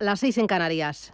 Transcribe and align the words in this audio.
las 0.00 0.20
seis 0.20 0.38
en 0.38 0.46
Canarias. 0.46 1.12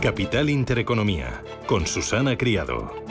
Capital 0.00 0.50
Intereconomía, 0.50 1.42
con 1.66 1.86
Susana 1.86 2.36
Criado. 2.36 3.03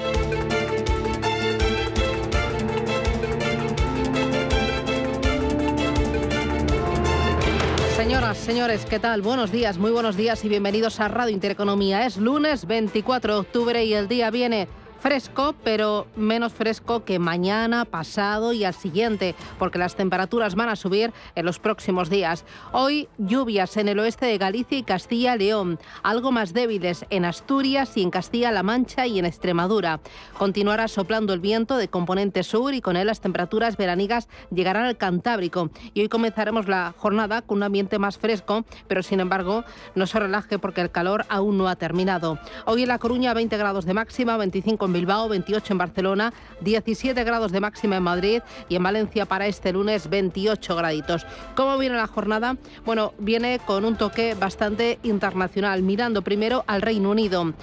Señores, 8.44 8.86
¿qué 8.86 9.00
tal? 9.00 9.22
Buenos 9.22 9.54
días, 9.54 9.78
muy 9.78 9.92
buenos 9.92 10.18
días 10.18 10.44
y 10.44 10.50
bienvenidos 10.50 11.00
a 11.00 11.08
Radio 11.08 11.34
Intereconomía. 11.34 12.06
Es 12.06 12.18
lunes 12.18 12.68
24 12.68 13.36
de 13.36 13.40
octubre 13.40 13.86
y 13.86 13.94
el 13.94 14.10
día 14.10 14.32
viene 14.32 14.68
Fresco, 15.04 15.54
pero 15.66 16.08
menos 16.16 16.54
fresco 16.54 17.04
que 17.04 17.20
mañana, 17.20 17.84
pasado 17.84 18.54
y 18.54 18.64
al 18.64 18.74
siguiente, 18.74 19.36
porque 19.60 19.78
las 19.78 19.98
temperaturas 19.98 20.56
van 20.56 20.70
a 20.70 20.78
subir 20.78 21.12
en 21.36 21.46
los 21.46 21.60
próximos 21.60 22.10
días. 22.10 22.46
Hoy 22.72 23.10
lluvias 23.18 23.76
en 23.76 23.90
el 23.90 24.00
oeste 24.00 24.28
de 24.28 24.38
Galicia 24.38 24.78
y 24.78 24.84
Castilla-León, 24.84 25.78
algo 26.04 26.32
más 26.32 26.54
débiles 26.54 27.06
en 27.10 27.26
Asturias 27.26 27.98
y 27.98 28.02
en 28.02 28.12
Castilla-La 28.12 28.64
Mancha 28.64 29.06
y 29.06 29.20
en 29.20 29.26
Extremadura. 29.26 30.00
Continuará 30.38 30.88
soplando 30.88 31.34
el 31.34 31.42
viento 31.42 31.76
de 31.76 31.90
componente 31.90 32.42
sur 32.44 32.74
y 32.74 32.80
con 32.80 32.96
él 32.96 33.08
las 33.08 33.20
temperaturas 33.20 33.76
veraniegas 33.76 34.30
llegarán 34.52 34.86
al 34.86 34.96
Cantábrico. 34.96 35.70
Y 35.94 36.00
hoy 36.00 36.08
comenzaremos 36.08 36.70
la 36.70 36.94
jornada 36.98 37.42
con 37.42 37.58
un 37.58 37.64
ambiente 37.64 38.00
más 38.00 38.18
fresco, 38.18 38.64
pero 38.88 39.04
sin 39.04 39.20
embargo 39.20 39.66
no 39.96 40.08
se 40.08 40.18
relaje 40.18 40.60
porque 40.60 40.80
el 40.80 40.92
calor 40.92 41.26
aún 41.28 41.58
no 41.58 41.68
ha 41.68 41.76
terminado. 41.76 42.40
Hoy 42.64 42.84
en 42.84 42.88
La 42.88 43.00
Coruña 43.00 43.34
20 43.34 43.58
grados 43.58 43.84
de 43.84 43.94
máxima, 43.94 44.38
25 44.38 44.86
en 44.86 44.93
Bilbao, 44.94 45.30
28 45.30 45.74
en 45.74 45.78
Barcelona, 45.78 46.34
17 46.62 47.24
grados 47.24 47.52
de 47.52 47.60
máxima 47.60 47.98
en 47.98 48.04
Madrid 48.04 48.42
y 48.70 48.76
en 48.76 48.84
Valencia 48.84 49.26
para 49.26 49.48
este 49.48 49.74
lunes 49.74 50.10
28 50.10 50.76
graditos. 50.76 51.26
¿Cómo 51.56 51.78
viene 51.78 51.96
la 51.96 52.08
jornada? 52.08 52.58
Bueno, 52.86 53.14
viene 53.18 53.60
con 53.66 53.86
un 53.86 53.98
toque 53.98 54.36
bastante 54.36 55.00
internacional, 55.04 55.82
mirando 55.82 56.22
primero 56.22 56.64
al 56.68 56.82
Reino 56.82 57.10
Unido. 57.10 57.54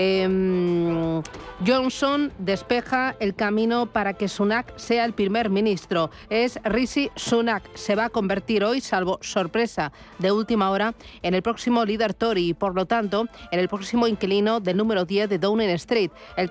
Em, 0.00 1.20
Johnson 1.66 2.30
despeja 2.38 3.16
el 3.18 3.34
camino 3.34 3.86
para 3.86 4.14
que 4.14 4.28
Sunak 4.28 4.78
sea 4.78 5.04
el 5.04 5.12
primer 5.12 5.50
ministro. 5.50 6.10
Es 6.30 6.60
Rishi 6.62 7.10
Sunak. 7.16 7.64
Se 7.74 7.96
va 7.96 8.04
a 8.04 8.08
convertir 8.08 8.62
hoy, 8.62 8.80
salvo 8.80 9.18
sorpresa 9.22 9.90
de 10.20 10.30
última 10.30 10.70
hora, 10.70 10.94
en 11.22 11.34
el 11.34 11.42
próximo 11.42 11.84
líder 11.84 12.14
Tory 12.14 12.50
y, 12.50 12.54
por 12.54 12.76
lo 12.76 12.86
tanto, 12.86 13.26
en 13.50 13.58
el 13.58 13.68
próximo 13.68 14.06
inquilino 14.06 14.60
del 14.60 14.76
número 14.76 15.04
10 15.04 15.28
de 15.30 15.38
Downing 15.38 15.70
Street. 15.70 16.12
El 16.36 16.48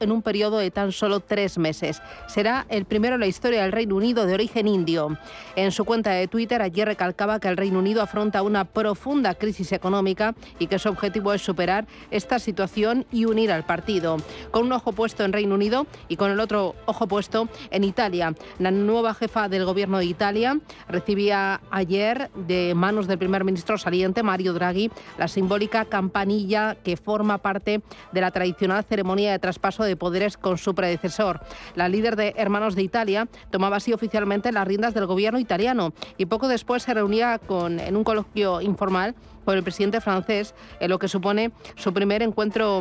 en 0.00 0.10
un 0.10 0.22
periodo 0.22 0.58
de 0.58 0.70
tan 0.70 0.90
solo 0.90 1.20
tres 1.20 1.58
meses. 1.58 2.00
Será 2.28 2.66
el 2.70 2.86
primero 2.86 3.14
en 3.14 3.20
la 3.20 3.26
historia 3.26 3.62
del 3.62 3.72
Reino 3.72 3.96
Unido 3.96 4.24
de 4.24 4.32
origen 4.32 4.68
indio. 4.68 5.18
En 5.54 5.70
su 5.70 5.84
cuenta 5.84 6.10
de 6.12 6.28
Twitter 6.28 6.62
ayer 6.62 6.88
recalcaba 6.88 7.40
que 7.40 7.48
el 7.48 7.56
Reino 7.56 7.78
Unido 7.78 8.00
afronta 8.00 8.42
una 8.42 8.64
profunda 8.64 9.34
crisis 9.34 9.72
económica 9.72 10.34
y 10.58 10.66
que 10.66 10.78
su 10.78 10.88
objetivo 10.88 11.32
es 11.34 11.42
superar 11.42 11.86
esta 12.10 12.38
situación 12.38 13.04
y 13.12 13.26
unir 13.26 13.52
al 13.52 13.64
partido. 13.64 14.16
Con 14.50 14.66
un 14.66 14.72
ojo 14.72 14.92
puesto 14.92 15.24
en 15.24 15.32
Reino 15.32 15.54
Unido 15.54 15.86
y 16.08 16.16
con 16.16 16.30
el 16.30 16.40
otro 16.40 16.74
ojo 16.86 17.06
puesto 17.06 17.48
en 17.70 17.84
Italia. 17.84 18.34
La 18.58 18.70
nueva 18.70 19.12
jefa 19.12 19.48
del 19.48 19.66
gobierno 19.66 19.98
de 19.98 20.06
Italia 20.06 20.58
recibía 20.88 21.60
ayer 21.70 22.30
de 22.34 22.74
manos 22.74 23.06
del 23.06 23.18
primer 23.18 23.44
ministro 23.44 23.76
saliente, 23.76 24.22
Mario 24.22 24.54
Draghi, 24.54 24.90
la 25.18 25.28
simbólica 25.28 25.84
campanilla 25.84 26.76
que 26.82 26.96
forma 26.96 27.38
parte 27.38 27.82
de 28.12 28.20
la 28.20 28.30
tradicional 28.30 28.84
ceremonia 28.84 29.32
de 29.32 29.38
traspaso 29.56 29.66
paso 29.66 29.84
de 29.84 29.96
poderes 29.96 30.36
con 30.36 30.58
su 30.58 30.76
predecesor. 30.76 31.40
La 31.74 31.88
líder 31.88 32.14
de 32.14 32.34
Hermanos 32.36 32.76
de 32.76 32.82
Italia 32.82 33.26
tomaba 33.50 33.78
así 33.78 33.92
oficialmente 33.92 34.52
las 34.52 34.64
riendas 34.64 34.94
del 34.94 35.06
gobierno 35.06 35.40
italiano 35.40 35.92
y 36.18 36.26
poco 36.26 36.46
después 36.46 36.84
se 36.84 36.94
reunía 36.94 37.40
con, 37.40 37.80
en 37.80 37.96
un 37.96 38.04
coloquio 38.04 38.60
informal 38.60 39.16
con 39.44 39.56
el 39.56 39.64
presidente 39.64 40.00
francés, 40.00 40.54
en 40.78 40.90
lo 40.90 40.98
que 40.98 41.08
supone 41.08 41.50
su 41.74 41.92
primer 41.92 42.22
encuentro 42.22 42.80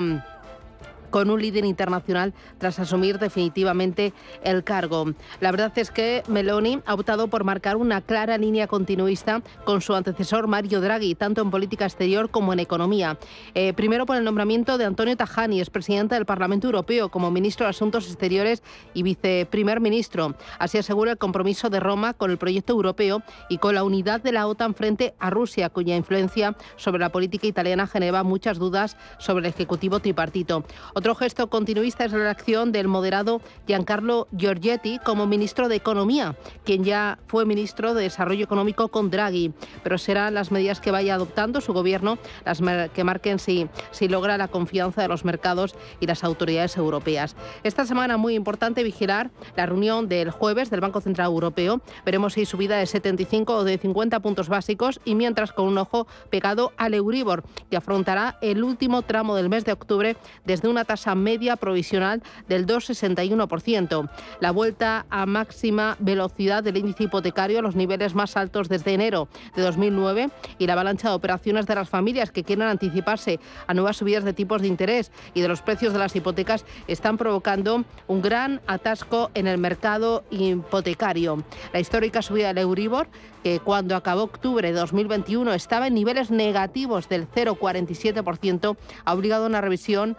con 1.15 1.29
un 1.29 1.41
líder 1.41 1.63
internacional 1.63 2.33
tras 2.57 2.77
asumir 2.77 3.19
definitivamente 3.19 4.11
el 4.43 4.65
cargo. 4.65 5.13
La 5.39 5.49
verdad 5.49 5.71
es 5.77 5.89
que 5.89 6.23
Meloni 6.27 6.81
ha 6.85 6.93
optado 6.93 7.29
por 7.29 7.45
marcar 7.45 7.77
una 7.77 8.01
clara 8.01 8.37
línea 8.37 8.67
continuista 8.67 9.41
con 9.63 9.79
su 9.79 9.95
antecesor 9.95 10.47
Mario 10.47 10.81
Draghi, 10.81 11.15
tanto 11.15 11.41
en 11.41 11.51
política 11.51 11.85
exterior 11.85 12.29
como 12.29 12.51
en 12.51 12.59
economía. 12.59 13.17
Eh, 13.53 13.71
primero 13.71 14.05
por 14.05 14.17
el 14.17 14.25
nombramiento 14.25 14.77
de 14.77 14.83
Antonio 14.83 15.15
Tajani, 15.15 15.63
presidente 15.63 16.15
del 16.15 16.25
Parlamento 16.25 16.67
Europeo, 16.67 17.07
como 17.07 17.31
ministro 17.31 17.65
de 17.65 17.69
Asuntos 17.69 18.07
Exteriores 18.07 18.61
y 18.93 19.03
viceprimer 19.03 19.79
ministro. 19.79 20.35
Así 20.59 20.77
asegura 20.79 21.11
el 21.11 21.17
compromiso 21.17 21.69
de 21.69 21.79
Roma 21.79 22.11
con 22.11 22.29
el 22.29 22.37
proyecto 22.37 22.73
europeo 22.73 23.23
y 23.47 23.59
con 23.59 23.73
la 23.73 23.85
unidad 23.85 24.19
de 24.19 24.33
la 24.33 24.47
OTAN 24.47 24.75
frente 24.75 25.15
a 25.19 25.29
Rusia, 25.29 25.69
cuya 25.69 25.95
influencia 25.95 26.57
sobre 26.75 26.99
la 26.99 27.13
política 27.13 27.47
italiana 27.47 27.87
genera 27.87 28.23
muchas 28.23 28.59
dudas 28.59 28.97
sobre 29.17 29.47
el 29.47 29.53
Ejecutivo 29.53 30.01
tripartito. 30.01 30.65
Otro 31.04 31.04
gesto 31.13 31.51
continuista 31.51 32.05
es 32.05 32.13
la 32.13 32.31
acción 32.31 32.71
del 32.71 32.87
moderado 32.87 33.41
Giancarlo 33.67 34.27
Giorgetti 34.35 34.97
como 34.97 35.27
ministro 35.27 35.67
de 35.69 35.75
Economía, 35.75 36.35
quien 36.63 36.83
ya 36.83 37.19
fue 37.27 37.45
ministro 37.45 37.93
de 37.93 38.03
Desarrollo 38.03 38.43
Económico 38.43 38.87
con 38.87 39.11
Draghi. 39.11 39.53
Pero 39.83 39.99
serán 39.99 40.33
las 40.33 40.51
medidas 40.51 40.79
que 40.79 40.89
vaya 40.89 41.13
adoptando 41.13 41.61
su 41.61 41.73
gobierno 41.73 42.17
las 42.43 42.61
que 42.91 43.03
marquen 43.03 43.37
si, 43.37 43.67
si 43.91 44.07
logra 44.07 44.39
la 44.39 44.47
confianza 44.47 45.03
de 45.03 45.07
los 45.07 45.25
mercados 45.25 45.75
y 45.99 46.07
las 46.07 46.23
autoridades 46.23 46.75
europeas. 46.77 47.35
Esta 47.63 47.85
semana 47.85 48.17
muy 48.17 48.33
importante 48.33 48.81
vigilar 48.81 49.29
la 49.55 49.67
reunión 49.67 50.09
del 50.09 50.31
jueves 50.31 50.71
del 50.71 50.81
Banco 50.81 51.01
Central 51.01 51.27
Europeo. 51.27 51.81
Veremos 52.03 52.33
si 52.33 52.45
subida 52.45 52.77
de 52.77 52.87
75 52.87 53.53
o 53.53 53.63
de 53.63 53.77
50 53.77 54.21
puntos 54.21 54.49
básicos 54.49 54.99
y 55.05 55.13
mientras 55.13 55.51
con 55.51 55.67
un 55.67 55.77
ojo 55.77 56.07
pegado 56.31 56.71
al 56.77 56.95
Euribor, 56.95 57.43
que 57.69 57.77
afrontará 57.77 58.39
el 58.41 58.63
último 58.63 59.03
tramo 59.03 59.35
del 59.35 59.49
mes 59.49 59.65
de 59.65 59.73
octubre 59.73 60.17
desde 60.45 60.67
una 60.67 60.83
tasa 60.85 60.94
tasa 60.95 61.13
media 61.13 61.57
provisional 61.57 62.23
del 62.47 62.65
2,61%. 62.65 64.09
La 64.39 64.51
vuelta 64.51 65.05
a 65.09 65.25
máxima 65.25 65.97
velocidad 65.99 66.63
del 66.63 66.77
índice 66.77 67.03
hipotecario 67.03 67.59
a 67.59 67.61
los 67.61 67.75
niveles 67.75 68.15
más 68.15 68.37
altos 68.37 68.69
desde 68.69 68.93
enero 68.93 69.27
de 69.57 69.61
2009 69.61 70.29
y 70.57 70.67
la 70.67 70.73
avalancha 70.73 71.09
de 71.09 71.15
operaciones 71.15 71.65
de 71.67 71.75
las 71.75 71.89
familias 71.89 72.31
que 72.31 72.45
quieren 72.45 72.67
anticiparse 72.67 73.41
a 73.67 73.73
nuevas 73.73 73.97
subidas 73.97 74.23
de 74.23 74.31
tipos 74.31 74.61
de 74.61 74.69
interés 74.69 75.11
y 75.33 75.41
de 75.41 75.49
los 75.49 75.61
precios 75.61 75.91
de 75.91 75.99
las 75.99 76.15
hipotecas 76.15 76.63
están 76.87 77.17
provocando 77.17 77.83
un 78.07 78.21
gran 78.21 78.61
atasco 78.65 79.31
en 79.33 79.47
el 79.47 79.57
mercado 79.57 80.23
hipotecario. 80.31 81.43
La 81.73 81.81
histórica 81.81 82.21
subida 82.21 82.47
del 82.47 82.59
Euribor, 82.59 83.07
que 83.43 83.59
cuando 83.59 83.97
acabó 83.97 84.23
octubre 84.23 84.71
de 84.71 84.79
2021 84.79 85.53
estaba 85.53 85.87
en 85.87 85.93
niveles 85.93 86.31
negativos 86.31 87.09
del 87.09 87.27
0,47%, 87.29 88.77
ha 89.03 89.13
obligado 89.13 89.43
a 89.43 89.47
una 89.47 89.59
revisión 89.59 90.15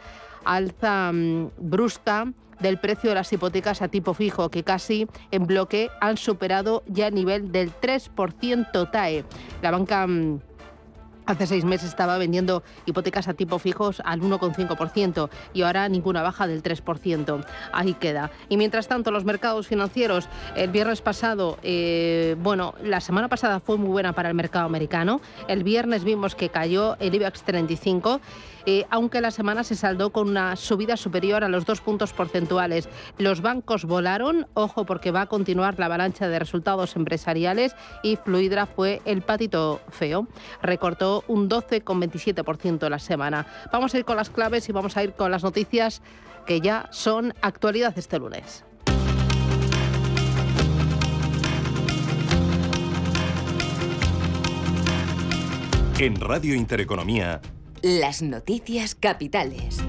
alza 0.47 1.13
mm, 1.13 1.51
brusca 1.59 2.33
del 2.61 2.79
precio 2.79 3.11
de 3.11 3.17
las 3.17 3.33
hipotecas 3.33 3.83
a 3.83 3.89
tipo 3.89 4.15
fijo, 4.15 4.51
que 4.51 4.63
casi 4.63 5.07
en 5.31 5.47
bloque 5.47 5.91
han 6.01 6.17
superado 6.17 6.83
ya 6.87 7.09
el 7.09 7.15
nivel 7.15 7.53
del 7.53 7.71
3% 7.71 8.91
TAE. 8.91 9.25
La 9.63 9.71
banca 9.71 10.07
mm, 10.07 10.41
Hace 11.27 11.47
seis 11.47 11.65
meses 11.65 11.89
estaba 11.89 12.19
vendiendo 12.19 12.63
hipotecas 12.87 13.29
a 13.29 13.35
tipo 13.35 13.59
fijos 13.59 14.01
al 14.05 14.21
1,5% 14.21 15.29
y 15.53 15.63
ahora 15.63 15.89
ninguna 15.89 16.23
baja 16.23 16.47
del 16.47 16.63
3%. 16.63 17.45
Ahí 17.73 17.95
queda. 17.95 18.31
Y 18.49 18.57
mientras 18.57 18.89
tanto, 18.89 19.11
los 19.11 19.25
mercados 19.25 19.67
financieros, 19.67 20.29
el 20.55 20.71
viernes 20.71 21.03
pasado, 21.03 21.59
eh, 21.63 22.37
bueno, 22.41 22.75
la 22.83 23.01
semana 23.01 23.29
pasada 23.29 23.61
fue 23.61 23.77
muy 23.77 23.89
buena 23.89 24.13
para 24.13 24.29
el 24.29 24.35
mercado 24.35 24.67
americano. 24.67 25.21
El 25.49 25.65
viernes 25.65 26.05
vimos 26.05 26.35
que 26.35 26.49
cayó 26.49 26.97
el 27.01 27.15
IBEX 27.15 27.43
35. 27.43 28.21
Eh, 28.69 28.85
aunque 28.91 29.21
la 29.21 29.31
semana 29.31 29.63
se 29.63 29.77
saldó 29.77 30.11
con 30.11 30.29
una 30.29 30.57
subida 30.57 30.97
superior 30.97 31.45
a 31.45 31.49
los 31.49 31.65
dos 31.65 31.81
puntos 31.81 32.13
porcentuales. 32.13 32.89
Los 33.17 33.41
bancos 33.41 33.85
volaron, 33.85 34.49
ojo 34.55 34.85
porque 34.85 35.13
va 35.13 35.23
a 35.23 35.27
continuar 35.27 35.79
la 35.79 35.87
avalancha 35.87 36.29
de 36.29 36.41
resultados 36.41 36.97
empresariales 36.97 37.77
y 38.03 38.17
Fluidra 38.17 38.67
fue 38.67 39.03
el 39.05 39.23
patito 39.23 39.81
feo. 39.91 40.27
Recortó 40.63 41.16
un 41.27 41.49
12,27% 41.49 42.89
la 42.89 42.99
semana. 42.99 43.47
Vamos 43.73 43.95
a 43.95 43.99
ir 43.99 44.05
con 44.05 44.17
las 44.17 44.31
claves 44.31 44.69
y 44.69 44.73
vamos 44.73 44.97
a 44.97 45.05
ir 45.05 45.13
con 45.13 45.31
las 45.31 45.43
noticias 45.43 46.03
que 46.47 46.61
ya 46.61 46.89
son 46.93 47.35
actualidad 47.43 47.97
este 47.99 48.19
lunes. 48.19 48.65
En 55.99 56.21
Radio 56.21 56.55
Intereconomía, 56.55 57.41
las 57.81 58.21
noticias 58.21 58.95
capitales. 58.95 59.83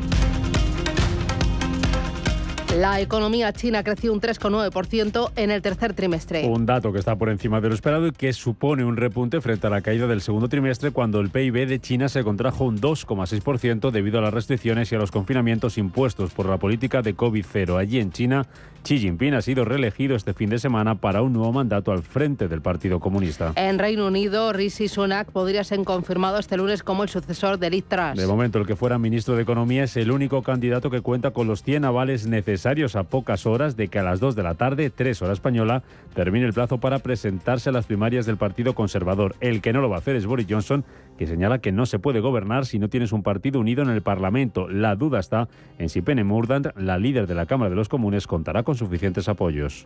La 2.77 3.01
economía 3.01 3.51
china 3.53 3.83
creció 3.83 4.13
un 4.13 4.21
3,9% 4.21 5.31
en 5.35 5.49
el 5.49 5.63
tercer 5.63 5.95
trimestre. 5.95 6.45
Un 6.45 6.67
dato 6.67 6.93
que 6.93 6.99
está 6.99 7.15
por 7.15 7.29
encima 7.29 7.59
de 7.59 7.69
lo 7.69 7.73
esperado 7.73 8.05
y 8.05 8.11
que 8.11 8.31
supone 8.33 8.85
un 8.85 8.97
repunte 8.97 9.41
frente 9.41 9.65
a 9.65 9.71
la 9.71 9.81
caída 9.81 10.05
del 10.05 10.21
segundo 10.21 10.47
trimestre 10.47 10.91
cuando 10.91 11.19
el 11.19 11.31
PIB 11.31 11.67
de 11.67 11.79
China 11.79 12.07
se 12.07 12.23
contrajo 12.23 12.65
un 12.65 12.79
2,6% 12.79 13.89
debido 13.89 14.19
a 14.19 14.21
las 14.21 14.31
restricciones 14.31 14.91
y 14.91 14.95
a 14.95 14.99
los 14.99 15.09
confinamientos 15.09 15.79
impuestos 15.79 16.33
por 16.33 16.45
la 16.45 16.57
política 16.57 17.01
de 17.01 17.15
COVID-0. 17.15 17.79
Allí 17.79 17.99
en 17.99 18.11
China, 18.11 18.45
Xi 18.83 18.99
Jinping 18.99 19.33
ha 19.33 19.41
sido 19.41 19.65
reelegido 19.65 20.15
este 20.15 20.33
fin 20.33 20.49
de 20.49 20.59
semana 20.59 20.95
para 20.95 21.21
un 21.21 21.33
nuevo 21.33 21.51
mandato 21.51 21.91
al 21.91 22.03
frente 22.03 22.47
del 22.47 22.61
Partido 22.61 22.99
Comunista. 22.99 23.51
En 23.55 23.79
Reino 23.79 24.07
Unido, 24.07 24.53
Rishi 24.53 24.87
Sunak 24.87 25.31
podría 25.31 25.63
ser 25.63 25.83
confirmado 25.83 26.39
este 26.39 26.57
lunes 26.57 26.83
como 26.83 27.03
el 27.03 27.09
sucesor 27.09 27.59
de 27.59 27.69
Liz 27.69 27.85
Truss. 27.85 28.15
De 28.15 28.27
momento, 28.27 28.59
el 28.59 28.65
que 28.65 28.75
fuera 28.75 28.97
ministro 28.97 29.35
de 29.35 29.43
Economía 29.43 29.83
es 29.83 29.97
el 29.97 30.11
único 30.11 30.41
candidato 30.41 30.89
que 30.89 31.01
cuenta 31.01 31.31
con 31.31 31.47
los 31.47 31.63
100 31.63 31.85
avales 31.85 32.27
necesarios 32.27 32.95
a 32.95 33.03
pocas 33.03 33.45
horas 33.45 33.75
de 33.75 33.87
que 33.89 33.99
a 33.99 34.03
las 34.03 34.19
2 34.19 34.35
de 34.35 34.43
la 34.43 34.55
tarde, 34.55 34.89
3 34.89 35.21
horas 35.21 35.33
española, 35.33 35.83
termine 36.15 36.45
el 36.45 36.53
plazo 36.53 36.77
para 36.77 36.99
presentarse 36.99 37.69
a 37.69 37.73
las 37.73 37.85
primarias 37.85 38.25
del 38.25 38.37
Partido 38.37 38.73
Conservador. 38.73 39.35
El 39.41 39.61
que 39.61 39.73
no 39.73 39.81
lo 39.81 39.89
va 39.89 39.97
a 39.97 39.99
hacer 39.99 40.15
es 40.15 40.25
Boris 40.25 40.47
Johnson, 40.49 40.85
que 41.17 41.27
señala 41.27 41.59
que 41.59 41.71
no 41.71 41.85
se 41.85 41.99
puede 41.99 42.19
gobernar 42.19 42.65
si 42.65 42.79
no 42.79 42.89
tienes 42.89 43.11
un 43.11 43.23
partido 43.23 43.59
unido 43.59 43.83
en 43.83 43.89
el 43.89 44.01
Parlamento. 44.01 44.67
La 44.67 44.95
duda 44.95 45.19
está 45.19 45.47
en 45.79 45.89
si 45.89 46.01
Penny 46.01 46.23
Mordaunt, 46.23 46.67
la 46.77 46.97
líder 46.97 47.27
de 47.27 47.35
la 47.35 47.45
Cámara 47.45 47.69
de 47.69 47.75
los 47.75 47.89
Comunes, 47.89 48.27
contará 48.27 48.63
con 48.63 48.75
suficientes 48.75 49.27
apoyos. 49.27 49.85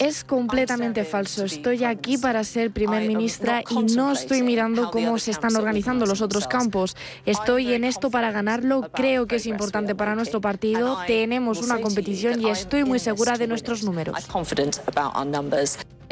Es 0.00 0.24
completamente 0.24 1.04
falso. 1.04 1.44
Estoy 1.44 1.84
aquí 1.84 2.18
para 2.18 2.44
ser 2.44 2.70
primer 2.70 3.06
ministra 3.06 3.62
y 3.70 3.82
no 3.94 4.12
estoy 4.12 4.42
mirando 4.42 4.90
cómo 4.90 5.18
se 5.18 5.30
están 5.30 5.56
organizando 5.56 6.06
los 6.06 6.20
otros 6.20 6.46
campos. 6.46 6.96
Estoy 7.26 7.72
en 7.74 7.84
esto 7.84 8.10
para 8.10 8.30
ganarlo. 8.32 8.90
Creo 8.92 9.26
que 9.26 9.36
es 9.36 9.46
importante 9.46 9.94
para 9.94 10.14
nuestro 10.14 10.40
partido. 10.40 10.98
Tenemos 11.06 11.62
una 11.62 11.80
competición 11.80 12.40
y 12.40 12.48
estoy 12.48 12.84
muy 12.84 12.98
segura 12.98 13.36
de 13.36 13.46
nuestros 13.46 13.82
números. 13.82 14.14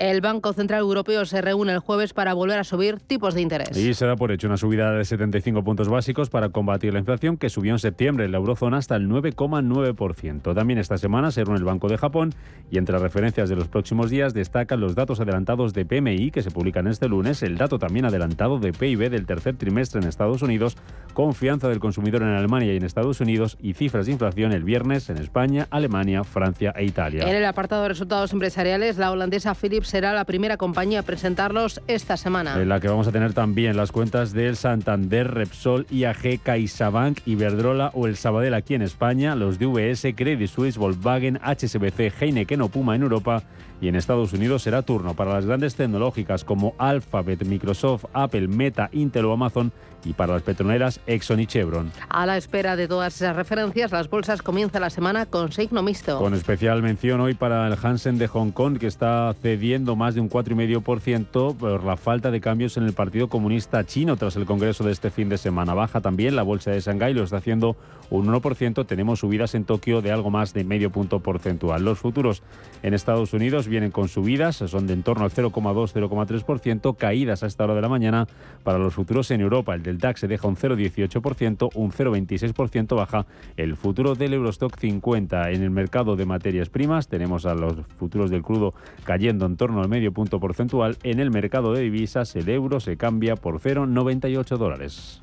El 0.03 0.21
Banco 0.21 0.53
Central 0.53 0.81
Europeo 0.81 1.25
se 1.27 1.41
reúne 1.41 1.75
el 1.75 1.79
jueves 1.79 2.13
para 2.13 2.35
volver 2.35 2.59
a 2.59 2.65
subir 2.65 2.99
tipos 2.99 3.35
de 3.35 3.41
interés. 3.41 3.77
Y 3.77 3.95
se 3.95 4.05
da 4.05 4.17
por 4.17 4.33
hecho 4.33 4.49
una 4.49 4.57
subida 4.57 4.91
de 4.91 5.05
75 5.05 5.63
puntos 5.63 5.89
básicos 5.89 6.29
para 6.29 6.49
combatir 6.49 6.93
la 6.93 6.99
inflación 6.99 7.37
que 7.37 7.49
subió 7.49 7.71
en 7.71 7.79
septiembre 7.79 8.25
en 8.25 8.33
la 8.33 8.39
eurozona 8.39 8.79
hasta 8.79 8.97
el 8.97 9.09
9,9%. 9.09 10.57
También 10.57 10.81
esta 10.81 10.99
semana 10.99 11.31
se 11.31 11.45
reúne 11.45 11.61
el 11.61 11.65
Banco 11.65 11.87
de 11.87 11.99
Japón 11.99 12.35
y 12.69 12.79
entre 12.79 12.95
las 12.95 13.03
referencias 13.03 13.49
de 13.49 13.55
los 13.55 13.69
próximos 13.69 14.11
días 14.11 14.35
destacan 14.35 14.81
los 14.81 14.97
datos 14.97 15.21
adelantados 15.21 15.73
de 15.73 15.87
PMI 15.87 16.33
que 16.33 16.43
se 16.43 16.51
publican 16.51 16.89
este 16.89 17.07
lunes, 17.07 17.45
el 17.45 17.57
dato 17.57 17.79
también 17.79 18.05
adelantado 18.05 18.59
de 18.59 18.73
PIB 18.73 19.09
del 19.09 19.25
tercer 19.25 19.55
trimestre 19.57 20.01
en 20.01 20.09
Estados 20.09 20.43
Unidos, 20.43 20.77
confianza 21.15 21.69
del 21.69 21.79
consumidor 21.79 22.23
en 22.23 22.31
Alemania 22.31 22.75
y 22.75 22.77
en 22.77 22.85
Estados 22.85 23.21
Unidos 23.21 23.57
y 23.61 23.75
cifras 23.75 24.07
de 24.07 24.13
inflación 24.13 24.51
el 24.51 24.65
viernes 24.65 25.11
en 25.11 25.19
España, 25.19 25.69
Alemania, 25.71 26.25
Francia 26.25 26.75
e 26.75 26.87
Italia. 26.87 27.23
En 27.23 27.37
el 27.37 27.45
apartado 27.45 27.83
de 27.83 27.91
resultados 27.91 28.33
empresariales, 28.33 28.99
la 28.99 29.13
holandesa 29.13 29.55
Philips 29.55 29.92
será 29.93 30.15
la 30.15 30.25
primera 30.25 30.57
compañía 30.57 31.01
a 31.01 31.03
presentarlos 31.03 31.83
esta 31.87 32.17
semana. 32.17 32.59
En 32.59 32.71
la 32.71 32.81
que 32.81 32.89
vamos 32.89 33.07
a 33.09 33.13
tener 33.13 33.35
también 33.35 33.77
las 33.77 33.93
cuentas 33.93 34.33
del 34.33 34.57
Santander, 34.57 35.31
Repsol, 35.31 35.87
IAG, 35.91 36.41
CaixaBank, 36.43 37.19
Iberdrola 37.27 37.91
o 37.93 38.07
el 38.07 38.17
Sabadell 38.17 38.55
aquí 38.55 38.75
en 38.75 38.81
España, 38.81 39.35
los 39.35 39.59
de 39.59 39.67
VS, 39.67 40.15
Credit 40.17 40.49
Suisse, 40.49 40.79
Volkswagen, 40.79 41.39
HSBC, 41.43 42.11
Heineken 42.19 42.63
o 42.63 42.71
Puma 42.71 42.97
en 42.97 43.03
Europa 43.03 43.43
y 43.83 43.89
en 43.89 43.97
Estados 43.97 44.33
Unidos 44.33 44.63
será 44.63 44.83
turno 44.83 45.15
para 45.15 45.35
las 45.35 45.45
grandes 45.45 45.75
tecnológicas 45.75 46.45
como 46.45 46.75
Alphabet, 46.79 47.45
Microsoft, 47.45 48.05
Apple, 48.13 48.47
Meta, 48.47 48.89
Intel 48.93 49.25
o 49.25 49.33
Amazon 49.33 49.73
y 50.05 50.13
para 50.13 50.35
las 50.35 50.43
petroleras 50.43 51.01
Exxon 51.07 51.41
y 51.41 51.47
Chevron. 51.47 51.91
A 52.09 52.25
la 52.25 52.37
espera 52.37 52.77
de 52.77 52.87
todas 52.87 53.17
esas 53.17 53.35
referencias, 53.35 53.91
las 53.91 54.09
bolsas 54.09 54.41
comienzan 54.41 54.83
la 54.83 54.91
semana 54.91 55.27
con 55.27 55.53
signo 55.53 55.83
mixto. 55.83 56.19
Con 56.19 56.35
especial 56.35 56.81
mención 56.81 57.21
hoy 57.21 57.35
para 57.35 57.67
el 57.67 57.77
Hansen 57.81 58.19
de 58.19 58.29
Hong 58.29 58.53
Kong, 58.53 58.79
que 58.79 58.87
está 58.87 59.35
cediendo 59.43 59.97
más 59.97 60.15
de 60.15 60.21
un 60.21 60.31
4,5% 60.31 61.57
por 61.57 61.85
la 61.85 61.97
falta 61.97 62.31
de 62.31 62.41
cambios 62.41 62.77
en 62.77 62.85
el 62.85 62.93
Partido 62.93 63.29
Comunista 63.29 63.85
Chino 63.85 64.17
tras 64.17 64.37
el 64.37 64.47
Congreso 64.47 64.85
de 64.85 64.93
este 64.93 65.11
fin 65.11 65.29
de 65.29 65.39
semana. 65.39 65.75
Baja 65.75 66.01
también 66.01 66.37
la 66.37 66.43
bolsa 66.43 66.71
de 66.71 66.81
Shanghái, 66.81 67.15
lo 67.15 67.25
está 67.25 67.39
haciendo 67.39 67.77
un 68.13 68.27
1%. 68.27 68.87
Tenemos 68.87 69.21
subidas 69.21 69.55
en 69.55 69.65
Tokio 69.65 70.03
de 70.03 70.13
algo 70.13 70.31
más 70.31 70.53
de 70.53 70.65
medio 70.65 70.91
punto 70.91 71.21
porcentual. 71.21 71.83
Los 71.83 71.99
futuros 71.99 72.43
en 72.83 72.93
Estados 72.93 73.33
Unidos 73.33 73.69
vienen 73.69 73.91
con 73.91 74.09
subidas, 74.09 74.57
son 74.57 74.87
de 74.87 74.93
en 74.93 75.03
torno 75.03 75.25
al 75.25 75.31
0,2-0,3%, 75.31 76.97
caídas 76.97 77.43
a 77.43 77.47
esta 77.47 77.65
hora 77.65 77.75
de 77.75 77.81
la 77.81 77.89
mañana 77.89 78.29
para 78.63 78.79
los 78.79 78.93
futuros 78.93 79.31
en 79.31 79.41
Europa. 79.41 79.75
El 79.75 79.83
del 79.83 79.99
DAX 79.99 80.21
se 80.21 80.29
deja 80.29 80.47
un 80.47 80.57
0,18%, 80.57 81.71
un 81.75 81.91
0,26% 81.91 82.95
baja 82.95 83.27
el 83.57 83.77
futuro 83.77 84.15
del 84.15 84.35
Eurostock 84.35 84.79
50. 84.79 85.51
En 85.51 85.63
el 85.63 85.71
mercado 85.71 86.15
de 86.15 86.27
materias 86.27 86.69
primas 86.69 87.09
tenemos 87.09 87.47
a 87.47 87.55
los 87.55 87.77
futuros 87.99 88.31
del 88.31 88.43
crudo 88.43 88.75
cayendo 89.05 89.47
en 89.47 89.57
torno 89.57 89.81
al 89.81 89.89
medio 89.89 90.13
punto 90.13 90.39
porcentual. 90.39 90.99
En 91.03 91.19
el 91.19 91.31
mercado 91.31 91.73
de 91.73 91.81
divisas 91.81 92.37
el 92.37 92.49
euro 92.51 92.79
se 92.79 92.99
cambia 92.99 93.37
por 93.37 93.59
0,98 93.59 94.59
dólares. 94.59 95.23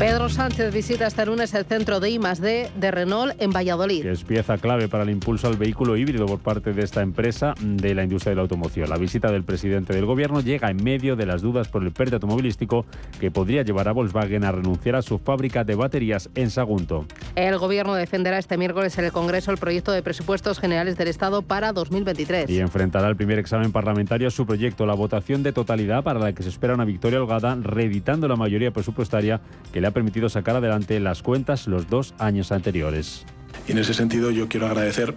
Pedro 0.00 0.30
Sánchez 0.30 0.72
visita 0.72 1.06
este 1.06 1.26
lunes 1.26 1.52
el 1.52 1.66
centro 1.66 2.00
de 2.00 2.08
I+D 2.08 2.70
de 2.74 2.90
Renault 2.90 3.34
en 3.38 3.50
Valladolid. 3.50 4.00
Que 4.00 4.12
es 4.12 4.24
pieza 4.24 4.56
clave 4.56 4.88
para 4.88 5.02
el 5.02 5.10
impulso 5.10 5.46
al 5.46 5.58
vehículo 5.58 5.94
híbrido 5.94 6.24
por 6.24 6.38
parte 6.38 6.72
de 6.72 6.82
esta 6.82 7.02
empresa 7.02 7.52
de 7.60 7.94
la 7.94 8.02
industria 8.02 8.30
de 8.30 8.36
la 8.36 8.40
automoción. 8.40 8.88
La 8.88 8.96
visita 8.96 9.30
del 9.30 9.44
presidente 9.44 9.92
del 9.92 10.06
gobierno 10.06 10.40
llega 10.40 10.70
en 10.70 10.82
medio 10.82 11.16
de 11.16 11.26
las 11.26 11.42
dudas 11.42 11.68
por 11.68 11.82
el 11.82 11.90
PERTE 11.90 12.14
automovilístico 12.14 12.86
que 13.20 13.30
podría 13.30 13.62
llevar 13.62 13.88
a 13.88 13.92
Volkswagen 13.92 14.42
a 14.44 14.52
renunciar 14.52 14.96
a 14.96 15.02
su 15.02 15.18
fábrica 15.18 15.64
de 15.64 15.74
baterías 15.74 16.30
en 16.34 16.48
Sagunto. 16.48 17.04
El 17.36 17.58
gobierno 17.58 17.94
defenderá 17.94 18.38
este 18.38 18.56
miércoles 18.56 18.96
en 18.96 19.04
el 19.04 19.12
Congreso 19.12 19.50
el 19.50 19.58
proyecto 19.58 19.92
de 19.92 20.02
presupuestos 20.02 20.60
generales 20.60 20.96
del 20.96 21.08
Estado 21.08 21.42
para 21.42 21.74
2023. 21.74 22.48
Y 22.48 22.60
enfrentará 22.60 23.06
el 23.06 23.16
primer 23.16 23.38
examen 23.38 23.70
parlamentario 23.70 24.28
a 24.28 24.30
su 24.30 24.46
proyecto, 24.46 24.86
la 24.86 24.94
votación 24.94 25.42
de 25.42 25.52
totalidad 25.52 26.02
para 26.02 26.20
la 26.20 26.32
que 26.32 26.42
se 26.42 26.48
espera 26.48 26.72
una 26.72 26.86
victoria 26.86 27.20
holgada, 27.20 27.54
reeditando 27.60 28.28
la 28.28 28.36
mayoría 28.36 28.70
presupuestaria 28.70 29.42
que 29.74 29.82
le 29.82 29.89
ha 29.90 29.92
permitido 29.92 30.28
sacar 30.28 30.56
adelante 30.56 30.98
las 31.00 31.22
cuentas 31.22 31.66
los 31.66 31.88
dos 31.88 32.14
años 32.18 32.52
anteriores. 32.52 33.24
Y 33.68 33.72
en 33.72 33.78
ese 33.78 33.94
sentido 33.94 34.30
yo 34.30 34.48
quiero 34.48 34.66
agradecer 34.66 35.14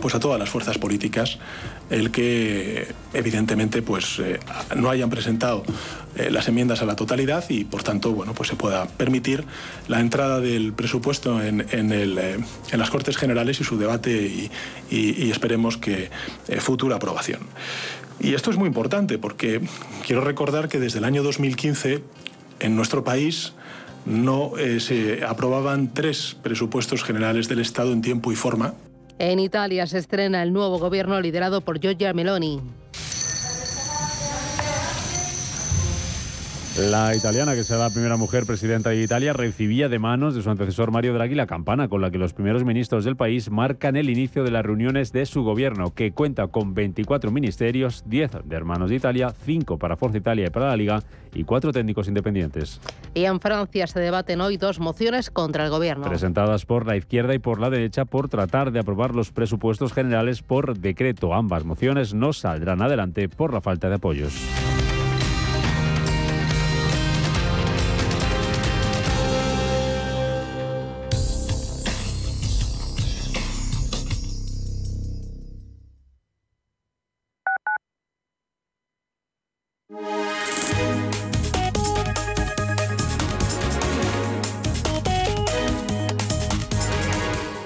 pues 0.00 0.14
a 0.14 0.20
todas 0.20 0.38
las 0.38 0.50
fuerzas 0.50 0.78
políticas 0.78 1.38
el 1.90 2.10
que 2.10 2.88
evidentemente 3.12 3.82
pues 3.82 4.18
eh, 4.18 4.38
no 4.76 4.90
hayan 4.90 5.10
presentado 5.10 5.62
eh, 6.16 6.30
las 6.30 6.48
enmiendas 6.48 6.82
a 6.82 6.86
la 6.86 6.96
totalidad 6.96 7.44
y 7.48 7.64
por 7.64 7.82
tanto 7.82 8.12
bueno 8.12 8.34
pues 8.34 8.48
se 8.48 8.56
pueda 8.56 8.86
permitir 8.86 9.44
la 9.88 10.00
entrada 10.00 10.40
del 10.40 10.72
presupuesto 10.72 11.42
en, 11.42 11.60
el, 11.70 12.18
eh, 12.18 12.38
en 12.70 12.78
las 12.78 12.90
Cortes 12.90 13.16
Generales 13.16 13.60
y 13.60 13.64
su 13.64 13.78
debate 13.78 14.50
y 14.90 15.30
esperemos 15.30 15.76
que 15.78 16.10
futura 16.58 16.96
aprobación. 16.96 17.40
Y 18.20 18.34
esto 18.34 18.50
es 18.50 18.56
muy 18.56 18.68
importante 18.68 19.18
porque 19.18 19.60
quiero 20.06 20.22
recordar 20.22 20.68
que 20.68 20.78
desde 20.78 20.98
el 20.98 21.04
año 21.04 21.22
2015 21.22 22.02
en 22.60 22.76
nuestro 22.76 23.04
país 23.04 23.52
no 24.06 24.56
eh, 24.58 24.80
se 24.80 25.24
aprobaban 25.24 25.92
tres 25.94 26.36
presupuestos 26.42 27.04
generales 27.04 27.48
del 27.48 27.60
Estado 27.60 27.92
en 27.92 28.02
tiempo 28.02 28.32
y 28.32 28.36
forma. 28.36 28.74
En 29.18 29.38
Italia 29.38 29.86
se 29.86 29.98
estrena 29.98 30.42
el 30.42 30.52
nuevo 30.52 30.78
gobierno 30.78 31.20
liderado 31.20 31.60
por 31.60 31.78
Giorgia 31.80 32.12
Meloni. 32.12 32.60
La 36.78 37.14
italiana, 37.14 37.54
que 37.54 37.64
será 37.64 37.80
la 37.80 37.90
primera 37.90 38.16
mujer 38.16 38.46
presidenta 38.46 38.88
de 38.88 39.02
Italia, 39.02 39.34
recibía 39.34 39.90
de 39.90 39.98
manos 39.98 40.34
de 40.34 40.40
su 40.40 40.48
antecesor 40.48 40.90
Mario 40.90 41.12
Draghi 41.12 41.34
la 41.34 41.46
campana 41.46 41.86
con 41.88 42.00
la 42.00 42.10
que 42.10 42.16
los 42.16 42.32
primeros 42.32 42.64
ministros 42.64 43.04
del 43.04 43.14
país 43.14 43.50
marcan 43.50 43.94
el 43.94 44.08
inicio 44.08 44.42
de 44.42 44.52
las 44.52 44.64
reuniones 44.64 45.12
de 45.12 45.26
su 45.26 45.42
gobierno, 45.42 45.92
que 45.92 46.12
cuenta 46.12 46.46
con 46.46 46.72
24 46.72 47.30
ministerios, 47.30 48.04
10 48.06 48.30
de 48.44 48.56
hermanos 48.56 48.88
de 48.88 48.96
Italia, 48.96 49.34
5 49.44 49.78
para 49.78 49.98
Forza 49.98 50.16
Italia 50.16 50.46
y 50.46 50.50
para 50.50 50.68
la 50.68 50.76
Liga 50.76 51.02
y 51.34 51.44
4 51.44 51.72
técnicos 51.72 52.08
independientes. 52.08 52.80
Y 53.12 53.26
en 53.26 53.38
Francia 53.38 53.86
se 53.86 54.00
debaten 54.00 54.40
hoy 54.40 54.56
dos 54.56 54.80
mociones 54.80 55.30
contra 55.30 55.64
el 55.64 55.70
gobierno. 55.70 56.08
Presentadas 56.08 56.64
por 56.64 56.86
la 56.86 56.96
izquierda 56.96 57.34
y 57.34 57.38
por 57.38 57.60
la 57.60 57.68
derecha 57.68 58.06
por 58.06 58.30
tratar 58.30 58.72
de 58.72 58.80
aprobar 58.80 59.14
los 59.14 59.30
presupuestos 59.30 59.92
generales 59.92 60.40
por 60.40 60.78
decreto. 60.78 61.34
Ambas 61.34 61.66
mociones 61.66 62.14
no 62.14 62.32
saldrán 62.32 62.80
adelante 62.80 63.28
por 63.28 63.52
la 63.52 63.60
falta 63.60 63.90
de 63.90 63.96
apoyos. 63.96 64.32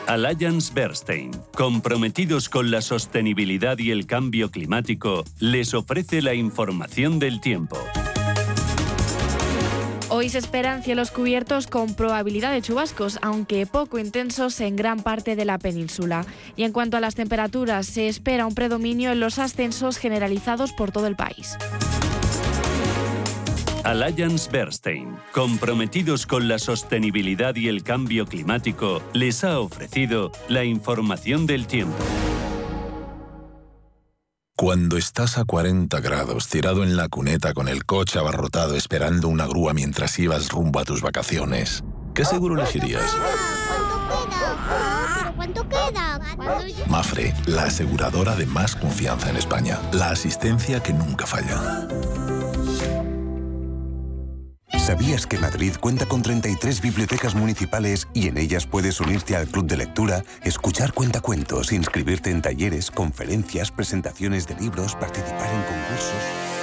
Alliance 0.06 0.72
Bernstein, 0.72 1.32
comprometidos 1.56 2.48
con 2.48 2.70
la 2.70 2.80
sostenibilidad 2.80 3.76
y 3.78 3.90
el 3.90 4.06
cambio 4.06 4.52
climático, 4.52 5.24
les 5.40 5.74
ofrece 5.74 6.22
la 6.22 6.34
información 6.34 7.18
del 7.18 7.40
tiempo. 7.40 7.76
Hoy 10.08 10.28
se 10.28 10.38
esperan 10.38 10.84
cielos 10.84 11.10
cubiertos 11.10 11.66
con 11.66 11.94
probabilidad 11.94 12.52
de 12.52 12.62
chubascos, 12.62 13.18
aunque 13.20 13.66
poco 13.66 13.98
intensos 13.98 14.60
en 14.60 14.76
gran 14.76 15.02
parte 15.02 15.34
de 15.34 15.44
la 15.44 15.58
península. 15.58 16.24
Y 16.54 16.62
en 16.62 16.72
cuanto 16.72 16.96
a 16.96 17.00
las 17.00 17.16
temperaturas, 17.16 17.86
se 17.86 18.06
espera 18.06 18.46
un 18.46 18.54
predominio 18.54 19.10
en 19.10 19.18
los 19.18 19.40
ascensos 19.40 19.98
generalizados 19.98 20.72
por 20.72 20.92
todo 20.92 21.08
el 21.08 21.16
país. 21.16 21.56
Alliance 23.86 24.50
Bernstein, 24.50 25.16
comprometidos 25.30 26.26
con 26.26 26.48
la 26.48 26.58
sostenibilidad 26.58 27.54
y 27.54 27.68
el 27.68 27.84
cambio 27.84 28.26
climático, 28.26 29.00
les 29.12 29.44
ha 29.44 29.60
ofrecido 29.60 30.32
la 30.48 30.64
información 30.64 31.46
del 31.46 31.68
tiempo. 31.68 31.94
Cuando 34.56 34.96
estás 34.96 35.38
a 35.38 35.44
40 35.44 36.00
grados 36.00 36.48
tirado 36.48 36.82
en 36.82 36.96
la 36.96 37.08
cuneta 37.08 37.54
con 37.54 37.68
el 37.68 37.84
coche 37.84 38.18
abarrotado 38.18 38.74
esperando 38.74 39.28
una 39.28 39.46
grúa 39.46 39.72
mientras 39.72 40.18
ibas 40.18 40.48
rumbo 40.48 40.80
a 40.80 40.84
tus 40.84 41.00
vacaciones, 41.00 41.84
¿qué 42.12 42.24
seguro 42.24 42.56
elegirías? 42.56 43.16
¿Cuánto 45.36 45.68
queda? 45.68 46.20
Mafre, 46.88 47.32
la 47.46 47.64
aseguradora 47.64 48.34
de 48.34 48.46
más 48.46 48.74
confianza 48.74 49.30
en 49.30 49.36
España. 49.36 49.78
La 49.92 50.10
asistencia 50.10 50.82
que 50.82 50.92
nunca 50.92 51.24
falla. 51.24 51.86
¿Sabías 54.86 55.26
que 55.26 55.38
Madrid 55.38 55.74
cuenta 55.80 56.06
con 56.06 56.22
33 56.22 56.80
bibliotecas 56.80 57.34
municipales 57.34 58.06
y 58.14 58.28
en 58.28 58.38
ellas 58.38 58.66
puedes 58.66 59.00
unirte 59.00 59.34
al 59.34 59.48
club 59.48 59.66
de 59.66 59.76
lectura, 59.76 60.22
escuchar 60.44 60.92
cuentacuentos, 60.92 61.72
inscribirte 61.72 62.30
en 62.30 62.40
talleres, 62.40 62.90
conferencias, 62.90 63.70
presentaciones 63.70 64.46
de 64.46 64.54
libros, 64.56 64.94
participar 64.94 65.52
en 65.52 65.62
concursos? 65.62 66.14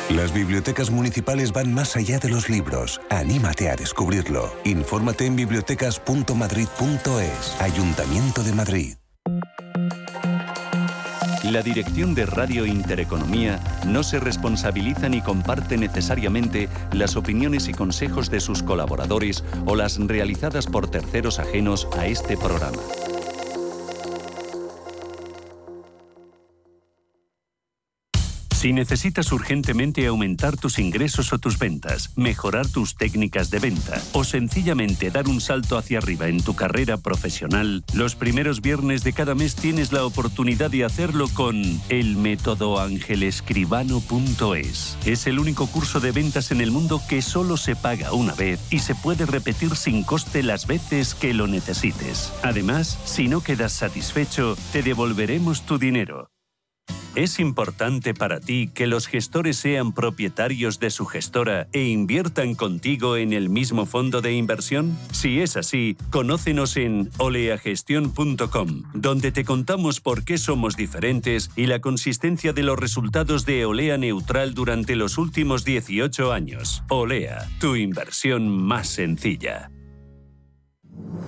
Las 0.10 0.34
bibliotecas 0.34 0.90
municipales 0.90 1.52
van 1.52 1.74
más 1.74 1.96
allá 1.96 2.20
de 2.20 2.30
los 2.30 2.50
libros. 2.50 3.02
Anímate 3.10 3.70
a 3.70 3.76
descubrirlo. 3.76 4.54
Infórmate 4.64 5.26
en 5.26 5.36
bibliotecas.madrid.es. 5.36 7.62
Ayuntamiento 7.62 8.44
de 8.44 8.54
Madrid. 8.54 8.96
La 11.54 11.62
dirección 11.62 12.16
de 12.16 12.26
Radio 12.26 12.66
Intereconomía 12.66 13.60
no 13.86 14.02
se 14.02 14.20
responsabiliza 14.20 15.08
ni 15.08 15.22
comparte 15.22 15.78
necesariamente 15.78 16.68
las 16.92 17.16
opiniones 17.16 17.68
y 17.68 17.74
consejos 17.74 18.32
de 18.32 18.40
sus 18.40 18.64
colaboradores 18.64 19.44
o 19.68 19.76
las 19.76 20.00
realizadas 20.00 20.66
por 20.66 20.90
terceros 20.90 21.38
ajenos 21.38 21.88
a 21.96 22.08
este 22.08 22.38
programa. 22.38 22.80
Si 28.63 28.72
necesitas 28.72 29.29
urgentemente 29.34 30.08
aumentar 30.08 30.55
tus 30.55 30.79
ingresos 30.79 31.34
o 31.34 31.38
tus 31.38 31.60
ventas, 31.60 32.12
mejorar 32.15 32.65
tus 32.65 32.96
técnicas 32.96 33.50
de 33.50 33.60
venta 33.60 34.01
o 34.13 34.24
sencillamente 34.24 35.12
dar 35.12 35.27
un 35.27 35.41
salto 35.41 35.77
hacia 35.77 35.98
arriba 35.98 36.29
en 36.29 36.41
tu 36.41 36.55
carrera 36.55 36.96
profesional, 36.96 37.84
los 37.93 38.15
primeros 38.15 38.62
viernes 38.62 39.03
de 39.03 39.12
cada 39.12 39.36
mes 39.36 39.55
tienes 39.55 39.91
la 39.91 40.05
oportunidad 40.05 40.72
de 40.72 40.86
hacerlo 40.86 41.27
con 41.34 41.62
el 41.89 42.15
método 42.15 42.79
angelescribano.es. 42.79 44.98
Es 45.05 45.27
el 45.27 45.39
único 45.39 45.67
curso 45.67 46.00
de 46.00 46.13
ventas 46.13 46.51
en 46.51 46.62
el 46.62 46.72
mundo 46.72 47.01
que 47.10 47.22
solo 47.22 47.58
se 47.58 47.75
paga 47.75 48.13
una 48.13 48.34
vez 48.34 48.62
y 48.72 48.79
se 48.79 48.96
puede 48.96 49.25
repetir 49.25 49.75
sin 49.75 50.03
coste 50.03 50.41
las 50.41 50.67
veces 50.67 51.15
que 51.15 51.34
lo 51.34 51.48
necesites. 51.48 52.32
Además, 52.43 52.98
si 53.03 53.27
no 53.27 53.41
quedas 53.41 53.74
satisfecho, 53.74 54.55
te 54.72 54.84
devolveremos 54.84 55.65
tu 55.65 55.77
dinero. 55.77 56.33
¿Es 57.15 57.39
importante 57.39 58.15
para 58.15 58.39
ti 58.39 58.72
que 58.74 58.88
los 58.88 59.05
gestores 59.05 59.58
sean 59.58 59.93
propietarios 59.93 60.79
de 60.79 60.89
su 60.89 61.05
gestora 61.05 61.67
e 61.72 61.84
inviertan 61.84 62.55
contigo 62.55 63.17
en 63.17 63.34
el 63.34 63.50
mismo 63.50 63.86
fondo 63.86 64.22
de 64.22 64.34
inversión? 64.34 64.98
Si 65.12 65.39
es 65.39 65.55
así, 65.55 65.96
conócenos 66.10 66.75
en 66.75 67.12
oleagestión.com, 67.20 68.84
donde 68.96 69.32
te 69.32 69.46
contamos 69.46 70.00
por 70.00 70.24
qué 70.24 70.39
somos 70.39 70.75
diferentes 70.75 71.51
y 71.55 71.67
la 71.67 71.82
consistencia 71.82 72.51
de 72.51 72.63
los 72.63 72.79
resultados 72.79 73.46
de 73.46 73.65
Olea 73.65 74.00
Neutral 74.00 74.55
durante 74.55 74.96
los 74.96 75.20
últimos 75.20 75.65
18 75.65 76.34
años. 76.34 76.84
Olea, 76.89 77.48
tu 77.60 77.75
inversión 77.75 78.50
más 78.50 78.88
sencilla. 78.88 79.73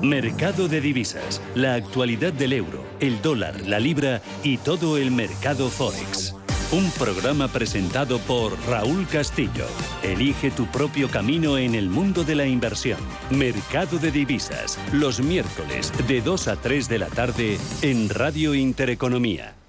Mercado 0.01 0.67
de 0.67 0.81
divisas, 0.81 1.41
la 1.55 1.73
actualidad 1.73 2.33
del 2.33 2.53
euro, 2.53 2.83
el 2.99 3.21
dólar, 3.21 3.61
la 3.65 3.79
libra 3.79 4.21
y 4.43 4.57
todo 4.57 4.97
el 4.97 5.09
mercado 5.09 5.69
forex. 5.69 6.35
Un 6.71 6.91
programa 6.91 7.47
presentado 7.47 8.19
por 8.19 8.57
Raúl 8.67 9.07
Castillo. 9.07 9.65
Elige 10.03 10.51
tu 10.51 10.65
propio 10.67 11.09
camino 11.09 11.57
en 11.57 11.75
el 11.75 11.89
mundo 11.89 12.23
de 12.23 12.35
la 12.35 12.45
inversión. 12.45 12.99
Mercado 13.29 13.97
de 13.97 14.11
divisas, 14.11 14.77
los 14.91 15.21
miércoles 15.21 15.93
de 16.07 16.21
2 16.21 16.47
a 16.49 16.55
3 16.55 16.89
de 16.89 16.99
la 16.99 17.07
tarde 17.07 17.57
en 17.81 18.09
Radio 18.09 18.53
Intereconomía. 18.53 19.64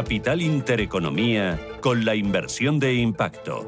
Capital 0.00 0.40
Intereconomía 0.40 1.60
con 1.82 2.06
la 2.06 2.14
inversión 2.14 2.78
de 2.78 2.94
impacto. 2.94 3.66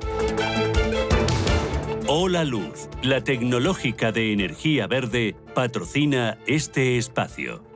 Hola 2.06 2.44
Luz, 2.44 2.88
la 3.02 3.22
tecnológica 3.22 4.12
de 4.12 4.32
energía 4.32 4.86
verde, 4.86 5.36
patrocina 5.54 6.38
este 6.46 6.96
espacio. 6.96 7.71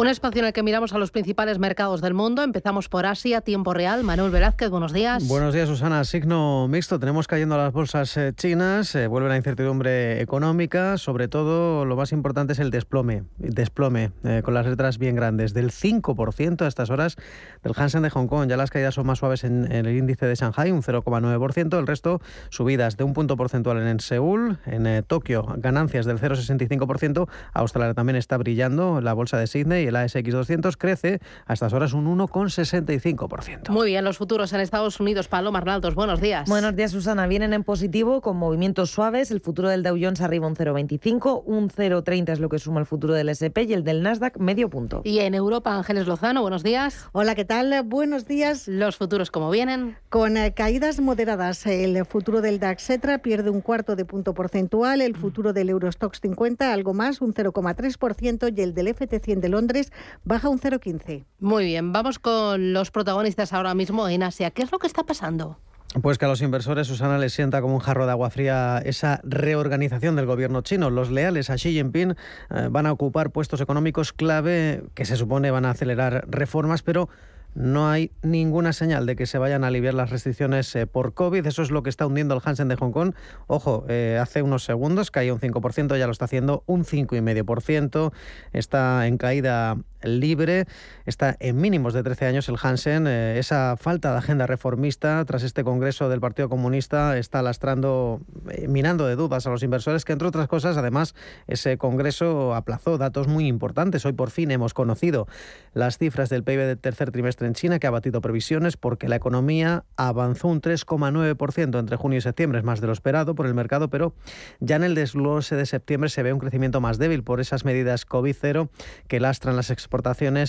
Un 0.00 0.08
espacio 0.08 0.40
en 0.40 0.46
el 0.46 0.54
que 0.54 0.62
miramos 0.62 0.94
a 0.94 0.98
los 0.98 1.10
principales 1.10 1.58
mercados 1.58 2.00
del 2.00 2.14
mundo. 2.14 2.42
Empezamos 2.42 2.88
por 2.88 3.04
Asia, 3.04 3.42
tiempo 3.42 3.74
real. 3.74 4.02
Manuel 4.02 4.30
Velázquez, 4.30 4.70
buenos 4.70 4.94
días. 4.94 5.28
Buenos 5.28 5.52
días, 5.52 5.68
Susana. 5.68 6.04
Signo 6.04 6.68
mixto. 6.68 6.98
Tenemos 6.98 7.26
cayendo 7.26 7.58
las 7.58 7.70
bolsas 7.70 8.16
eh, 8.16 8.32
chinas. 8.34 8.94
Eh, 8.94 9.08
vuelve 9.08 9.28
la 9.28 9.36
incertidumbre 9.36 10.22
económica. 10.22 10.96
Sobre 10.96 11.28
todo, 11.28 11.84
lo 11.84 11.96
más 11.96 12.12
importante 12.12 12.54
es 12.54 12.60
el 12.60 12.70
desplome. 12.70 13.24
Desplome, 13.36 14.12
eh, 14.24 14.40
con 14.42 14.54
las 14.54 14.64
letras 14.64 14.96
bien 14.96 15.16
grandes. 15.16 15.52
Del 15.52 15.70
5% 15.70 16.64
a 16.64 16.66
estas 16.66 16.88
horas 16.88 17.16
del 17.62 17.74
Hansen 17.76 18.00
de 18.00 18.08
Hong 18.08 18.26
Kong. 18.26 18.48
Ya 18.48 18.56
las 18.56 18.70
caídas 18.70 18.94
son 18.94 19.06
más 19.06 19.18
suaves 19.18 19.44
en, 19.44 19.70
el 19.70 19.86
índice 19.94 20.24
de 20.24 20.34
Shanghai, 20.34 20.72
un 20.72 20.82
0,9%. 20.82 21.78
El 21.78 21.86
resto, 21.86 22.22
subidas 22.48 22.96
de 22.96 23.04
un 23.04 23.12
punto 23.12 23.36
porcentual 23.36 23.86
en 23.86 24.00
Seúl. 24.00 24.60
En 24.64 25.04
Tokio, 25.04 25.46
ganancias 25.58 26.06
del 26.06 26.18
0,65%. 26.18 27.28
Australia 27.52 27.92
también 27.92 28.16
está 28.16 28.38
brillando. 28.38 29.02
La 29.02 29.12
bolsa 29.12 29.36
de 29.36 29.46
Sydney 29.46 29.89
el 29.90 29.96
ASX 29.96 30.30
200 30.30 30.76
crece 30.76 31.20
a 31.46 31.52
estas 31.52 31.72
horas 31.72 31.92
un 31.92 32.06
1,65%. 32.18 33.68
Muy 33.70 33.88
bien, 33.88 34.04
los 34.04 34.16
futuros 34.18 34.52
en 34.52 34.60
Estados 34.60 34.98
Unidos. 34.98 35.28
Paloma 35.28 35.58
Arnaldos, 35.58 35.94
buenos 35.94 36.20
días. 36.20 36.48
Buenos 36.48 36.74
días, 36.74 36.92
Susana. 36.92 37.26
Vienen 37.26 37.52
en 37.52 37.62
positivo 37.62 38.20
con 38.20 38.36
movimientos 38.36 38.90
suaves. 38.90 39.30
El 39.30 39.40
futuro 39.40 39.68
del 39.68 39.82
Dow 39.82 39.96
Jones 40.00 40.20
arriba 40.20 40.46
un 40.46 40.56
0,25, 40.56 41.42
un 41.44 41.68
0,30 41.68 42.32
es 42.32 42.40
lo 42.40 42.48
que 42.48 42.58
suma 42.58 42.80
el 42.80 42.86
futuro 42.86 43.14
del 43.14 43.28
SP 43.28 43.68
y 43.68 43.72
el 43.74 43.84
del 43.84 44.02
Nasdaq 44.02 44.38
medio 44.38 44.70
punto. 44.70 45.02
Y 45.04 45.18
en 45.18 45.34
Europa, 45.34 45.74
Ángeles 45.74 46.06
Lozano, 46.06 46.42
buenos 46.42 46.62
días. 46.62 47.08
Hola, 47.12 47.34
¿qué 47.34 47.44
tal? 47.44 47.82
Buenos 47.84 48.26
días. 48.26 48.68
Los 48.68 48.96
futuros, 48.96 49.30
¿cómo 49.30 49.50
vienen? 49.50 49.96
Con 50.08 50.36
eh, 50.36 50.54
caídas 50.54 51.00
moderadas. 51.00 51.66
El 51.66 52.04
futuro 52.06 52.40
del 52.40 52.58
DAX 52.58 52.84
Cetra 52.84 53.18
pierde 53.18 53.50
un 53.50 53.60
cuarto 53.60 53.96
de 53.96 54.04
punto 54.04 54.34
porcentual, 54.34 55.00
el 55.00 55.16
futuro 55.16 55.52
del 55.52 55.68
Eurostox 55.68 56.20
50 56.20 56.72
algo 56.72 56.94
más, 56.94 57.20
un 57.20 57.34
0,3% 57.34 58.52
y 58.56 58.60
el 58.60 58.74
del 58.74 58.88
FT100 58.88 59.40
de 59.40 59.48
Londres 59.48 59.79
baja 60.24 60.48
un 60.48 60.58
0,15. 60.58 61.24
Muy 61.38 61.64
bien, 61.64 61.92
vamos 61.92 62.18
con 62.18 62.72
los 62.72 62.90
protagonistas 62.90 63.52
ahora 63.52 63.74
mismo 63.74 64.08
en 64.08 64.22
Asia. 64.22 64.50
¿Qué 64.50 64.62
es 64.62 64.72
lo 64.72 64.78
que 64.78 64.86
está 64.86 65.04
pasando? 65.04 65.58
Pues 66.02 66.18
que 66.18 66.24
a 66.24 66.28
los 66.28 66.40
inversores, 66.40 66.86
Susana, 66.86 67.18
les 67.18 67.32
sienta 67.32 67.60
como 67.60 67.74
un 67.74 67.80
jarro 67.80 68.06
de 68.06 68.12
agua 68.12 68.30
fría 68.30 68.80
esa 68.84 69.20
reorganización 69.24 70.14
del 70.14 70.24
gobierno 70.24 70.62
chino. 70.62 70.88
Los 70.88 71.10
leales 71.10 71.50
a 71.50 71.56
Xi 71.56 71.72
Jinping 71.72 72.12
eh, 72.12 72.68
van 72.70 72.86
a 72.86 72.92
ocupar 72.92 73.30
puestos 73.32 73.60
económicos 73.60 74.12
clave 74.12 74.84
que 74.94 75.04
se 75.04 75.16
supone 75.16 75.50
van 75.50 75.64
a 75.64 75.70
acelerar 75.70 76.26
reformas, 76.28 76.82
pero 76.82 77.08
no 77.54 77.88
hay 77.88 78.12
ninguna 78.22 78.72
señal 78.72 79.06
de 79.06 79.16
que 79.16 79.26
se 79.26 79.38
vayan 79.38 79.64
a 79.64 79.68
aliviar 79.68 79.94
las 79.94 80.10
restricciones 80.10 80.74
eh, 80.76 80.86
por 80.86 81.14
COVID. 81.14 81.46
Eso 81.46 81.62
es 81.62 81.70
lo 81.70 81.82
que 81.82 81.90
está 81.90 82.06
hundiendo 82.06 82.34
el 82.34 82.40
Hansen 82.44 82.68
de 82.68 82.76
Hong 82.76 82.92
Kong. 82.92 83.14
Ojo, 83.46 83.84
eh, 83.88 84.18
hace 84.20 84.42
unos 84.42 84.64
segundos 84.64 85.10
caía 85.10 85.34
un 85.34 85.40
5%, 85.40 85.98
ya 85.98 86.06
lo 86.06 86.12
está 86.12 86.26
haciendo 86.26 86.62
un 86.66 86.84
5,5%. 86.84 88.12
Está 88.52 89.06
en 89.06 89.18
caída 89.18 89.76
libre, 90.02 90.66
está 91.06 91.36
en 91.40 91.60
mínimos 91.60 91.94
de 91.94 92.02
13 92.02 92.26
años 92.26 92.48
el 92.48 92.56
Hansen. 92.60 93.06
Eh, 93.06 93.38
esa 93.38 93.76
falta 93.76 94.12
de 94.12 94.18
agenda 94.18 94.46
reformista 94.46 95.24
tras 95.24 95.42
este 95.42 95.64
Congreso 95.64 96.08
del 96.08 96.20
Partido 96.20 96.48
Comunista 96.48 97.16
está 97.18 97.42
lastrando, 97.42 98.20
minando 98.68 99.06
de 99.06 99.16
dudas 99.16 99.46
a 99.46 99.50
los 99.50 99.62
inversores 99.62 100.04
que, 100.04 100.12
entre 100.12 100.28
otras 100.28 100.48
cosas, 100.48 100.76
además, 100.76 101.14
ese 101.46 101.78
Congreso 101.78 102.54
aplazó 102.54 102.98
datos 102.98 103.28
muy 103.28 103.46
importantes. 103.46 104.04
Hoy 104.06 104.12
por 104.12 104.30
fin 104.30 104.50
hemos 104.50 104.74
conocido 104.74 105.26
las 105.74 105.98
cifras 105.98 106.28
del 106.28 106.44
PIB 106.44 106.60
del 106.60 106.78
tercer 106.78 107.10
trimestre 107.10 107.46
en 107.46 107.54
China 107.54 107.78
que 107.78 107.86
ha 107.86 107.90
batido 107.90 108.20
previsiones 108.20 108.76
porque 108.76 109.08
la 109.08 109.16
economía 109.16 109.84
avanzó 109.96 110.48
un 110.48 110.60
3,9% 110.60 111.78
entre 111.78 111.96
junio 111.96 112.18
y 112.18 112.20
septiembre, 112.20 112.58
es 112.58 112.64
más 112.64 112.80
de 112.80 112.86
lo 112.86 112.92
esperado 112.92 113.34
por 113.34 113.46
el 113.46 113.54
mercado, 113.54 113.90
pero 113.90 114.14
ya 114.60 114.76
en 114.76 114.84
el 114.84 114.94
desglose 114.94 115.56
de 115.56 115.66
septiembre 115.66 116.08
se 116.10 116.22
ve 116.22 116.32
un 116.32 116.38
crecimiento 116.38 116.80
más 116.80 116.98
débil 116.98 117.22
por 117.22 117.40
esas 117.40 117.64
medidas 117.64 118.06
COVID-0 118.06 118.68
que 119.06 119.20
lastran 119.20 119.56
las 119.56 119.70
exportaciones 119.70 119.89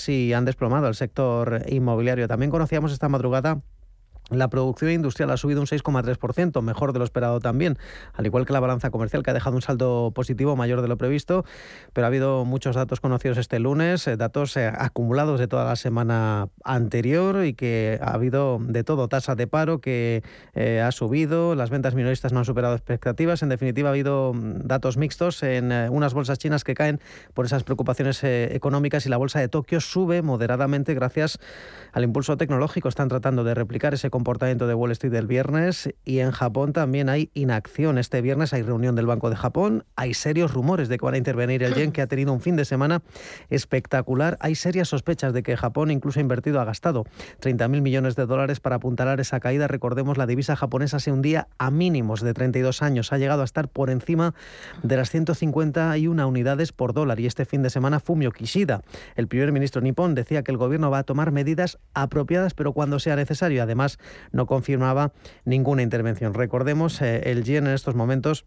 y 0.07 0.33
han 0.33 0.45
desplomado 0.45 0.87
el 0.87 0.95
sector 0.95 1.63
inmobiliario. 1.67 2.27
También 2.27 2.51
conocíamos 2.51 2.93
esta 2.93 3.09
madrugada 3.09 3.61
la 4.31 4.49
producción 4.49 4.91
industrial 4.91 5.29
ha 5.31 5.37
subido 5.37 5.61
un 5.61 5.67
6,3%, 5.67 6.61
mejor 6.61 6.93
de 6.93 6.99
lo 6.99 7.05
esperado 7.05 7.39
también, 7.39 7.77
al 8.13 8.25
igual 8.25 8.45
que 8.45 8.53
la 8.53 8.59
balanza 8.59 8.89
comercial, 8.89 9.23
que 9.23 9.31
ha 9.31 9.33
dejado 9.33 9.55
un 9.55 9.61
saldo 9.61 10.11
positivo 10.15 10.55
mayor 10.55 10.81
de 10.81 10.87
lo 10.87 10.97
previsto, 10.97 11.45
pero 11.93 12.05
ha 12.05 12.07
habido 12.07 12.45
muchos 12.45 12.75
datos 12.75 13.01
conocidos 13.01 13.37
este 13.37 13.59
lunes, 13.59 14.07
eh, 14.07 14.17
datos 14.17 14.55
eh, 14.55 14.67
acumulados 14.67 15.39
de 15.39 15.47
toda 15.47 15.65
la 15.65 15.75
semana 15.75 16.47
anterior 16.63 17.45
y 17.45 17.53
que 17.53 17.99
ha 18.01 18.13
habido 18.13 18.59
de 18.61 18.83
todo, 18.83 19.07
tasa 19.07 19.35
de 19.35 19.47
paro 19.47 19.81
que 19.81 20.23
eh, 20.53 20.81
ha 20.81 20.91
subido, 20.91 21.55
las 21.55 21.69
ventas 21.69 21.93
minoristas 21.93 22.31
no 22.31 22.39
han 22.39 22.45
superado 22.45 22.75
expectativas, 22.75 23.43
en 23.43 23.49
definitiva 23.49 23.89
ha 23.89 23.91
habido 23.91 24.33
mm, 24.33 24.67
datos 24.67 24.95
mixtos 24.95 25.43
en 25.43 25.71
unas 25.71 26.13
bolsas 26.13 26.39
chinas 26.39 26.63
que 26.63 26.73
caen 26.73 26.99
por 27.33 27.45
esas 27.45 27.63
preocupaciones 27.63 28.23
económicas 28.23 29.05
y 29.05 29.09
la 29.09 29.17
bolsa 29.17 29.39
de 29.39 29.49
Tokio 29.49 29.81
sube 29.81 30.21
moderadamente 30.21 30.93
gracias 30.93 31.39
al 31.91 32.03
impulso 32.03 32.37
tecnológico, 32.37 32.87
están 32.87 33.09
tratando 33.09 33.43
de 33.43 33.53
replicar 33.53 33.93
ese 33.93 34.09
comportamiento 34.21 34.67
de 34.67 34.75
Wall 34.75 34.91
Street 34.91 35.11
del 35.11 35.25
viernes 35.25 35.89
y 36.05 36.19
en 36.19 36.29
Japón 36.29 36.73
también 36.73 37.09
hay 37.09 37.31
inacción. 37.33 37.97
Este 37.97 38.21
viernes 38.21 38.53
hay 38.53 38.61
reunión 38.61 38.95
del 38.95 39.07
Banco 39.07 39.31
de 39.31 39.35
Japón, 39.35 39.83
hay 39.95 40.13
serios 40.13 40.53
rumores 40.53 40.89
de 40.89 40.99
que 40.99 41.05
van 41.05 41.15
a 41.15 41.17
intervenir 41.17 41.63
el 41.63 41.73
yen 41.73 41.91
que 41.91 42.03
ha 42.03 42.07
tenido 42.07 42.31
un 42.31 42.39
fin 42.39 42.55
de 42.55 42.63
semana 42.63 43.01
espectacular. 43.49 44.37
Hay 44.39 44.53
serias 44.53 44.89
sospechas 44.89 45.33
de 45.33 45.41
que 45.41 45.57
Japón 45.57 45.89
incluso 45.89 46.19
ha 46.19 46.21
invertido, 46.21 46.61
ha 46.61 46.65
gastado 46.65 47.05
30.000 47.41 47.81
millones 47.81 48.15
de 48.15 48.27
dólares 48.27 48.59
para 48.59 48.75
apuntalar 48.75 49.19
esa 49.19 49.39
caída. 49.39 49.67
Recordemos, 49.67 50.19
la 50.19 50.27
divisa 50.27 50.55
japonesa 50.55 50.99
se 50.99 51.11
hundía 51.11 51.47
a 51.57 51.71
mínimos 51.71 52.21
de 52.21 52.35
32 52.35 52.83
años. 52.83 53.11
Ha 53.13 53.17
llegado 53.17 53.41
a 53.41 53.45
estar 53.45 53.69
por 53.69 53.89
encima 53.89 54.35
de 54.83 54.97
las 54.97 55.09
151 55.09 56.27
unidades 56.27 56.73
por 56.73 56.93
dólar 56.93 57.19
y 57.19 57.25
este 57.25 57.45
fin 57.45 57.63
de 57.63 57.71
semana 57.71 57.99
Fumio 57.99 58.31
Kishida, 58.31 58.83
el 59.15 59.27
primer 59.27 59.51
ministro 59.51 59.81
nipón, 59.81 60.13
decía 60.13 60.43
que 60.43 60.51
el 60.51 60.57
gobierno 60.57 60.91
va 60.91 60.99
a 60.99 61.03
tomar 61.05 61.31
medidas 61.31 61.79
apropiadas 61.95 62.53
pero 62.53 62.73
cuando 62.73 62.99
sea 62.99 63.15
necesario. 63.15 63.63
Además, 63.63 63.97
no 64.31 64.45
confirmaba 64.45 65.13
ninguna 65.45 65.81
intervención. 65.81 66.33
Recordemos, 66.33 67.01
eh, 67.01 67.31
el 67.31 67.43
yen 67.43 67.67
en 67.67 67.73
estos 67.73 67.95
momentos 67.95 68.45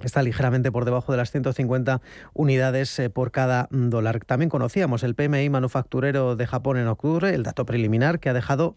Está 0.00 0.22
ligeramente 0.22 0.72
por 0.72 0.84
debajo 0.84 1.12
de 1.12 1.18
las 1.18 1.30
150 1.30 2.00
unidades 2.32 2.98
eh, 2.98 3.10
por 3.10 3.30
cada 3.30 3.68
dólar. 3.70 4.24
También 4.24 4.48
conocíamos 4.48 5.02
el 5.04 5.14
PMI 5.14 5.50
manufacturero 5.50 6.34
de 6.34 6.46
Japón 6.46 6.78
en 6.78 6.88
octubre, 6.88 7.34
el 7.34 7.42
dato 7.42 7.66
preliminar 7.66 8.18
que 8.18 8.30
ha 8.30 8.32
dejado 8.32 8.76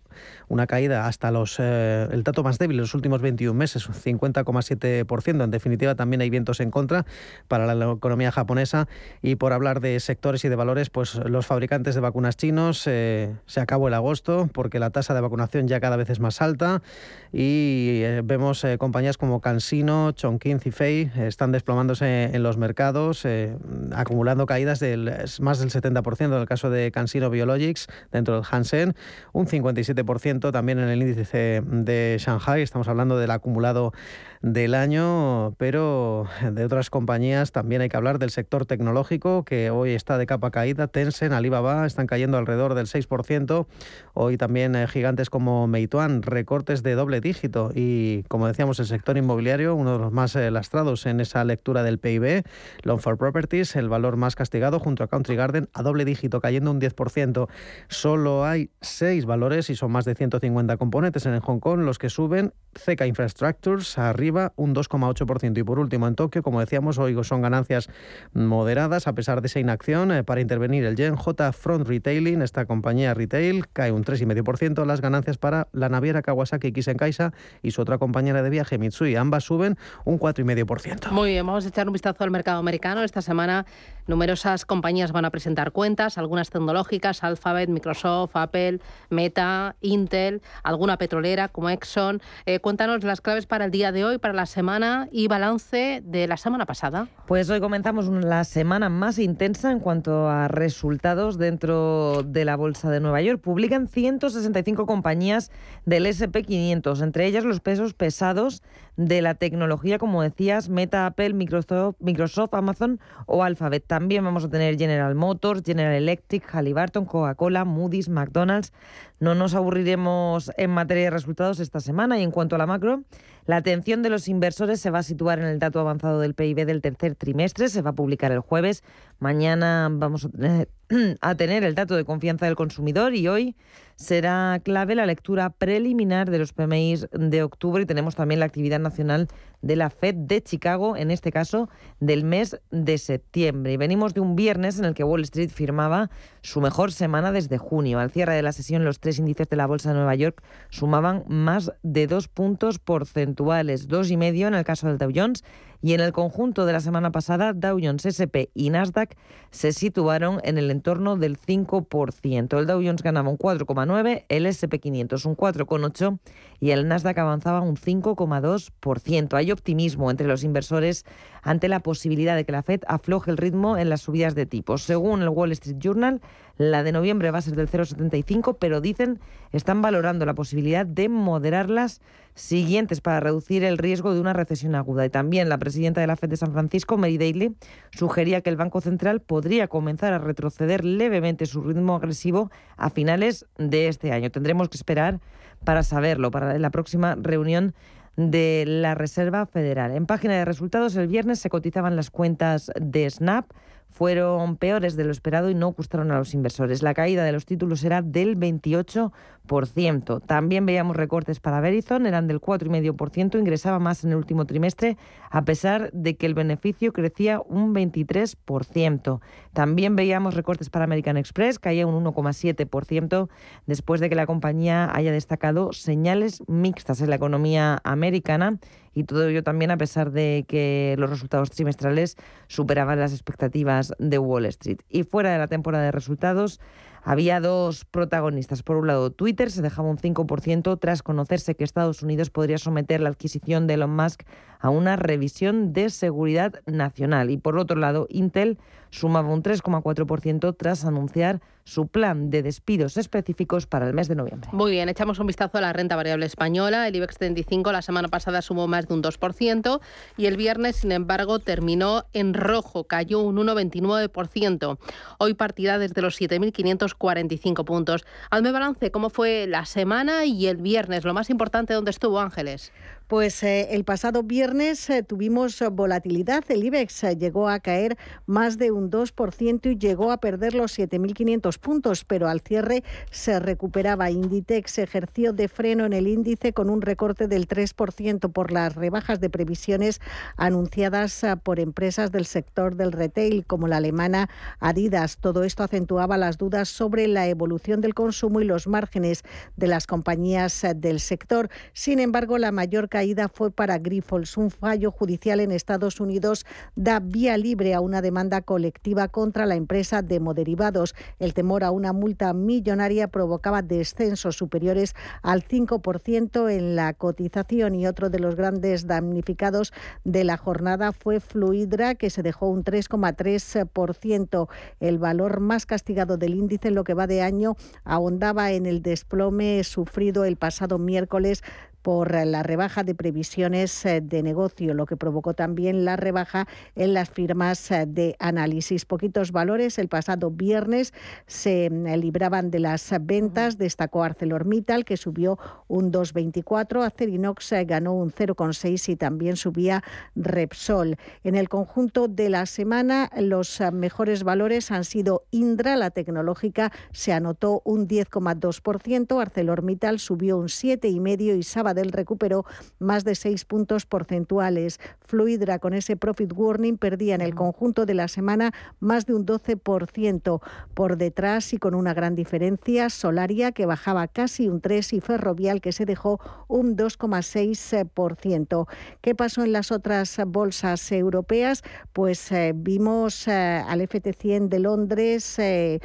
una 0.49 0.67
caída 0.67 1.07
hasta 1.07 1.31
los 1.31 1.55
eh, 1.57 2.07
el 2.11 2.23
dato 2.23 2.43
más 2.43 2.59
débil 2.59 2.77
en 2.77 2.81
los 2.81 2.93
últimos 2.93 3.21
21 3.21 3.57
meses, 3.57 3.87
un 3.87 3.95
50,7%. 3.95 5.43
En 5.43 5.51
definitiva, 5.51 5.95
también 5.95 6.21
hay 6.21 6.29
vientos 6.29 6.59
en 6.59 6.69
contra 6.69 7.05
para 7.47 7.73
la 7.73 7.93
economía 7.93 8.31
japonesa. 8.31 8.87
Y 9.21 9.35
por 9.35 9.53
hablar 9.53 9.79
de 9.79 9.99
sectores 10.01 10.43
y 10.43 10.49
de 10.49 10.55
valores, 10.55 10.89
pues 10.89 11.15
los 11.15 11.45
fabricantes 11.45 11.95
de 11.95 12.01
vacunas 12.01 12.35
chinos 12.35 12.83
eh, 12.87 13.33
se 13.45 13.61
acabó 13.61 13.87
el 13.87 13.93
agosto 13.93 14.49
porque 14.53 14.79
la 14.79 14.89
tasa 14.89 15.13
de 15.13 15.21
vacunación 15.21 15.67
ya 15.67 15.79
cada 15.79 15.95
vez 15.95 16.09
es 16.09 16.19
más 16.19 16.41
alta 16.41 16.83
y 17.31 18.03
vemos 18.23 18.65
compañías 18.77 19.17
como 19.17 19.41
CanSino, 19.41 20.11
Chongqing, 20.11 20.59
Zifei 20.59 21.04
están 21.15 21.51
desplomándose 21.51 22.35
en 22.35 22.43
los 22.43 22.57
mercados, 22.57 23.25
eh, 23.25 23.55
acumulando 23.93 24.45
caídas 24.45 24.79
del 24.79 25.11
más 25.39 25.59
del 25.59 25.69
70% 25.69 26.35
en 26.35 26.41
el 26.41 26.47
caso 26.47 26.69
de 26.69 26.91
Cansino 26.91 27.29
Biologics 27.29 27.87
dentro 28.11 28.35
del 28.35 28.43
Hansen, 28.49 28.95
un 29.33 29.47
57% 29.47 30.51
también 30.51 30.79
en 30.79 30.89
el 30.89 31.01
índice 31.01 31.61
de 31.61 32.17
Shanghai. 32.19 32.61
Estamos 32.61 32.87
hablando 32.87 33.17
del 33.17 33.31
acumulado 33.31 33.93
del 34.41 34.75
año, 34.75 35.55
pero 35.57 36.27
de 36.51 36.65
otras 36.65 36.89
compañías 36.89 37.51
también 37.51 37.81
hay 37.81 37.89
que 37.89 37.97
hablar 37.97 38.19
del 38.19 38.29
sector 38.29 38.65
tecnológico 38.65 39.43
que 39.43 39.69
hoy 39.69 39.91
está 39.91 40.17
de 40.17 40.25
capa 40.25 40.51
caída. 40.51 40.87
Tencent, 40.87 41.33
Alibaba 41.33 41.85
están 41.85 42.07
cayendo 42.07 42.37
alrededor 42.37 42.75
del 42.75 42.87
6%. 42.87 43.67
Hoy 44.13 44.37
también 44.37 44.75
eh, 44.75 44.87
gigantes 44.87 45.29
como 45.29 45.67
Meituan, 45.67 46.21
recortes 46.21 46.83
de 46.83 46.95
doble 46.95 47.21
dígito 47.21 47.71
y 47.73 48.23
como 48.23 48.47
decíamos 48.47 48.79
el 48.79 48.87
sector 48.87 49.17
inmobiliario, 49.17 49.75
uno 49.75 49.93
de 49.93 49.99
los 49.99 50.11
más 50.11 50.35
eh, 50.35 50.51
lastrados 50.51 51.05
en 51.05 51.19
esa 51.19 51.43
lectura 51.43 51.83
del 51.83 51.99
PIB. 51.99 52.43
Long 52.83 52.99
for 52.99 53.17
Properties, 53.17 53.75
el 53.75 53.89
valor 53.89 54.17
más 54.17 54.35
castigado 54.35 54.79
junto 54.79 55.03
a 55.03 55.07
Country 55.07 55.35
Garden 55.35 55.69
a 55.73 55.81
doble 55.81 56.05
dígito 56.05 56.41
cayendo 56.41 56.71
un 56.71 56.79
10%. 56.79 57.47
Solo 57.87 58.45
hay 58.45 58.69
seis 58.81 59.25
valores 59.25 59.69
y 59.69 59.75
son 59.75 59.91
más 59.91 60.05
de 60.05 60.15
150 60.15 60.77
componentes 60.77 61.25
en 61.25 61.39
Hong 61.39 61.59
Kong 61.59 61.79
los 61.79 61.97
que 61.97 62.09
suben. 62.09 62.53
CK 62.73 63.05
Infrastructures 63.05 63.97
arriba 63.97 64.24
un 64.55 64.75
2,8%. 64.75 65.57
Y 65.57 65.63
por 65.63 65.79
último, 65.79 66.07
en 66.07 66.15
Tokio, 66.15 66.43
como 66.43 66.59
decíamos, 66.59 66.97
hoy 66.97 67.15
son 67.23 67.41
ganancias 67.41 67.89
moderadas 68.33 69.07
a 69.07 69.13
pesar 69.13 69.41
de 69.41 69.47
esa 69.47 69.59
inacción 69.59 70.11
eh, 70.11 70.23
para 70.23 70.41
intervenir 70.41 70.85
el 70.85 70.95
yen. 70.95 71.15
J 71.15 71.51
Front 71.51 71.87
Retailing, 71.87 72.41
esta 72.41 72.65
compañía 72.65 73.13
retail, 73.13 73.67
cae 73.67 73.91
un 73.91 74.03
3,5%. 74.03 74.85
Las 74.85 75.01
ganancias 75.01 75.37
para 75.37 75.67
la 75.71 75.89
naviera 75.89 76.21
Kawasaki 76.21 76.71
Kisenkaisa 76.71 77.33
y 77.61 77.71
su 77.71 77.81
otra 77.81 77.97
compañera 77.97 78.41
de 78.41 78.49
viaje 78.49 78.77
Mitsui. 78.77 79.15
Ambas 79.15 79.43
suben 79.43 79.77
un 80.03 80.19
4,5%. 80.19 81.11
Muy 81.11 81.31
bien, 81.31 81.45
vamos 81.45 81.65
a 81.65 81.69
echar 81.69 81.87
un 81.87 81.93
vistazo 81.93 82.23
al 82.23 82.31
mercado 82.31 82.59
americano. 82.59 83.03
Esta 83.03 83.21
semana 83.21 83.65
numerosas 84.07 84.65
compañías 84.65 85.11
van 85.11 85.25
a 85.25 85.31
presentar 85.31 85.71
cuentas, 85.71 86.17
algunas 86.17 86.49
tecnológicas, 86.49 87.23
Alphabet, 87.23 87.69
Microsoft, 87.69 88.35
Apple, 88.35 88.79
Meta, 89.09 89.75
Intel, 89.81 90.41
alguna 90.63 90.97
petrolera 90.97 91.47
como 91.47 91.69
Exxon. 91.69 92.21
Eh, 92.45 92.59
cuéntanos 92.59 93.03
las 93.03 93.21
claves 93.21 93.45
para 93.45 93.65
el 93.65 93.71
día 93.71 93.91
de 93.91 94.05
hoy 94.05 94.14
para 94.19 94.33
la 94.33 94.45
semana 94.45 95.07
y 95.11 95.27
balance 95.27 96.01
de 96.05 96.27
la 96.27 96.37
semana 96.37 96.65
pasada? 96.65 97.07
Pues 97.27 97.49
hoy 97.49 97.59
comenzamos 97.59 98.07
la 98.07 98.43
semana 98.43 98.89
más 98.89 99.19
intensa 99.19 99.71
en 99.71 99.79
cuanto 99.79 100.27
a 100.29 100.47
resultados 100.47 101.37
dentro 101.37 102.23
de 102.23 102.45
la 102.45 102.55
Bolsa 102.55 102.89
de 102.89 102.99
Nueva 102.99 103.21
York. 103.21 103.41
Publican 103.41 103.87
165 103.87 104.85
compañías 104.85 105.51
del 105.85 106.05
SP500, 106.05 107.01
entre 107.01 107.25
ellas 107.25 107.43
los 107.43 107.59
pesos 107.59 107.93
pesados 107.93 108.61
de 108.97 109.21
la 109.21 109.35
tecnología, 109.35 109.97
como 109.97 110.21
decías, 110.21 110.69
Meta, 110.69 111.05
Apple, 111.05 111.33
Microsoft, 111.33 111.95
Microsoft, 111.99 112.53
Amazon 112.53 112.99
o 113.25 113.43
Alphabet. 113.43 113.83
También 113.85 114.23
vamos 114.23 114.45
a 114.45 114.49
tener 114.49 114.77
General 114.77 115.13
Motors, 115.15 115.63
General 115.65 115.93
Electric, 115.93 116.47
Halliburton, 116.47 117.05
Coca-Cola, 117.05 117.65
Moody's, 117.65 118.09
McDonald's. 118.09 118.71
No 119.19 119.35
nos 119.35 119.55
aburriremos 119.55 120.51
en 120.57 120.71
materia 120.71 121.05
de 121.05 121.09
resultados 121.09 121.59
esta 121.59 121.79
semana 121.79 122.19
y 122.19 122.23
en 122.23 122.31
cuanto 122.31 122.55
a 122.55 122.57
la 122.57 122.65
macro, 122.65 123.03
la 123.45 123.57
atención 123.57 124.01
de 124.01 124.09
los 124.09 124.27
inversores 124.27 124.81
se 124.81 124.89
va 124.89 124.99
a 124.99 125.03
situar 125.03 125.39
en 125.39 125.45
el 125.45 125.59
dato 125.59 125.79
avanzado 125.79 126.19
del 126.19 126.33
PIB 126.33 126.65
del 126.65 126.81
tercer 126.81 127.15
trimestre, 127.15 127.69
se 127.69 127.81
va 127.81 127.91
a 127.91 127.95
publicar 127.95 128.31
el 128.31 128.39
jueves. 128.39 128.83
Mañana 129.19 129.89
vamos 129.91 130.25
a 130.25 130.29
tener 130.29 130.69
a 131.21 131.35
tener 131.35 131.63
el 131.63 131.75
dato 131.75 131.95
de 131.95 132.05
confianza 132.05 132.45
del 132.45 132.55
consumidor 132.55 133.15
y 133.15 133.27
hoy 133.27 133.55
será 133.95 134.59
clave 134.63 134.95
la 134.95 135.05
lectura 135.05 135.49
preliminar 135.49 136.29
de 136.29 136.39
los 136.39 136.53
PMI 136.53 136.95
de 137.11 137.43
octubre 137.43 137.83
y 137.83 137.85
tenemos 137.85 138.15
también 138.15 138.39
la 138.39 138.45
actividad 138.45 138.79
nacional 138.79 139.27
de 139.65 139.75
la 139.75 139.89
Fed 139.89 140.13
de 140.13 140.43
Chicago, 140.43 140.95
en 140.95 141.09
este 141.09 141.31
caso 141.31 141.69
del 141.99 142.23
mes 142.23 142.61
de 142.69 142.99
septiembre. 142.99 143.73
Y 143.73 143.77
venimos 143.77 144.13
de 144.13 144.21
un 144.21 144.35
viernes 144.35 144.77
en 144.77 144.85
el 144.85 144.93
que 144.93 145.03
Wall 145.03 145.23
Street 145.23 145.49
firmaba 145.49 146.11
su 146.41 146.61
mejor 146.61 146.91
semana 146.91 147.31
desde 147.31 147.57
junio. 147.57 147.97
Al 147.97 148.11
cierre 148.11 148.35
de 148.35 148.43
la 148.43 148.51
sesión, 148.51 148.85
los 148.85 148.99
tres 148.99 149.17
índices 149.17 149.49
de 149.49 149.55
la 149.55 149.65
Bolsa 149.65 149.89
de 149.89 149.95
Nueva 149.95 150.13
York 150.13 150.43
sumaban 150.69 151.23
más 151.27 151.71
de 151.81 152.05
dos 152.05 152.27
puntos 152.27 152.77
porcentuales, 152.77 153.87
dos 153.87 154.11
y 154.11 154.17
medio 154.17 154.47
en 154.47 154.53
el 154.53 154.63
caso 154.63 154.87
del 154.87 154.99
Dow 154.99 155.11
Jones 155.13 155.43
y 155.85 155.93
en 155.93 155.99
el 155.99 156.13
conjunto 156.13 156.65
de 156.65 156.73
la 156.73 156.79
semana 156.79 157.11
pasada, 157.11 157.53
Dow 157.53 157.77
Jones, 157.79 158.07
SP 158.09 158.49
y 158.55 158.71
Nasdaq 158.71 159.15
se 159.51 159.71
situaron 159.71 160.39
en 160.43 160.57
el 160.57 160.71
entorno 160.71 161.15
del 161.15 161.37
5%. 161.37 162.57
El 162.57 162.65
Dow 162.65 162.81
Jones 162.83 163.03
ganaba 163.03 163.29
un 163.29 163.37
4,9%, 163.37 164.25
el 164.27 164.45
SP 164.49 164.79
500 164.79 165.25
un 165.25 165.37
4,8% 165.37 166.19
y 166.59 166.71
el 166.71 166.87
Nasdaq 166.87 167.19
avanzaba 167.19 167.61
un 167.61 167.75
5,2%. 167.75 169.33
Hay 169.35 169.51
optimismo 169.55 170.11
entre 170.11 170.27
los 170.27 170.43
inversores 170.43 171.05
ante 171.41 171.67
la 171.67 171.79
posibilidad 171.79 172.35
de 172.35 172.45
que 172.45 172.51
la 172.51 172.63
Fed 172.63 172.81
afloje 172.87 173.31
el 173.31 173.37
ritmo 173.37 173.77
en 173.77 173.89
las 173.89 174.01
subidas 174.01 174.35
de 174.35 174.45
tipos. 174.45 174.83
Según 174.83 175.21
el 175.21 175.29
Wall 175.29 175.51
Street 175.53 175.77
Journal, 175.79 176.21
la 176.57 176.83
de 176.83 176.91
noviembre 176.91 177.31
va 177.31 177.39
a 177.39 177.41
ser 177.41 177.55
del 177.55 177.69
0,75, 177.69 178.57
pero 178.59 178.81
dicen 178.81 179.19
están 179.51 179.81
valorando 179.81 180.25
la 180.25 180.33
posibilidad 180.33 180.85
de 180.85 181.09
moderarlas 181.09 182.01
siguientes 182.33 183.01
para 183.01 183.19
reducir 183.19 183.63
el 183.63 183.77
riesgo 183.77 184.13
de 184.13 184.19
una 184.19 184.33
recesión 184.33 184.75
aguda. 184.75 185.05
Y 185.05 185.09
también 185.09 185.49
la 185.49 185.57
presidenta 185.57 186.01
de 186.01 186.07
la 186.07 186.15
Fed 186.15 186.29
de 186.29 186.37
San 186.37 186.51
Francisco, 186.51 186.97
Mary 186.97 187.17
Daly, 187.17 187.55
sugería 187.91 188.41
que 188.41 188.49
el 188.49 188.57
Banco 188.57 188.81
Central 188.81 189.21
podría 189.21 189.67
comenzar 189.67 190.13
a 190.13 190.19
retroceder 190.19 190.83
levemente 190.83 191.45
su 191.45 191.61
ritmo 191.61 191.95
agresivo 191.95 192.51
a 192.77 192.89
finales 192.89 193.45
de 193.57 193.87
este 193.87 194.11
año. 194.11 194.31
Tendremos 194.31 194.69
que 194.69 194.77
esperar 194.77 195.19
para 195.63 195.83
saberlo, 195.83 196.31
para 196.31 196.59
la 196.59 196.69
próxima 196.69 197.15
reunión 197.15 197.73
de 198.15 198.63
la 198.67 198.95
Reserva 198.95 199.45
Federal. 199.45 199.91
En 199.91 200.05
página 200.05 200.35
de 200.35 200.45
resultados, 200.45 200.95
el 200.95 201.07
viernes 201.07 201.39
se 201.39 201.49
cotizaban 201.49 201.95
las 201.95 202.09
cuentas 202.09 202.71
de 202.79 203.09
Snap, 203.09 203.51
fueron 203.95 204.57
peores 204.57 204.97
de 204.97 205.05
lo 205.05 205.11
esperado 205.11 205.49
y 205.49 205.55
no 205.55 205.71
gustaron 205.71 206.11
a 206.11 206.17
los 206.17 206.33
inversores. 206.33 206.83
La 206.83 206.93
caída 206.93 207.23
de 207.23 207.31
los 207.31 207.45
títulos 207.45 207.81
era 207.85 208.01
del 208.01 208.37
28%. 208.37 210.21
También 210.25 210.65
veíamos 210.65 210.97
recortes 210.97 211.39
para 211.39 211.61
Verizon, 211.61 212.05
eran 212.05 212.27
del 212.27 212.41
4,5%, 212.41 213.39
ingresaba 213.39 213.79
más 213.79 214.03
en 214.03 214.09
el 214.09 214.17
último 214.17 214.43
trimestre, 214.43 214.97
a 215.29 215.45
pesar 215.45 215.91
de 215.93 216.17
que 216.17 216.25
el 216.25 216.33
beneficio 216.33 216.91
crecía 216.91 217.39
un 217.39 217.73
23%. 217.73 219.21
También 219.53 219.95
veíamos 219.95 220.33
recortes 220.33 220.69
para 220.69 220.83
American 220.83 221.15
Express, 221.15 221.57
caía 221.57 221.87
un 221.87 222.03
1,7%, 222.03 223.29
después 223.65 224.01
de 224.01 224.09
que 224.09 224.15
la 224.15 224.25
compañía 224.25 224.93
haya 224.93 225.13
destacado 225.13 225.71
señales 225.71 226.43
mixtas 226.47 226.99
en 226.99 227.11
la 227.11 227.15
economía 227.15 227.79
americana 227.85 228.59
y 228.95 229.03
todo 229.03 229.27
ello 229.27 229.43
también 229.43 229.69
a 229.69 229.77
pesar 229.77 230.11
de 230.11 230.45
que 230.47 230.95
los 230.97 231.09
resultados 231.09 231.51
trimestrales 231.51 232.15
superaban 232.47 232.99
las 232.99 233.11
expectativas 233.11 233.93
de 233.99 234.17
Wall 234.17 234.45
Street. 234.45 234.79
Y 234.89 235.03
fuera 235.03 235.31
de 235.31 235.37
la 235.37 235.47
temporada 235.47 235.83
de 235.83 235.91
resultados, 235.91 236.59
había 237.03 237.39
dos 237.39 237.85
protagonistas. 237.85 238.63
Por 238.63 238.77
un 238.77 238.87
lado, 238.87 239.11
Twitter 239.11 239.51
se 239.51 239.61
dejaba 239.61 239.89
un 239.89 239.97
5% 239.97 240.79
tras 240.79 241.03
conocerse 241.03 241.55
que 241.55 241.63
Estados 241.63 242.01
Unidos 242.01 242.31
podría 242.31 242.57
someter 242.57 242.99
la 242.99 243.09
adquisición 243.09 243.67
de 243.67 243.75
Elon 243.75 243.95
Musk 243.95 244.23
a 244.59 244.69
una 244.71 244.95
revisión 244.95 245.71
de 245.71 245.91
seguridad 245.91 246.61
nacional. 246.65 247.29
Y 247.29 247.37
por 247.37 247.59
otro 247.59 247.77
lado, 247.77 248.07
Intel 248.09 248.57
sumaba 248.95 249.29
un 249.29 249.43
3,4% 249.43 250.55
tras 250.57 250.85
anunciar 250.85 251.41
su 251.65 251.87
plan 251.87 252.29
de 252.29 252.43
despidos 252.43 252.95
específicos 252.95 253.65
para 253.65 253.87
el 253.87 253.93
mes 253.93 254.07
de 254.07 254.15
noviembre. 254.15 254.49
Muy 254.53 254.71
bien, 254.71 254.87
echamos 254.87 255.17
un 255.19 255.25
vistazo 255.25 255.57
a 255.57 255.61
la 255.61 255.73
renta 255.73 255.95
variable 255.95 256.27
española. 256.27 256.87
El 256.87 256.95
IBEX 256.95 257.17
35 257.17 257.71
la 257.71 257.81
semana 257.81 258.07
pasada 258.07 258.41
sumó 258.43 258.67
más 258.67 258.87
de 258.87 258.93
un 258.93 259.01
2% 259.01 259.81
y 260.15 260.27
el 260.27 260.37
viernes, 260.37 260.77
sin 260.77 260.91
embargo, 260.91 261.39
terminó 261.39 262.05
en 262.13 262.35
rojo, 262.35 262.83
cayó 262.85 263.19
un 263.19 263.37
1,29%. 263.37 264.77
Hoy 265.17 265.33
partida 265.33 265.79
desde 265.79 266.01
los 266.01 266.21
7.545 266.21 267.65
puntos. 267.65 268.05
Hazme 268.29 268.51
balance, 268.51 268.91
¿cómo 268.91 269.09
fue 269.09 269.47
la 269.47 269.65
semana 269.65 270.25
y 270.25 270.45
el 270.45 270.57
viernes? 270.57 271.03
Lo 271.03 271.15
más 271.15 271.31
importante, 271.31 271.73
¿dónde 271.73 271.91
estuvo 271.91 272.19
Ángeles? 272.19 272.71
Pues 273.07 273.43
eh, 273.43 273.67
el 273.69 273.83
pasado 273.83 274.23
viernes 274.23 274.89
eh, 274.89 275.03
tuvimos 275.03 275.63
volatilidad. 275.71 276.43
El 276.49 276.63
IBEX 276.63 277.03
eh, 277.03 277.15
llegó 277.15 277.47
a 277.47 277.59
caer 277.59 277.99
más 278.25 278.57
de 278.57 278.71
un 278.71 278.89
2% 278.89 279.71
y 279.71 279.77
llegó 279.77 280.11
a 280.11 280.17
perder 280.17 280.55
los 280.55 280.79
7.500 280.79 281.59
puntos, 281.59 282.03
pero 282.03 282.27
al 282.27 282.41
cierre 282.41 282.83
se 283.11 283.39
recuperaba. 283.39 284.09
Inditex 284.09 284.79
ejerció 284.79 285.33
de 285.33 285.47
freno 285.47 285.85
en 285.85 285.93
el 285.93 286.07
índice 286.07 286.51
con 286.51 286.67
un 286.71 286.81
recorte 286.81 287.27
del 287.27 287.47
3% 287.47 288.31
por 288.31 288.51
las 288.51 288.73
rebajas 288.73 289.19
de 289.19 289.29
previsiones 289.29 290.01
anunciadas 290.35 291.23
por 291.43 291.59
empresas 291.59 292.11
del 292.11 292.25
sector 292.25 292.75
del 292.75 292.91
retail, 292.91 293.45
como 293.45 293.67
la 293.67 293.77
alemana 293.77 294.31
Adidas. 294.59 295.17
Todo 295.17 295.43
esto 295.43 295.61
acentuaba 295.61 296.17
las 296.17 296.39
dudas 296.39 296.69
sobre 296.69 297.07
la 297.07 297.27
evolución 297.27 297.81
del 297.81 297.93
consumo 297.93 298.41
y 298.41 298.45
los 298.45 298.65
márgenes 298.65 299.21
de 299.57 299.67
las 299.67 299.85
compañías 299.85 300.65
del 300.75 300.99
sector. 300.99 301.49
Sin 301.73 301.99
embargo, 301.99 302.39
la 302.39 302.51
mayor 302.51 302.89
caída 302.95 303.27
fue 303.27 303.51
para 303.51 303.77
Grifols. 303.77 304.37
Un 304.37 304.49
fallo 304.49 304.89
judicial 304.89 305.41
en 305.41 305.51
Estados 305.51 305.99
Unidos 305.99 306.45
da 306.77 307.01
vía 307.01 307.37
libre 307.37 307.73
a 307.73 307.81
una 307.81 308.01
demanda 308.01 308.39
colectiva 308.41 309.09
contra 309.09 309.45
la 309.45 309.55
empresa 309.55 310.01
de 310.01 310.21
moderivados. 310.21 310.95
El 311.19 311.33
temor 311.33 311.65
a 311.65 311.71
una 311.71 311.91
multa 311.91 312.33
millonaria 312.33 313.09
provocaba 313.09 313.61
descensos 313.61 314.37
superiores 314.37 314.95
al 315.23 315.43
5% 315.43 316.49
en 316.49 316.77
la 316.77 316.93
cotización 316.93 317.75
y 317.75 317.85
otro 317.85 318.09
de 318.09 318.19
los 318.19 318.37
grandes 318.37 318.87
damnificados 318.87 319.73
de 320.05 320.23
la 320.23 320.37
jornada 320.37 320.93
fue 320.93 321.19
Fluidra, 321.19 321.95
que 321.95 322.09
se 322.09 322.23
dejó 322.23 322.47
un 322.47 322.63
3,3%. 322.63 324.47
El 324.79 324.99
valor 324.99 325.41
más 325.41 325.65
castigado 325.65 326.15
del 326.15 326.33
índice 326.33 326.69
en 326.69 326.75
lo 326.75 326.85
que 326.85 326.93
va 326.93 327.07
de 327.07 327.21
año 327.21 327.57
ahondaba 327.83 328.53
en 328.53 328.65
el 328.65 328.81
desplome 328.81 329.61
sufrido 329.65 330.23
el 330.23 330.37
pasado 330.37 330.77
miércoles 330.79 331.43
por 331.85 332.15
la 332.25 332.41
rebaja 332.41 332.83
de 332.83 332.95
previsiones 332.95 333.85
eh, 333.85 334.01
de 334.01 334.23
negocio, 334.23 334.73
lo 334.73 334.87
que 334.87 334.97
provocó 334.97 335.35
también 335.35 335.85
la 335.85 335.95
rebaja 335.95 336.47
en 336.73 336.95
las 336.95 337.11
firmas 337.11 337.69
eh, 337.69 337.85
de 337.87 338.15
análisis. 338.17 338.85
Poquitos 338.85 339.31
valores 339.31 339.77
el 339.77 339.87
pasado 339.87 340.31
viernes 340.31 340.95
se 341.27 341.65
eh, 341.65 341.69
libraban 341.69 342.49
de 342.49 342.57
las 342.57 342.91
ventas, 343.01 343.59
destacó 343.59 344.01
ArcelorMittal 344.01 344.83
que 344.83 344.97
subió 344.97 345.37
un 345.67 345.91
2,24, 345.91 346.83
Acerinox 346.83 347.53
ganó 347.67 347.93
un 347.93 348.11
0,6 348.11 348.89
y 348.89 348.95
también 348.95 349.35
subía 349.35 349.83
Repsol. 350.15 350.97
En 351.23 351.35
el 351.35 351.49
conjunto 351.49 352.07
de 352.07 352.31
la 352.31 352.47
semana 352.47 353.11
los 353.15 353.61
mejores 353.71 354.23
valores 354.23 354.71
han 354.71 354.85
sido 354.85 355.21
Indra, 355.29 355.75
la 355.75 355.91
tecnológica, 355.91 356.71
se 356.91 357.13
anotó 357.13 357.61
un 357.63 357.87
10,2%, 357.87 359.21
ArcelorMittal 359.21 359.99
subió 359.99 360.39
un 360.39 360.47
7,5 360.47 361.37
y 361.37 361.43
Sábado 361.43 361.74
del 361.75 361.91
recuperó 361.91 362.45
más 362.79 363.03
de 363.03 363.15
seis 363.15 363.45
puntos 363.45 363.85
porcentuales. 363.85 364.79
Fluidra 365.07 365.59
con 365.59 365.73
ese 365.73 365.95
profit 365.95 366.33
warning 366.35 366.77
perdía 366.77 367.15
en 367.15 367.21
el 367.21 367.35
conjunto 367.35 367.85
de 367.85 367.93
la 367.93 368.07
semana 368.07 368.51
más 368.79 369.05
de 369.05 369.13
un 369.13 369.25
12%. 369.25 370.41
Por 370.73 370.97
detrás 370.97 371.53
y 371.53 371.57
con 371.57 371.75
una 371.75 371.93
gran 371.93 372.15
diferencia, 372.15 372.89
Solaria 372.89 373.51
que 373.51 373.65
bajaba 373.65 374.07
casi 374.07 374.49
un 374.49 374.61
3 374.61 374.93
y 374.93 375.01
Ferrovial 375.01 375.61
que 375.61 375.71
se 375.71 375.85
dejó 375.85 376.19
un 376.47 376.75
2,6%. 376.75 378.67
¿Qué 379.01 379.15
pasó 379.15 379.43
en 379.43 379.53
las 379.53 379.71
otras 379.71 380.19
bolsas 380.27 380.91
europeas? 380.91 381.63
Pues 381.93 382.31
eh, 382.31 382.53
vimos 382.55 383.27
eh, 383.27 383.63
al 383.67 383.81
FT100 383.81 384.49
de 384.49 384.59
Londres 384.59 385.39
eh, 385.39 385.79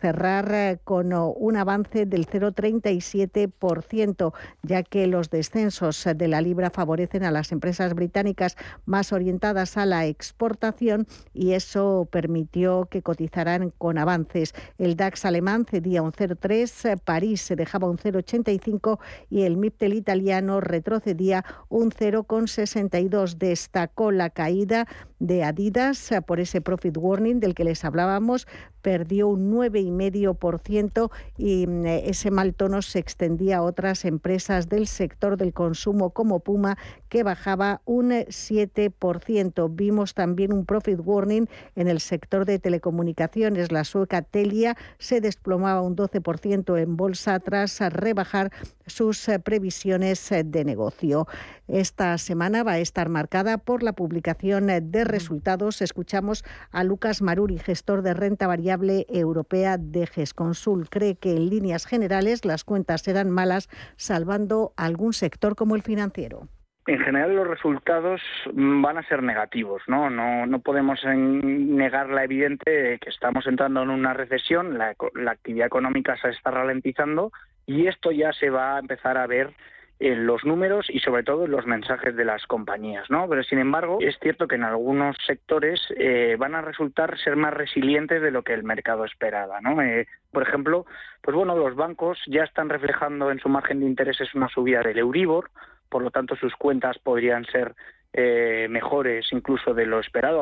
cerrar 0.00 0.80
con 0.84 1.12
un 1.12 1.56
avance 1.56 2.06
del 2.06 2.26
0,37%, 2.26 4.32
ya 4.62 4.82
que 4.82 5.06
los 5.06 5.30
descensos 5.30 6.08
de 6.16 6.28
la 6.28 6.40
libra 6.40 6.70
favorecen 6.70 7.24
a 7.24 7.30
las 7.30 7.52
empresas 7.52 7.92
británicas 7.94 8.49
más 8.84 9.12
orientadas 9.12 9.76
a 9.76 9.86
la 9.86 10.06
exportación 10.06 11.06
y 11.32 11.52
eso 11.52 12.08
permitió 12.10 12.86
que 12.90 13.02
cotizaran 13.02 13.70
con 13.76 13.98
avances. 13.98 14.54
El 14.78 14.96
DAX 14.96 15.24
alemán 15.24 15.64
cedía 15.64 16.02
un 16.02 16.12
0,3, 16.12 17.00
París 17.00 17.40
se 17.42 17.56
dejaba 17.56 17.88
un 17.88 17.98
0,85 17.98 18.98
y 19.28 19.42
el 19.42 19.56
MIPTEL 19.56 19.94
italiano 19.94 20.60
retrocedía 20.60 21.44
un 21.68 21.90
0,62. 21.90 23.36
Destacó 23.36 24.10
la 24.10 24.30
caída 24.30 24.86
de 25.20 25.44
Adidas 25.44 26.10
por 26.26 26.40
ese 26.40 26.60
profit 26.60 26.96
warning 26.96 27.38
del 27.38 27.54
que 27.54 27.64
les 27.64 27.84
hablábamos, 27.84 28.48
perdió 28.82 29.28
un 29.28 29.52
9,5% 29.52 31.10
y 31.36 31.66
mm, 31.66 31.86
ese 31.86 32.30
mal 32.30 32.54
tono 32.54 32.82
se 32.82 32.98
extendía 32.98 33.58
a 33.58 33.62
otras 33.62 34.04
empresas 34.04 34.68
del 34.68 34.86
sector 34.86 35.36
del 35.36 35.52
consumo 35.52 36.10
como 36.10 36.40
Puma 36.40 36.76
que 37.08 37.22
bajaba 37.22 37.82
un 37.84 38.10
7%. 38.10 39.68
Vimos 39.70 40.14
también 40.14 40.52
un 40.52 40.64
profit 40.64 41.00
warning 41.02 41.48
en 41.76 41.88
el 41.88 42.00
sector 42.00 42.44
de 42.44 42.58
telecomunicaciones. 42.58 43.72
La 43.72 43.84
sueca 43.84 44.22
Telia 44.22 44.76
se 44.98 45.20
desplomaba 45.20 45.82
un 45.82 45.96
12% 45.96 46.80
en 46.80 46.96
bolsa 46.96 47.38
tras 47.40 47.80
rebajar 47.80 48.50
sus 48.86 49.28
eh, 49.28 49.38
previsiones 49.38 50.30
eh, 50.32 50.44
de 50.44 50.64
negocio. 50.64 51.26
Esta 51.68 52.18
semana 52.18 52.62
va 52.62 52.72
a 52.72 52.78
estar 52.78 53.08
marcada 53.08 53.58
por 53.58 53.82
la 53.82 53.92
publicación 53.92 54.70
eh, 54.70 54.80
de 54.80 55.04
resultados. 55.10 55.82
Escuchamos 55.82 56.44
a 56.70 56.84
Lucas 56.84 57.22
Maruri, 57.22 57.58
gestor 57.58 58.02
de 58.02 58.14
renta 58.14 58.46
variable 58.46 59.06
europea 59.08 59.76
de 59.78 60.06
GESConsul. 60.06 60.88
Cree 60.88 61.16
que 61.16 61.32
en 61.32 61.50
líneas 61.50 61.86
generales 61.86 62.44
las 62.44 62.64
cuentas 62.64 63.02
serán 63.02 63.30
malas, 63.30 63.68
salvando 63.96 64.72
algún 64.76 65.12
sector 65.12 65.56
como 65.56 65.76
el 65.76 65.82
financiero 65.82 66.48
en 66.86 66.98
general 66.98 67.36
los 67.36 67.46
resultados 67.46 68.20
van 68.52 68.98
a 68.98 69.02
ser 69.04 69.22
negativos, 69.22 69.82
¿no? 69.86 70.10
No, 70.10 70.46
no 70.46 70.58
podemos 70.58 70.98
negar 71.04 72.08
la 72.08 72.24
evidente 72.24 72.70
de 72.70 72.98
que 72.98 73.10
estamos 73.10 73.46
entrando 73.46 73.82
en 73.82 73.90
una 73.90 74.12
recesión, 74.12 74.76
la, 74.76 74.96
la 75.14 75.30
actividad 75.30 75.68
económica 75.68 76.16
se 76.16 76.30
está 76.30 76.50
ralentizando 76.50 77.32
y 77.66 77.86
esto 77.86 78.10
ya 78.10 78.32
se 78.32 78.50
va 78.50 78.76
a 78.76 78.80
empezar 78.80 79.18
a 79.18 79.26
ver 79.26 79.52
en 80.00 80.26
los 80.26 80.44
números 80.44 80.86
y 80.88 80.98
sobre 81.00 81.22
todo 81.22 81.44
en 81.44 81.50
los 81.50 81.66
mensajes 81.66 82.16
de 82.16 82.24
las 82.24 82.46
compañías, 82.46 83.08
¿no? 83.10 83.28
Pero 83.28 83.42
sin 83.42 83.58
embargo 83.58 83.98
es 84.00 84.18
cierto 84.18 84.48
que 84.48 84.54
en 84.54 84.64
algunos 84.64 85.14
sectores 85.26 85.80
eh, 85.96 86.36
van 86.38 86.54
a 86.54 86.62
resultar 86.62 87.18
ser 87.18 87.36
más 87.36 87.52
resilientes 87.52 88.22
de 88.22 88.30
lo 88.30 88.42
que 88.42 88.54
el 88.54 88.64
mercado 88.64 89.04
esperaba, 89.04 89.60
¿no? 89.60 89.80
Eh, 89.82 90.08
por 90.32 90.42
ejemplo, 90.42 90.86
pues 91.20 91.36
bueno, 91.36 91.54
los 91.54 91.76
bancos 91.76 92.18
ya 92.26 92.44
están 92.44 92.70
reflejando 92.70 93.30
en 93.30 93.40
su 93.40 93.50
margen 93.50 93.80
de 93.80 93.86
intereses 93.86 94.34
una 94.34 94.48
subida 94.48 94.80
del 94.80 94.98
Euribor, 94.98 95.50
por 95.90 96.02
lo 96.02 96.10
tanto 96.10 96.34
sus 96.34 96.54
cuentas 96.54 96.98
podrían 96.98 97.44
ser 97.44 97.74
eh, 98.14 98.68
mejores 98.70 99.26
incluso 99.32 99.74
de 99.74 99.84
lo 99.84 100.00
esperado. 100.00 100.40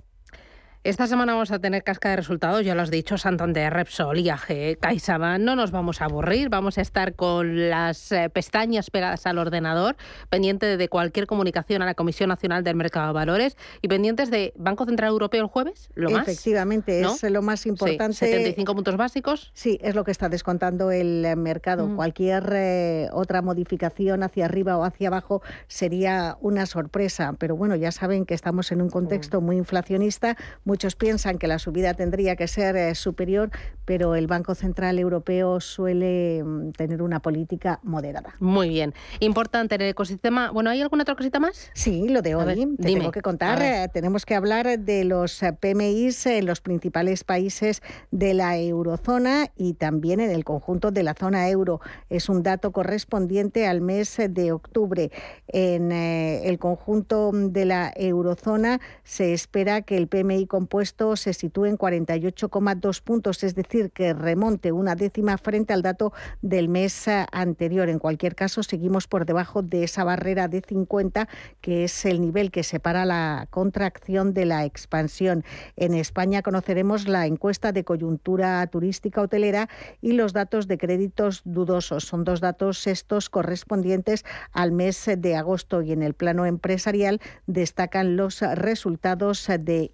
Esta 0.89 1.07
semana 1.07 1.35
vamos 1.35 1.51
a 1.51 1.59
tener 1.59 1.85
casca 1.85 2.09
de 2.09 2.17
resultados, 2.17 2.65
ya 2.65 2.75
lo 2.75 2.81
has 2.81 2.91
dicho, 2.91 3.19
Santander, 3.19 3.71
Repsol, 3.71 4.21
IAG, 4.21 4.79
CaixaBank. 4.81 5.39
No 5.43 5.55
nos 5.55 5.71
vamos 5.71 6.01
a 6.01 6.07
aburrir, 6.07 6.49
vamos 6.49 6.79
a 6.79 6.81
estar 6.81 7.15
con 7.15 7.69
las 7.69 8.11
eh, 8.11 8.31
pestañas 8.31 8.89
pegadas 8.89 9.27
al 9.27 9.37
ordenador, 9.37 9.99
pendiente 10.31 10.79
de 10.79 10.89
cualquier 10.89 11.27
comunicación 11.27 11.83
a 11.83 11.85
la 11.85 11.93
Comisión 11.93 12.31
Nacional 12.31 12.65
del 12.65 12.75
Mercado 12.75 13.09
de 13.09 13.13
Valores 13.13 13.59
y 13.83 13.89
pendientes 13.89 14.31
de 14.31 14.55
Banco 14.57 14.87
Central 14.87 15.11
Europeo 15.11 15.43
el 15.43 15.49
jueves, 15.49 15.91
lo 15.95 16.09
más. 16.09 16.27
Efectivamente, 16.27 17.03
es 17.03 17.23
lo 17.23 17.43
más 17.43 17.67
importante. 17.67 18.15
75 18.15 18.75
puntos 18.75 18.97
básicos. 18.97 19.51
Sí, 19.53 19.79
es 19.83 19.95
lo 19.95 20.05
que 20.05 20.11
está 20.11 20.31
descontando 20.31 20.91
el 20.91 21.23
eh, 21.23 21.37
mercado. 21.37 21.95
Cualquier 21.97 22.51
eh, 22.55 23.09
otra 23.13 23.43
modificación 23.43 24.23
hacia 24.23 24.47
arriba 24.47 24.79
o 24.79 24.85
hacia 24.85 25.09
abajo 25.09 25.43
sería 25.67 26.39
una 26.41 26.65
sorpresa, 26.65 27.35
pero 27.39 27.57
bueno, 27.57 27.77
ya 27.77 27.93
saben 27.93 28.25
que 28.25 28.33
estamos 28.33 28.73
en 28.73 28.81
un 28.81 28.89
contexto 28.89 29.43
muy 29.43 29.59
inflacionista, 29.59 30.39
Muchos 30.79 30.95
piensan 30.95 31.39
que 31.39 31.49
la 31.49 31.59
subida 31.59 31.95
tendría 31.95 32.37
que 32.37 32.47
ser 32.47 32.77
eh, 32.77 32.95
superior, 32.95 33.51
pero 33.85 34.15
el 34.15 34.29
Banco 34.29 34.55
Central 34.55 35.01
Europeo 35.01 35.61
suele 35.61 36.45
mm, 36.45 36.71
tener 36.71 37.03
una 37.03 37.19
política 37.19 37.81
moderada. 37.83 38.37
Muy 38.39 38.69
bien. 38.69 38.95
Importante 39.19 39.75
en 39.75 39.81
el 39.81 39.89
ecosistema. 39.89 40.53
Bueno, 40.53 40.71
¿hay 40.71 40.81
alguna 40.81 41.03
otra 41.03 41.17
cosita 41.17 41.41
más? 41.41 41.73
Sí, 41.75 42.07
lo 42.07 42.23
de 42.23 42.37
hoy. 42.37 42.77
te 42.77 42.85
tengo 42.85 43.11
que 43.11 43.23
contar. 43.23 43.61
Eh, 43.61 43.89
tenemos 43.93 44.25
que 44.25 44.37
hablar 44.37 44.79
de 44.79 45.03
los 45.03 45.43
eh, 45.43 45.53
PMIs 45.53 46.27
en 46.27 46.47
los 46.47 46.61
principales 46.61 47.25
países 47.25 47.83
de 48.13 48.35
la 48.35 48.57
eurozona 48.57 49.49
y 49.57 49.75
también 49.75 50.21
en 50.21 50.31
el 50.31 50.45
conjunto 50.45 50.93
de 50.93 51.03
la 51.03 51.15
zona 51.15 51.49
euro. 51.49 51.81
Es 52.09 52.29
un 52.29 52.45
dato 52.45 52.71
correspondiente 52.71 53.67
al 53.67 53.81
mes 53.81 54.17
de 54.31 54.53
octubre. 54.53 55.11
En 55.49 55.91
el 55.91 56.61
conjunto 56.61 57.33
de 57.35 57.65
la 57.65 57.93
eurozona 57.97 58.81
se 59.03 59.33
espera 59.33 59.83
que 59.83 59.97
el 59.97 60.07
PMI 60.07 60.47
compuesto 60.59 61.15
se 61.15 61.35
sitúe 61.35 61.67
en 61.67 61.79
48,2 61.79 63.01
puntos, 63.01 63.45
es 63.45 63.55
decir, 63.55 63.93
que 63.93 64.13
remonte 64.13 64.73
una 64.73 64.97
décima 64.97 65.39
frente 65.39 65.73
al 65.73 65.83
dato 65.83 66.13
del 66.43 66.69
mes 66.69 67.07
eh, 67.07 67.27
anterior. 67.31 67.89
En 67.89 68.01
cualquier 68.01 68.35
caso, 68.35 68.65
seguimos 68.65 69.07
por 69.07 69.25
debajo 69.25 69.63
de 69.63 69.85
esa 69.85 70.03
barrera 70.03 70.49
de 70.49 70.61
50, 70.61 71.29
que 71.61 71.85
es 71.85 72.05
el 72.05 72.21
nivel 72.21 72.51
que 72.51 72.65
separa 72.65 73.05
la 73.05 73.47
contracción 73.51 74.35
de 74.35 74.47
la 74.47 74.65
expansión. 74.65 75.45
En 75.77 75.95
España 75.95 76.43
conoceremos 76.43 77.07
la 77.07 77.27
encuesta 77.27 77.71
de 77.71 77.85
coyuntura 77.85 78.67
turística 78.67 79.23
hotelera 79.23 79.69
y 80.01 80.15
los 80.15 80.33
datos 80.33 80.67
de 80.67 80.77
créditos 80.77 81.43
dudosos. 81.45 82.03
Son 82.03 82.25
dos 82.25 82.41
datos 82.41 82.85
estos 82.89 83.31
correspondientes 83.31 84.25
al 84.51 84.73
mes 84.73 85.09
de 85.17 85.37
agosto 85.37 85.83
y 85.83 85.93
en 85.93 86.03
el 86.03 86.15
plano 86.15 86.47
empresarial 86.47 87.21
destacan 87.47 88.17
los 88.17 88.41
resultados 88.41 89.47
de 89.47 89.93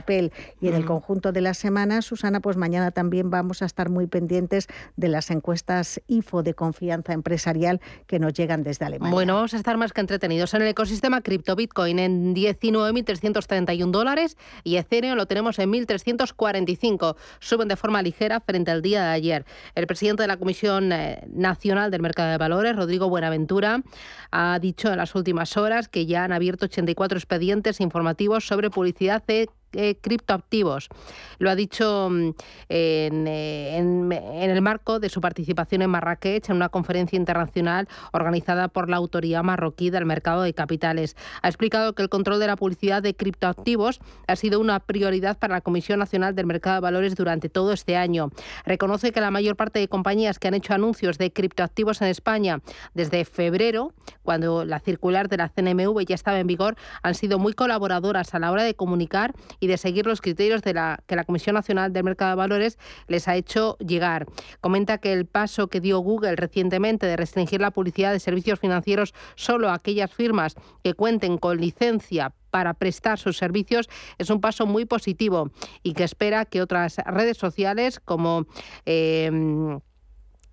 Iberpapel 0.00 0.32
y 0.60 0.68
en 0.68 0.74
el 0.74 0.84
conjunto 0.84 1.32
de 1.32 1.40
la 1.40 1.54
semana, 1.54 2.02
Susana, 2.02 2.40
pues 2.40 2.56
mañana 2.56 2.90
también 2.90 3.30
vamos 3.30 3.62
a 3.62 3.66
estar 3.66 3.88
muy 3.88 4.06
pendientes 4.06 4.66
de 4.96 5.08
las 5.08 5.30
encuestas 5.30 6.00
IFO 6.08 6.42
de 6.42 6.54
confianza 6.54 7.12
empresarial 7.12 7.80
que 8.06 8.18
nos 8.18 8.32
llegan 8.32 8.62
desde 8.62 8.86
Alemania. 8.86 9.12
Bueno, 9.12 9.34
vamos 9.34 9.54
a 9.54 9.56
estar 9.56 9.76
más 9.76 9.92
que 9.92 10.00
entretenidos 10.00 10.54
en 10.54 10.62
el 10.62 10.68
ecosistema 10.68 11.20
cripto 11.20 11.56
Bitcoin 11.56 11.98
en 11.98 12.34
19.331 12.34 13.90
dólares 13.90 14.36
y 14.64 14.76
Ethereum 14.76 15.16
lo 15.16 15.26
tenemos 15.26 15.58
en 15.58 15.72
1.345. 15.72 17.16
Suben 17.38 17.68
de 17.68 17.76
forma 17.76 18.02
ligera 18.02 18.40
frente 18.40 18.70
al 18.70 18.82
día 18.82 19.04
de 19.04 19.10
ayer. 19.10 19.44
El 19.74 19.86
presidente 19.86 20.22
de 20.22 20.28
la 20.28 20.36
Comisión 20.36 20.92
eh, 20.92 21.26
Nacional 21.32 21.90
del 21.90 22.02
Mercado 22.02 22.30
de 22.30 22.38
Valores, 22.38 22.76
Rodrigo 22.76 23.08
Buenaventura, 23.08 23.82
ha 24.30 24.58
dicho 24.60 24.90
en 24.90 24.96
las 24.96 25.14
últimas 25.14 25.56
horas 25.56 25.88
que 25.88 26.06
ya 26.06 26.24
han 26.24 26.32
abierto 26.32 26.66
84 26.66 27.18
expedientes 27.18 27.80
informativos 27.80 28.46
sobre 28.46 28.70
publicidad 28.70 29.22
de 29.26 29.48
eh, 29.72 29.96
criptoactivos. 30.00 30.88
Lo 31.38 31.48
ha 31.50 31.54
dicho 31.54 32.08
mm, 32.10 32.30
eh, 32.68 33.76
en, 33.76 34.12
el 34.12 34.62
marco 34.62 34.98
de 34.98 35.08
su 35.08 35.20
participación 35.20 35.82
en 35.82 35.90
Marrakech 35.90 36.50
en 36.50 36.56
una 36.56 36.68
conferencia 36.68 37.16
internacional 37.16 37.88
organizada 38.12 38.68
por 38.68 38.88
la 38.88 38.96
Autoridad 38.96 39.44
Marroquí 39.44 39.90
del 39.90 40.06
Mercado 40.06 40.42
de 40.42 40.54
Capitales. 40.54 41.16
Ha 41.42 41.48
explicado 41.48 41.94
que 41.94 42.02
el 42.02 42.08
control 42.08 42.40
de 42.40 42.48
la 42.48 42.56
publicidad 42.56 43.02
de 43.02 43.14
criptoactivos 43.14 44.00
ha 44.26 44.36
sido 44.36 44.60
una 44.60 44.80
prioridad 44.80 45.38
para 45.38 45.54
la 45.54 45.60
Comisión 45.60 45.98
Nacional 45.98 46.34
del 46.34 46.46
Mercado 46.46 46.76
de 46.76 46.80
Valores 46.80 47.14
durante 47.14 47.48
todo 47.48 47.72
este 47.72 47.96
año. 47.96 48.30
Reconoce 48.64 49.12
que 49.12 49.20
la 49.20 49.30
mayor 49.30 49.56
parte 49.56 49.78
de 49.78 49.88
compañías 49.88 50.38
que 50.38 50.48
han 50.48 50.54
hecho 50.54 50.74
anuncios 50.74 51.18
de 51.18 51.32
criptoactivos 51.32 52.02
en 52.02 52.08
España 52.08 52.60
desde 52.94 53.24
febrero, 53.24 53.92
cuando 54.22 54.64
la 54.64 54.80
circular 54.80 55.28
de 55.28 55.36
la 55.36 55.48
CNMV 55.48 56.04
ya 56.06 56.14
estaba 56.14 56.38
en 56.38 56.46
vigor, 56.46 56.76
han 57.02 57.14
sido 57.14 57.38
muy 57.38 57.52
colaboradoras 57.52 58.34
a 58.34 58.38
la 58.38 58.50
hora 58.50 58.64
de 58.64 58.74
comunicar 58.74 59.34
y 59.60 59.66
de 59.66 59.76
seguir 59.76 60.06
los 60.06 60.20
criterios 60.20 60.62
de 60.62 60.74
la, 60.74 61.02
que 61.06 61.16
la 61.16 61.24
Comisión 61.24 61.54
Nacional 61.54 61.92
del 61.92 62.04
Mercado 62.04 62.30
de 62.30 62.36
Valores 62.36 62.78
les 63.06 63.28
ha 63.28 63.36
hecho 63.36 63.76
llegar. 63.78 64.26
Comenta 64.60 64.98
que 64.98 65.12
el 65.12 65.26
paso 65.26 65.68
que 65.68 65.80
dio 65.80 65.98
Google 66.00 66.36
recientemente 66.36 67.06
de 67.06 67.16
restringir 67.16 67.60
la 67.60 67.70
publicidad 67.70 68.12
de 68.12 68.20
servicios 68.20 68.58
financieros 68.58 69.14
solo 69.36 69.68
a 69.68 69.74
aquellas 69.74 70.12
firmas 70.12 70.56
que 70.82 70.94
cuenten 70.94 71.38
con 71.38 71.60
licencia 71.60 72.32
para 72.50 72.74
prestar 72.74 73.18
sus 73.18 73.36
servicios 73.36 73.88
es 74.18 74.30
un 74.30 74.40
paso 74.40 74.66
muy 74.66 74.84
positivo 74.84 75.50
y 75.82 75.92
que 75.94 76.04
espera 76.04 76.44
que 76.44 76.62
otras 76.62 76.96
redes 77.06 77.36
sociales 77.36 78.00
como 78.00 78.46
eh, 78.86 79.78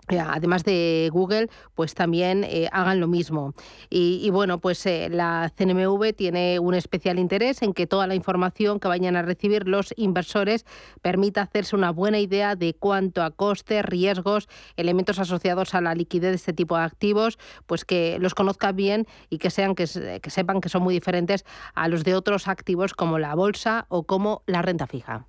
además 0.07 0.63
de 0.63 1.09
Google, 1.11 1.49
pues 1.75 1.93
también 1.93 2.43
eh, 2.43 2.69
hagan 2.71 2.99
lo 2.99 3.07
mismo. 3.07 3.53
Y, 3.89 4.29
bueno, 4.29 4.59
pues 4.59 4.85
eh, 4.85 5.09
la 5.09 5.51
CNMV 5.55 6.13
tiene 6.15 6.59
un 6.59 6.73
especial 6.73 7.19
interés 7.19 7.61
en 7.61 7.73
que 7.73 7.87
toda 7.87 8.07
la 8.07 8.15
información 8.15 8.79
que 8.79 8.87
vayan 8.87 9.15
a 9.15 9.21
recibir 9.21 9.67
los 9.67 9.93
inversores 9.97 10.65
permita 11.01 11.41
hacerse 11.41 11.75
una 11.75 11.91
buena 11.91 12.19
idea 12.19 12.55
de 12.55 12.73
cuánto 12.73 13.23
a 13.23 13.31
costes, 13.31 13.83
riesgos, 13.83 14.47
elementos 14.77 15.19
asociados 15.19 15.73
a 15.73 15.81
la 15.81 15.95
liquidez 15.95 16.31
de 16.31 16.35
este 16.35 16.53
tipo 16.53 16.77
de 16.77 16.83
activos, 16.83 17.37
pues 17.65 17.85
que 17.85 18.17
los 18.19 18.33
conozcan 18.33 18.75
bien 18.75 19.07
y 19.29 19.37
que 19.37 19.49
sean 19.49 19.75
que 19.75 19.87
sepan 19.87 20.61
que 20.61 20.69
son 20.69 20.83
muy 20.83 20.93
diferentes 20.93 21.45
a 21.73 21.87
los 21.87 22.03
de 22.03 22.15
otros 22.15 22.47
activos 22.47 22.93
como 22.93 23.19
la 23.19 23.35
bolsa 23.35 23.85
o 23.89 24.03
como 24.03 24.43
la 24.45 24.61
renta 24.61 24.87
fija. 24.87 25.27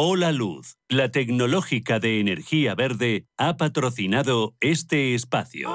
Hola 0.00 0.30
Luz, 0.30 0.76
la 0.88 1.10
tecnológica 1.10 1.98
de 1.98 2.20
energía 2.20 2.76
verde, 2.76 3.26
ha 3.36 3.56
patrocinado 3.56 4.54
este 4.60 5.16
espacio. 5.16 5.70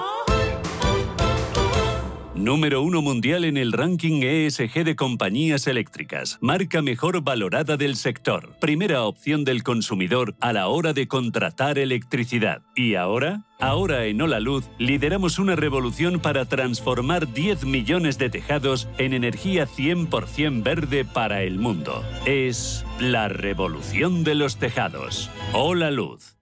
Número 2.44 2.82
uno 2.82 3.02
mundial 3.02 3.46
en 3.46 3.56
el 3.56 3.72
ranking 3.72 4.22
ESG 4.22 4.84
de 4.84 4.98
compañías 4.98 5.66
eléctricas. 5.66 6.40
Marca 6.42 6.82
mejor 6.82 7.22
valorada 7.24 7.78
del 7.78 7.96
sector. 7.96 8.58
Primera 8.60 9.04
opción 9.04 9.46
del 9.46 9.64
consumidor 9.64 10.36
a 10.42 10.52
la 10.52 10.68
hora 10.68 10.92
de 10.92 11.08
contratar 11.08 11.80
electricidad. 11.80 12.62
¿Y 12.76 12.96
ahora? 12.96 13.46
Ahora 13.62 14.08
en 14.08 14.22
Hola 14.22 14.42
Luz 14.42 14.70
lideramos 14.78 15.40
una 15.40 15.56
revolución 15.56 16.20
para 16.20 16.44
transformar 16.44 17.32
10 17.32 17.64
millones 17.64 18.18
de 18.18 18.30
tejados 18.30 18.90
en 18.98 19.14
energía 19.14 19.66
100% 19.66 20.64
verde 20.64 21.06
para 21.06 21.44
el 21.44 21.60
mundo. 21.60 22.04
Es 22.26 22.86
la 23.00 23.30
revolución 23.30 24.26
de 24.26 24.36
los 24.36 24.58
tejados. 24.58 25.32
Hola 25.54 25.92
Luz. 25.92 26.33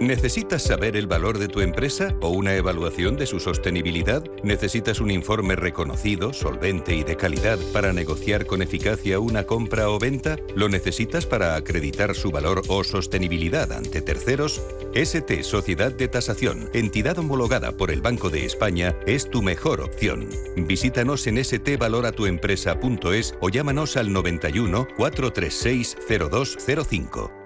¿Necesitas 0.00 0.62
saber 0.62 0.94
el 0.94 1.06
valor 1.06 1.38
de 1.38 1.48
tu 1.48 1.62
empresa 1.62 2.14
o 2.20 2.28
una 2.28 2.54
evaluación 2.54 3.16
de 3.16 3.24
su 3.24 3.40
sostenibilidad? 3.40 4.22
¿Necesitas 4.44 5.00
un 5.00 5.10
informe 5.10 5.56
reconocido, 5.56 6.34
solvente 6.34 6.94
y 6.94 7.02
de 7.02 7.16
calidad 7.16 7.58
para 7.72 7.94
negociar 7.94 8.44
con 8.44 8.60
eficacia 8.60 9.18
una 9.20 9.44
compra 9.44 9.88
o 9.88 9.98
venta? 9.98 10.36
¿Lo 10.54 10.68
necesitas 10.68 11.24
para 11.24 11.56
acreditar 11.56 12.14
su 12.14 12.30
valor 12.30 12.60
o 12.68 12.84
sostenibilidad 12.84 13.72
ante 13.72 14.02
terceros? 14.02 14.60
ST 14.92 15.42
Sociedad 15.42 15.92
de 15.92 16.08
Tasación, 16.08 16.68
entidad 16.74 17.18
homologada 17.18 17.72
por 17.72 17.90
el 17.90 18.02
Banco 18.02 18.28
de 18.28 18.44
España, 18.44 18.94
es 19.06 19.30
tu 19.30 19.40
mejor 19.40 19.80
opción. 19.80 20.28
Visítanos 20.58 21.26
en 21.26 21.42
stvaloratuempresa.es 21.42 23.34
o 23.40 23.48
llámanos 23.48 23.96
al 23.96 24.12
91 24.12 24.88
436 24.94 25.96
0205. 26.06 27.45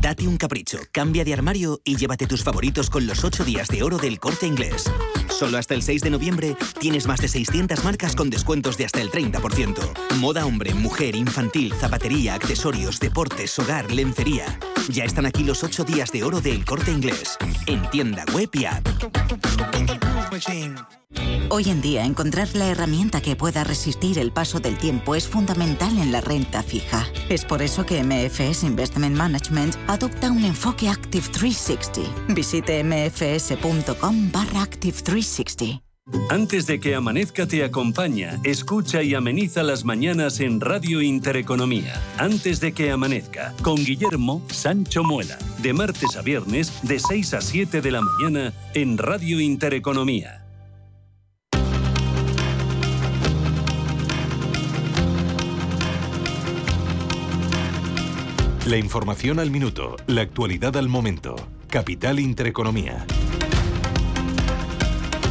Date 0.00 0.28
un 0.28 0.36
capricho, 0.36 0.78
cambia 0.92 1.24
de 1.24 1.32
armario 1.32 1.80
y 1.84 1.96
llévate 1.96 2.26
tus 2.26 2.42
favoritos 2.42 2.90
con 2.90 3.06
los 3.06 3.24
8 3.24 3.44
días 3.44 3.68
de 3.68 3.82
oro 3.82 3.98
del 3.98 4.18
corte 4.20 4.46
inglés. 4.46 4.90
Solo 5.28 5.58
hasta 5.58 5.74
el 5.74 5.82
6 5.82 6.02
de 6.02 6.10
noviembre 6.10 6.56
tienes 6.78 7.06
más 7.06 7.20
de 7.20 7.28
600 7.28 7.84
marcas 7.84 8.14
con 8.14 8.30
descuentos 8.30 8.76
de 8.76 8.84
hasta 8.84 9.00
el 9.00 9.10
30%. 9.10 10.16
Moda 10.16 10.46
hombre, 10.46 10.74
mujer, 10.74 11.16
infantil, 11.16 11.72
zapatería, 11.74 12.34
accesorios, 12.34 13.00
deportes, 13.00 13.58
hogar, 13.58 13.90
lencería. 13.90 14.58
Ya 14.88 15.04
están 15.04 15.26
aquí 15.26 15.44
los 15.44 15.64
8 15.64 15.84
días 15.84 16.12
de 16.12 16.22
oro 16.24 16.40
del 16.40 16.64
corte 16.64 16.90
inglés. 16.90 17.36
En 17.66 17.88
tienda 17.90 18.24
web 18.32 18.50
y 18.52 18.64
app. 18.64 18.86
Hoy 21.48 21.70
en 21.70 21.80
día 21.80 22.04
encontrar 22.04 22.48
la 22.54 22.66
herramienta 22.66 23.20
que 23.20 23.36
pueda 23.36 23.64
resistir 23.64 24.18
el 24.18 24.32
paso 24.32 24.60
del 24.60 24.76
tiempo 24.76 25.14
es 25.14 25.28
fundamental 25.28 25.96
en 25.98 26.12
la 26.12 26.20
renta 26.20 26.62
fija. 26.62 27.06
Es 27.28 27.44
por 27.44 27.62
eso 27.62 27.86
que 27.86 28.02
MFS 28.02 28.64
Investment 28.64 29.16
Management 29.16 29.76
adopta 29.86 30.30
un 30.30 30.44
enfoque 30.44 30.88
Active 30.88 31.28
360. 31.28 32.34
Visite 32.34 32.82
mfs.com 32.82 34.32
barra 34.32 34.62
Active 34.62 35.00
360. 35.02 35.85
Antes 36.30 36.66
de 36.68 36.78
que 36.78 36.94
amanezca 36.94 37.48
te 37.48 37.64
acompaña, 37.64 38.38
escucha 38.44 39.02
y 39.02 39.14
ameniza 39.14 39.64
las 39.64 39.84
mañanas 39.84 40.38
en 40.38 40.60
Radio 40.60 41.02
Intereconomía. 41.02 42.00
Antes 42.16 42.60
de 42.60 42.72
que 42.72 42.92
amanezca, 42.92 43.54
con 43.62 43.74
Guillermo 43.74 44.40
Sancho 44.48 45.02
Muela. 45.02 45.36
De 45.62 45.72
martes 45.72 46.16
a 46.16 46.22
viernes, 46.22 46.80
de 46.82 47.00
6 47.00 47.34
a 47.34 47.40
7 47.40 47.80
de 47.80 47.90
la 47.90 48.02
mañana, 48.02 48.52
en 48.74 48.98
Radio 48.98 49.40
Intereconomía. 49.40 50.44
La 58.64 58.76
información 58.76 59.40
al 59.40 59.50
minuto, 59.50 59.96
la 60.06 60.22
actualidad 60.22 60.76
al 60.76 60.88
momento. 60.88 61.34
Capital 61.68 62.20
Intereconomía. 62.20 63.04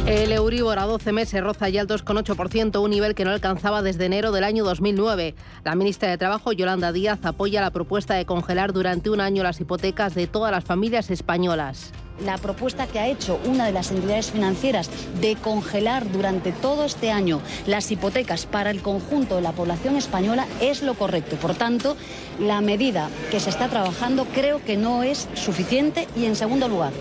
El 0.06 0.30
Euribor 0.30 0.78
a 0.78 0.84
12 0.84 1.10
meses 1.10 1.42
roza 1.42 1.68
ya 1.68 1.80
el 1.80 1.88
2,8%, 1.88 2.80
un 2.80 2.90
nivel 2.90 3.16
que 3.16 3.24
no 3.24 3.32
alcanzaba 3.32 3.82
desde 3.82 4.06
enero 4.06 4.30
del 4.30 4.44
año 4.44 4.62
2009. 4.62 5.34
La 5.64 5.74
ministra 5.74 6.08
de 6.08 6.16
Trabajo, 6.16 6.52
Yolanda 6.52 6.92
Díaz, 6.92 7.24
apoya 7.24 7.60
la 7.60 7.72
propuesta 7.72 8.14
de 8.14 8.24
congelar 8.24 8.72
durante 8.72 9.10
un 9.10 9.20
año 9.20 9.42
las 9.42 9.60
hipotecas 9.60 10.14
de 10.14 10.28
todas 10.28 10.52
las 10.52 10.62
familias 10.62 11.10
españolas 11.10 11.92
la 12.24 12.38
propuesta 12.38 12.86
que 12.86 12.98
ha 12.98 13.08
hecho 13.08 13.38
una 13.44 13.66
de 13.66 13.72
las 13.72 13.90
entidades 13.90 14.30
financieras 14.30 14.90
de 15.20 15.36
congelar 15.36 16.10
durante 16.10 16.52
todo 16.52 16.84
este 16.84 17.10
año 17.10 17.40
las 17.66 17.90
hipotecas 17.90 18.46
para 18.46 18.70
el 18.70 18.82
conjunto 18.82 19.36
de 19.36 19.42
la 19.42 19.52
población 19.52 19.96
española 19.96 20.46
es 20.60 20.82
lo 20.82 20.94
correcto. 20.94 21.36
Por 21.36 21.54
tanto, 21.54 21.96
la 22.38 22.60
medida 22.60 23.08
que 23.30 23.40
se 23.40 23.50
está 23.50 23.68
trabajando 23.68 24.26
creo 24.34 24.62
que 24.64 24.76
no 24.76 25.02
es 25.02 25.28
suficiente 25.34 26.08
y 26.16 26.26
en 26.26 26.36
segundo 26.36 26.68
lugar, 26.68 26.92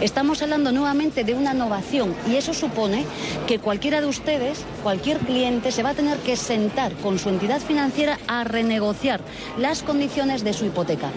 estamos 0.00 0.42
hablando 0.42 0.72
nuevamente 0.72 1.24
de 1.24 1.34
una 1.34 1.54
innovación 1.54 2.14
y 2.28 2.36
eso 2.36 2.54
supone 2.54 3.04
que 3.46 3.58
cualquiera 3.58 4.00
de 4.00 4.06
ustedes, 4.06 4.64
cualquier 4.82 5.18
cliente, 5.18 5.72
se 5.72 5.82
va 5.82 5.90
a 5.90 5.94
tener 5.94 6.18
que 6.18 6.36
sentar 6.36 6.92
con 6.94 7.18
su 7.18 7.28
entidad 7.28 7.60
financiera 7.60 8.18
a 8.26 8.44
renegociar 8.44 9.20
las 9.58 9.82
condiciones 9.82 10.44
de 10.44 10.52
su 10.52 10.64
hipoteca. 10.64 11.10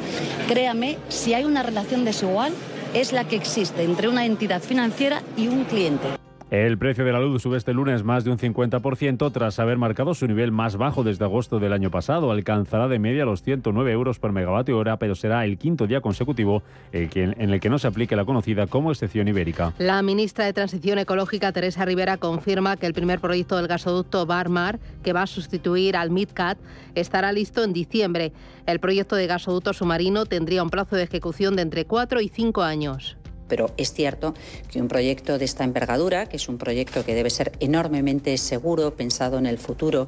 Créame, 0.48 0.98
si 1.10 1.34
hay 1.34 1.44
una 1.44 1.64
relación 1.64 2.06
desigual, 2.06 2.54
es 3.00 3.12
la 3.12 3.28
que 3.28 3.36
existe 3.36 3.84
entre 3.84 4.08
una 4.08 4.26
entidad 4.26 4.62
financiera 4.62 5.22
y 5.36 5.48
un 5.48 5.66
cliente. 5.66 6.27
El 6.50 6.78
precio 6.78 7.04
de 7.04 7.12
la 7.12 7.20
luz 7.20 7.42
sube 7.42 7.58
este 7.58 7.74
lunes 7.74 8.06
más 8.06 8.24
de 8.24 8.32
un 8.32 8.38
50% 8.38 9.34
tras 9.34 9.60
haber 9.60 9.78
marcado 9.78 10.14
su 10.14 10.28
nivel 10.28 10.54
más 10.54 10.78
bajo 10.78 11.04
desde 11.04 11.26
agosto 11.26 11.60
del 11.60 11.74
año 11.74 11.92
pasado. 11.92 12.32
Alcanzará 12.32 12.88
de 12.88 13.00
media 13.00 13.26
los 13.26 13.44
109 13.44 13.92
euros 13.92 14.18
por 14.20 14.32
megavatio 14.32 14.78
hora, 14.78 14.96
pero 14.96 15.14
será 15.14 15.44
el 15.44 15.58
quinto 15.58 15.88
día 15.88 16.00
consecutivo 16.00 16.64
en 16.94 17.52
el 17.52 17.60
que 17.60 17.70
no 17.70 17.80
se 17.80 17.88
aplique 17.88 18.16
la 18.16 18.24
conocida 18.24 18.66
como 18.66 18.92
excepción 18.92 19.28
ibérica. 19.28 19.74
La 19.78 20.02
ministra 20.02 20.46
de 20.46 20.54
Transición 20.54 21.00
Ecológica, 21.00 21.52
Teresa 21.52 21.84
Rivera, 21.84 22.16
confirma 22.16 22.78
que 22.78 22.86
el 22.86 22.94
primer 22.94 23.20
proyecto 23.20 23.58
del 23.58 23.68
gasoducto 23.68 24.26
Barmar, 24.26 24.80
que 25.04 25.12
va 25.12 25.24
a 25.24 25.28
sustituir 25.28 25.98
al 25.98 26.12
MidCat, 26.12 26.58
estará 26.96 27.34
listo 27.34 27.62
en 27.62 27.74
diciembre. 27.74 28.32
El 28.66 28.80
proyecto 28.80 29.18
de 29.18 29.28
gasoducto 29.28 29.74
submarino 29.74 30.26
tendría 30.26 30.64
un 30.64 30.70
plazo 30.70 30.96
de 30.96 31.04
ejecución 31.04 31.58
de 31.58 31.64
entre 31.64 31.84
4 31.84 32.22
y 32.22 32.30
5 32.30 32.62
años 32.62 33.18
pero 33.48 33.72
es 33.78 33.94
cierto 33.94 34.34
que 34.72 34.82
un 34.82 34.88
proyecto 34.88 35.38
de 35.38 35.46
esta 35.46 35.64
envergadura, 35.64 36.28
que 36.28 36.38
es 36.38 36.50
un 36.50 36.58
proyecto 36.58 37.06
que 37.06 37.16
debe 37.16 37.30
ser 37.30 37.52
enormemente 37.60 38.38
seguro, 38.38 38.96
pensado 38.96 39.38
en 39.38 39.46
el 39.46 39.58
futuro 39.58 40.06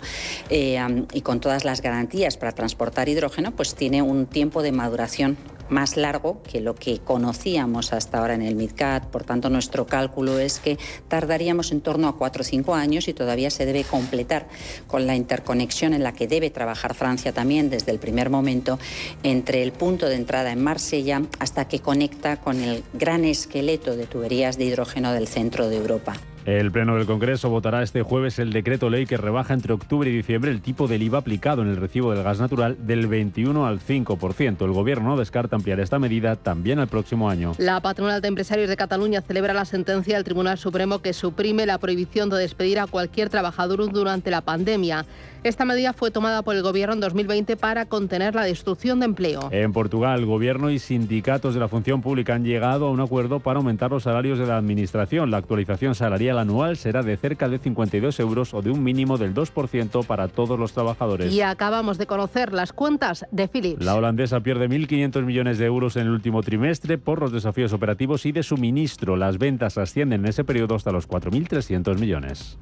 eh, 0.49 0.79
y 1.13 1.21
con 1.21 1.39
todas 1.39 1.65
las 1.65 1.81
garantías 1.81 2.37
para 2.37 2.51
transportar 2.51 3.09
hidrógeno, 3.09 3.55
pues 3.55 3.75
tiene 3.75 4.01
un 4.01 4.25
tiempo 4.25 4.61
de 4.61 4.71
maduración 4.71 5.37
más 5.69 5.97
largo 5.97 6.41
que 6.43 6.61
lo 6.61 6.75
que 6.75 6.99
conocíamos 6.99 7.93
hasta 7.93 8.19
ahora 8.19 8.35
en 8.35 8.41
el 8.41 8.55
MidCat. 8.55 9.05
Por 9.07 9.23
tanto, 9.23 9.49
nuestro 9.49 9.85
cálculo 9.85 10.39
es 10.39 10.59
que 10.59 10.77
tardaríamos 11.07 11.71
en 11.71 11.81
torno 11.81 12.07
a 12.07 12.17
cuatro 12.17 12.41
o 12.41 12.45
cinco 12.45 12.75
años 12.75 13.07
y 13.07 13.13
todavía 13.13 13.49
se 13.49 13.65
debe 13.65 13.83
completar 13.83 14.47
con 14.87 15.07
la 15.07 15.15
interconexión 15.15 15.93
en 15.93 16.03
la 16.03 16.13
que 16.13 16.27
debe 16.27 16.49
trabajar 16.49 16.93
Francia 16.93 17.33
también 17.33 17.69
desde 17.69 17.91
el 17.91 17.99
primer 17.99 18.29
momento 18.29 18.79
entre 19.23 19.63
el 19.63 19.71
punto 19.71 20.07
de 20.07 20.15
entrada 20.15 20.51
en 20.51 20.63
Marsella 20.63 21.21
hasta 21.39 21.67
que 21.67 21.79
conecta 21.79 22.37
con 22.37 22.61
el 22.61 22.83
gran 22.93 23.25
esqueleto 23.25 23.95
de 23.95 24.05
tuberías 24.05 24.57
de 24.57 24.65
hidrógeno 24.65 25.13
del 25.13 25.27
centro 25.27 25.69
de 25.69 25.77
Europa. 25.77 26.15
El 26.45 26.71
Pleno 26.71 26.95
del 26.95 27.05
Congreso 27.05 27.49
votará 27.49 27.83
este 27.83 28.01
jueves 28.01 28.39
el 28.39 28.53
decreto 28.53 28.89
ley 28.89 29.05
que 29.05 29.17
rebaja 29.17 29.53
entre 29.53 29.73
octubre 29.73 30.09
y 30.09 30.15
diciembre 30.15 30.51
el 30.51 30.61
tipo 30.61 30.87
del 30.87 31.03
IVA 31.03 31.19
aplicado 31.19 31.61
en 31.61 31.67
el 31.67 31.75
recibo 31.75 32.13
del 32.13 32.23
gas 32.23 32.39
natural 32.39 32.77
del 32.79 33.07
21 33.07 33.67
al 33.67 33.79
5%. 33.79 34.61
El 34.65 34.71
Gobierno 34.71 35.09
no 35.09 35.17
descarta 35.17 35.57
ampliar 35.57 35.79
esta 35.79 35.99
medida 35.99 36.37
también 36.37 36.79
al 36.79 36.87
próximo 36.87 37.29
año. 37.29 37.53
La 37.57 37.81
patronal 37.81 38.21
de 38.21 38.29
empresarios 38.29 38.69
de 38.69 38.77
Cataluña 38.77 39.21
celebra 39.21 39.53
la 39.53 39.65
sentencia 39.65 40.15
del 40.15 40.23
Tribunal 40.23 40.57
Supremo 40.57 40.99
que 40.99 41.13
suprime 41.13 41.65
la 41.65 41.77
prohibición 41.77 42.29
de 42.29 42.37
despedir 42.37 42.79
a 42.79 42.87
cualquier 42.87 43.29
trabajador 43.29 43.91
durante 43.91 44.31
la 44.31 44.41
pandemia. 44.41 45.05
Esta 45.41 45.63
medida 45.63 45.93
fue 45.93 46.11
tomada 46.11 46.41
por 46.41 46.55
el 46.57 46.63
Gobierno 46.63 46.95
en 46.95 46.99
2020 46.99 47.55
para 47.55 47.85
contener 47.85 48.35
la 48.35 48.43
destrucción 48.43 48.99
de 48.99 49.05
empleo. 49.05 49.47
En 49.51 49.71
Portugal, 49.71 50.25
Gobierno 50.25 50.69
y 50.69 50.79
sindicatos 50.79 51.53
de 51.53 51.61
la 51.61 51.69
función 51.69 52.01
pública 52.01 52.35
han 52.35 52.43
llegado 52.43 52.87
a 52.87 52.91
un 52.91 52.99
acuerdo 52.99 53.39
para 53.39 53.57
aumentar 53.57 53.89
los 53.91 54.03
salarios 54.03 54.37
de 54.37 54.45
la 54.45 54.57
Administración. 54.57 55.31
La 55.31 55.37
actualización 55.37 55.95
salarial 55.95 56.39
anual 56.39 56.75
será 56.75 57.03
de 57.03 57.15
cerca 57.15 57.47
de 57.47 57.57
52 57.57 58.19
euros 58.19 58.53
o 58.53 58.61
de 58.61 58.71
un 58.71 58.83
mínimo 58.83 59.17
del 59.17 59.33
2% 59.33 60.05
para 60.05 60.27
todos 60.27 60.59
los 60.59 60.73
trabajadores. 60.73 61.33
Y 61.33 61.41
acabamos 61.41 61.97
de 61.97 62.05
conocer 62.05 62.51
las 62.51 62.73
cuentas 62.73 63.25
de 63.31 63.47
Philips. 63.47 63.83
La 63.83 63.95
holandesa 63.95 64.41
pierde 64.41 64.67
1.500 64.67 65.23
millones 65.23 65.57
de 65.57 65.65
euros 65.65 65.95
en 65.95 66.07
el 66.07 66.09
último 66.09 66.43
trimestre 66.43 66.97
por 66.97 67.21
los 67.21 67.31
desafíos 67.31 67.71
operativos 67.71 68.25
y 68.25 68.33
de 68.33 68.43
suministro. 68.43 69.15
Las 69.15 69.37
ventas 69.37 69.77
ascienden 69.77 70.21
en 70.21 70.27
ese 70.27 70.43
periodo 70.43 70.75
hasta 70.75 70.91
los 70.91 71.07
4.300 71.07 71.97
millones. 71.97 72.57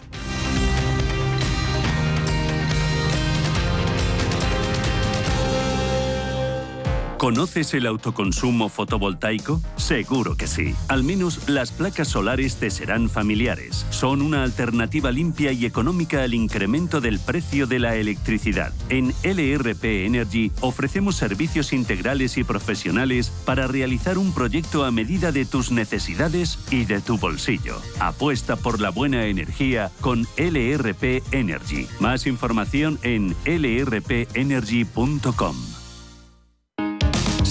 ¿Conoces 7.27 7.73
el 7.73 7.87
autoconsumo 7.87 8.69
fotovoltaico? 8.69 9.59
Seguro 9.75 10.37
que 10.37 10.47
sí. 10.47 10.73
Al 10.87 11.03
menos 11.03 11.49
las 11.49 11.73
placas 11.73 12.07
solares 12.07 12.55
te 12.55 12.69
serán 12.69 13.09
familiares. 13.09 13.85
Son 13.89 14.21
una 14.21 14.43
alternativa 14.43 15.11
limpia 15.11 15.51
y 15.51 15.65
económica 15.65 16.23
al 16.23 16.33
incremento 16.33 17.01
del 17.01 17.19
precio 17.19 17.67
de 17.67 17.79
la 17.79 17.97
electricidad. 17.97 18.71
En 18.87 19.13
LRP 19.23 20.05
Energy 20.05 20.53
ofrecemos 20.61 21.17
servicios 21.17 21.73
integrales 21.73 22.37
y 22.37 22.45
profesionales 22.45 23.29
para 23.43 23.67
realizar 23.67 24.17
un 24.17 24.33
proyecto 24.33 24.85
a 24.85 24.91
medida 24.91 25.33
de 25.33 25.43
tus 25.43 25.69
necesidades 25.69 26.57
y 26.71 26.85
de 26.85 27.01
tu 27.01 27.17
bolsillo. 27.17 27.81
Apuesta 27.99 28.55
por 28.55 28.79
la 28.79 28.89
buena 28.89 29.25
energía 29.25 29.91
con 29.99 30.25
LRP 30.37 31.23
Energy. 31.33 31.87
Más 31.99 32.25
información 32.25 32.97
en 33.03 33.35
lrpenergy.com. 33.43 35.76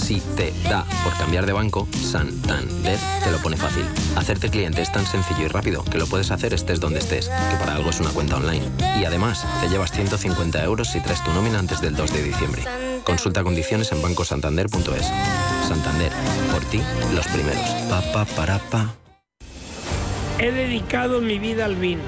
Si 0.07 0.21
te 0.37 0.53
da 0.69 0.85
por 1.03 1.17
cambiar 1.17 1.45
de 1.45 1.51
banco, 1.51 1.85
Santander 1.91 2.97
te 3.25 3.29
lo 3.29 3.39
pone 3.39 3.57
fácil. 3.57 3.83
Hacerte 4.15 4.49
cliente 4.49 4.81
es 4.81 4.89
tan 4.89 5.05
sencillo 5.05 5.43
y 5.43 5.47
rápido 5.49 5.83
que 5.83 5.97
lo 5.97 6.07
puedes 6.07 6.31
hacer 6.31 6.53
estés 6.53 6.79
donde 6.79 6.99
estés, 6.99 7.27
que 7.27 7.57
para 7.57 7.75
algo 7.75 7.89
es 7.89 7.99
una 7.99 8.11
cuenta 8.11 8.37
online. 8.37 8.63
Y 9.01 9.03
además, 9.03 9.45
te 9.59 9.67
llevas 9.67 9.91
150 9.91 10.63
euros 10.63 10.87
si 10.87 11.01
traes 11.01 11.21
tu 11.25 11.33
nómina 11.33 11.59
antes 11.59 11.81
del 11.81 11.97
2 11.97 12.13
de 12.13 12.23
diciembre. 12.23 12.63
Consulta 13.03 13.43
condiciones 13.43 13.91
en 13.91 14.01
bancosantander.es. 14.01 15.11
Santander, 15.67 16.13
por 16.53 16.63
ti, 16.63 16.81
los 17.13 17.27
primeros. 17.27 17.69
Pa, 17.89 18.01
pa, 18.13 18.23
para, 18.23 18.59
pa. 18.59 18.93
He 20.39 20.53
dedicado 20.53 21.19
mi 21.19 21.37
vida 21.37 21.65
al 21.65 21.75
vino, 21.75 22.03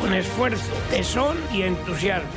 con 0.00 0.14
esfuerzo, 0.14 0.72
tesón 0.88 1.36
y 1.52 1.64
entusiasmo, 1.64 2.30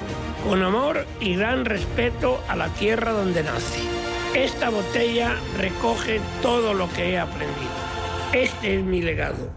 con 0.46 0.62
amor 0.62 1.08
y 1.22 1.38
gran 1.38 1.64
respeto 1.64 2.44
a 2.50 2.58
la 2.58 2.68
tierra 2.68 3.14
donde 3.14 3.44
nací. 3.44 4.05
Esta 4.36 4.70
botella 4.70 5.34
recoge 5.58 6.20
todo 6.42 6.74
lo 6.74 6.92
que 6.92 7.12
he 7.12 7.20
aprendido. 7.20 7.72
Este 8.34 8.80
es 8.80 8.84
mi 8.84 9.02
legado. 9.02 9.50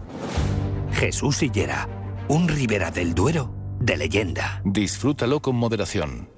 Jesús 0.93 1.35
Sillera, 1.35 1.89
un 2.29 2.47
Ribera 2.47 2.89
del 2.89 3.13
Duero 3.13 3.53
de 3.81 3.97
leyenda. 3.97 4.61
Disfrútalo 4.63 5.41
con 5.41 5.57
moderación. 5.57 6.29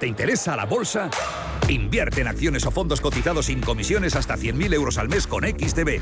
¿Te 0.00 0.06
interesa 0.06 0.56
la 0.56 0.64
bolsa? 0.64 1.10
Invierte 1.68 2.20
en 2.20 2.28
acciones 2.28 2.64
o 2.64 2.70
fondos 2.70 3.00
cotizados 3.00 3.46
sin 3.46 3.60
comisiones 3.60 4.14
hasta 4.14 4.36
100.000 4.36 4.72
euros 4.74 4.98
al 4.98 5.08
mes 5.08 5.26
con 5.26 5.42
XTB. 5.42 6.00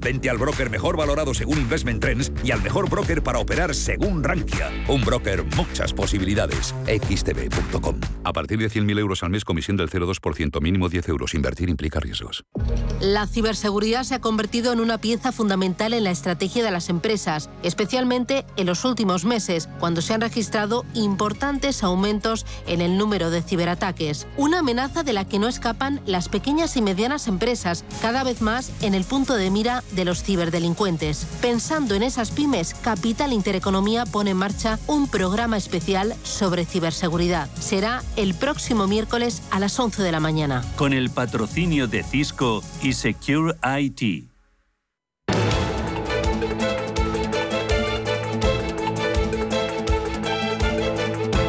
Vente 0.00 0.28
al 0.28 0.38
broker 0.38 0.68
mejor 0.68 0.96
valorado 0.96 1.32
según 1.32 1.58
Investment 1.58 2.00
Trends 2.00 2.32
y 2.42 2.50
al 2.50 2.60
mejor 2.60 2.90
broker 2.90 3.22
para 3.22 3.38
operar 3.38 3.72
según 3.74 4.24
Rankia. 4.24 4.68
Un 4.88 5.04
broker, 5.04 5.44
muchas 5.56 5.92
posibilidades. 5.92 6.74
XTB.com. 6.86 8.00
A 8.24 8.32
partir 8.32 8.58
de 8.58 8.68
100.000 8.68 8.98
euros 8.98 9.22
al 9.22 9.30
mes, 9.30 9.44
comisión 9.44 9.76
del 9.76 9.88
0,2%, 9.88 10.60
mínimo 10.60 10.88
10 10.88 11.08
euros. 11.08 11.34
Invertir 11.34 11.68
implica 11.68 12.00
riesgos. 12.00 12.44
La 13.00 13.28
ciberseguridad 13.28 14.02
se 14.02 14.16
ha 14.16 14.20
convertido 14.20 14.72
en 14.72 14.80
una 14.80 14.98
pieza 14.98 15.30
fundamental 15.30 15.92
en 15.92 16.02
la 16.02 16.10
estrategia 16.10 16.64
de 16.64 16.70
las 16.72 16.88
empresas, 16.88 17.48
especialmente 17.62 18.44
en 18.56 18.66
los 18.66 18.84
últimos 18.84 19.24
meses, 19.24 19.68
cuando 19.78 20.00
se 20.00 20.14
han 20.14 20.20
registrado 20.20 20.84
importantes 20.94 21.84
aumentos 21.84 22.44
en 22.66 22.80
el 22.80 22.98
número 22.98 23.30
de 23.30 23.42
ciberataques. 23.42 24.26
Una 24.36 24.60
amenaza 24.60 24.95
de 25.02 25.12
la 25.12 25.24
que 25.24 25.38
no 25.38 25.48
escapan 25.48 26.00
las 26.06 26.28
pequeñas 26.28 26.76
y 26.76 26.82
medianas 26.82 27.28
empresas, 27.28 27.84
cada 28.02 28.24
vez 28.24 28.40
más 28.40 28.70
en 28.82 28.94
el 28.94 29.04
punto 29.04 29.34
de 29.34 29.50
mira 29.50 29.82
de 29.92 30.04
los 30.04 30.22
ciberdelincuentes. 30.22 31.26
Pensando 31.40 31.94
en 31.94 32.02
esas 32.02 32.30
pymes, 32.30 32.74
Capital 32.74 33.32
Intereconomía 33.32 34.06
pone 34.06 34.30
en 34.30 34.36
marcha 34.36 34.78
un 34.86 35.08
programa 35.08 35.56
especial 35.56 36.14
sobre 36.22 36.64
ciberseguridad. 36.64 37.48
Será 37.58 38.02
el 38.16 38.34
próximo 38.34 38.86
miércoles 38.86 39.42
a 39.50 39.60
las 39.60 39.78
11 39.78 40.02
de 40.02 40.12
la 40.12 40.20
mañana. 40.20 40.64
Con 40.76 40.92
el 40.92 41.10
patrocinio 41.10 41.88
de 41.88 42.02
Cisco 42.02 42.62
y 42.82 42.92
Secure 42.92 43.54
IT. 43.80 44.30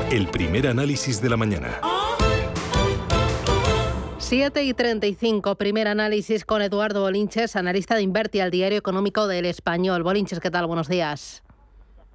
El 0.09 0.27
primer 0.29 0.67
análisis 0.67 1.21
de 1.21 1.29
la 1.29 1.37
mañana. 1.37 1.79
7 4.27 4.61
y 4.61 4.73
35, 4.73 5.55
primer 5.55 5.87
análisis 5.87 6.43
con 6.43 6.61
Eduardo 6.61 6.99
Bolinches, 6.99 7.55
analista 7.55 7.95
de 7.95 8.01
Inverti 8.01 8.41
al 8.41 8.51
Diario 8.51 8.77
Económico 8.77 9.25
del 9.25 9.45
Español. 9.45 10.03
Bolinches, 10.03 10.41
¿qué 10.41 10.51
tal? 10.51 10.67
Buenos 10.67 10.89
días. 10.89 11.45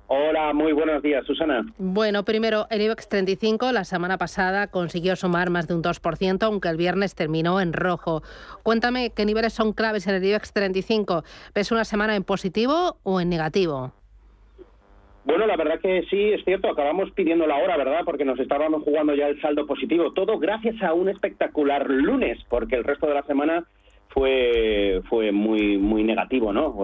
Hola, 0.09 0.53
muy 0.53 0.75
buenos 0.75 1.03
días, 1.03 1.25
Susana. 1.25 1.65
Bueno, 1.79 2.23
primero, 2.27 2.67
el 2.69 2.83
IBEX 2.83 3.09
35 3.09 3.73
la 3.73 3.85
semana 3.85 4.19
pasada 4.19 4.67
consiguió 4.67 5.17
sumar 5.17 5.49
más 5.49 5.69
de 5.69 5.75
un 5.75 5.83
2%, 5.83 6.43
aunque 6.43 6.69
el 6.69 6.77
viernes 6.77 7.15
terminó 7.15 7.63
en 7.63 7.73
rojo. 7.73 8.23
Cuéntame 8.63 9.15
qué 9.17 9.25
niveles 9.25 9.55
son 9.55 9.73
claves 9.73 10.07
en 10.07 10.17
el 10.17 10.23
IBEX 10.23 10.53
35. 10.53 11.25
¿Ves 11.55 11.73
una 11.73 11.87
semana 11.87 12.15
en 12.15 12.25
positivo 12.25 12.99
o 13.05 13.23
en 13.23 13.31
negativo? 13.31 13.95
Bueno, 15.25 15.47
la 15.47 15.57
verdad 15.57 15.81
que 15.81 16.03
sí, 16.11 16.33
es 16.33 16.45
cierto, 16.45 16.69
acabamos 16.69 17.11
pidiendo 17.13 17.47
la 17.47 17.57
hora, 17.57 17.77
¿verdad? 17.77 18.01
Porque 18.05 18.25
nos 18.25 18.41
estábamos 18.41 18.83
jugando 18.83 19.15
ya 19.15 19.29
el 19.29 19.41
saldo 19.41 19.67
positivo. 19.67 20.13
Todo 20.13 20.39
gracias 20.39 20.83
a 20.83 20.95
un 20.95 21.09
espectacular 21.09 21.89
lunes, 21.89 22.39
porque 22.49 22.75
el 22.75 22.85
resto 22.85 23.07
de 23.07 23.15
la 23.15 23.23
semana 23.23 23.65
fue 24.09 25.01
fue 25.09 25.33
muy 25.33 25.79
muy 25.79 26.05
negativo, 26.05 26.53
¿no? 26.53 26.75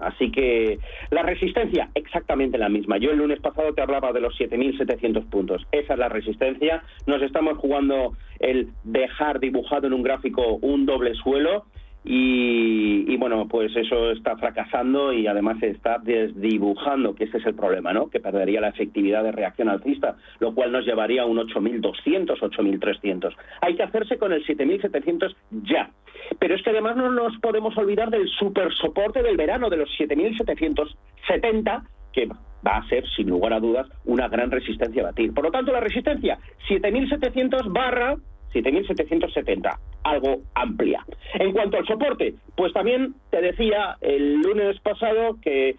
Así 0.00 0.30
que 0.30 0.78
la 1.10 1.22
resistencia 1.22 1.88
exactamente 1.94 2.58
la 2.58 2.68
misma. 2.68 2.98
Yo 2.98 3.10
el 3.10 3.18
lunes 3.18 3.40
pasado 3.40 3.72
te 3.72 3.82
hablaba 3.82 4.12
de 4.12 4.20
los 4.20 4.38
7.700 4.38 5.28
puntos. 5.28 5.66
Esa 5.72 5.94
es 5.94 5.98
la 5.98 6.08
resistencia. 6.08 6.82
Nos 7.06 7.22
estamos 7.22 7.58
jugando 7.58 8.12
el 8.38 8.68
dejar 8.84 9.40
dibujado 9.40 9.86
en 9.86 9.94
un 9.94 10.02
gráfico 10.02 10.58
un 10.60 10.86
doble 10.86 11.14
suelo 11.14 11.64
y, 12.06 13.16
bueno, 13.16 13.48
pues 13.48 13.74
eso 13.74 14.10
está 14.10 14.36
fracasando 14.36 15.10
y 15.12 15.26
además 15.26 15.58
se 15.60 15.70
está 15.70 15.98
desdibujando, 15.98 17.14
que 17.14 17.24
ese 17.24 17.38
es 17.38 17.46
el 17.46 17.54
problema, 17.54 17.94
¿no? 17.94 18.10
Que 18.10 18.20
perdería 18.20 18.60
la 18.60 18.68
efectividad 18.68 19.22
de 19.22 19.32
reacción 19.32 19.70
alcista, 19.70 20.16
lo 20.38 20.54
cual 20.54 20.70
nos 20.70 20.84
llevaría 20.84 21.22
a 21.22 21.26
un 21.26 21.38
8.200, 21.38 22.38
8.300. 22.38 23.34
Hay 23.62 23.74
que 23.76 23.82
hacerse 23.84 24.18
con 24.18 24.34
el 24.34 24.44
7.700 24.44 25.34
ya. 25.62 25.90
Pero 26.38 26.54
es 26.54 26.62
que 26.62 26.70
además 26.70 26.96
no 26.96 27.10
nos 27.10 27.38
podemos 27.38 27.76
olvidar 27.78 28.10
del 28.10 28.28
super 28.28 28.70
soporte 28.74 29.22
del 29.22 29.38
verano, 29.38 29.70
de 29.70 29.78
los 29.78 29.88
7.770, 29.98 31.84
que 32.12 32.26
va 32.26 32.76
a 32.76 32.88
ser, 32.88 33.04
sin 33.16 33.28
lugar 33.30 33.54
a 33.54 33.60
dudas, 33.60 33.88
una 34.04 34.28
gran 34.28 34.50
resistencia 34.50 35.02
a 35.02 35.06
batir. 35.06 35.32
Por 35.32 35.44
lo 35.44 35.50
tanto, 35.50 35.72
la 35.72 35.80
resistencia 35.80 36.38
7.700 36.68 37.72
barra 37.72 38.16
7.770, 38.54 39.78
algo 40.04 40.42
amplia. 40.54 41.04
En 41.34 41.52
cuanto 41.52 41.76
al 41.76 41.86
soporte, 41.86 42.34
pues 42.56 42.72
también 42.72 43.14
te 43.30 43.40
decía 43.40 43.96
el 44.00 44.40
lunes 44.40 44.78
pasado 44.80 45.38
que 45.42 45.76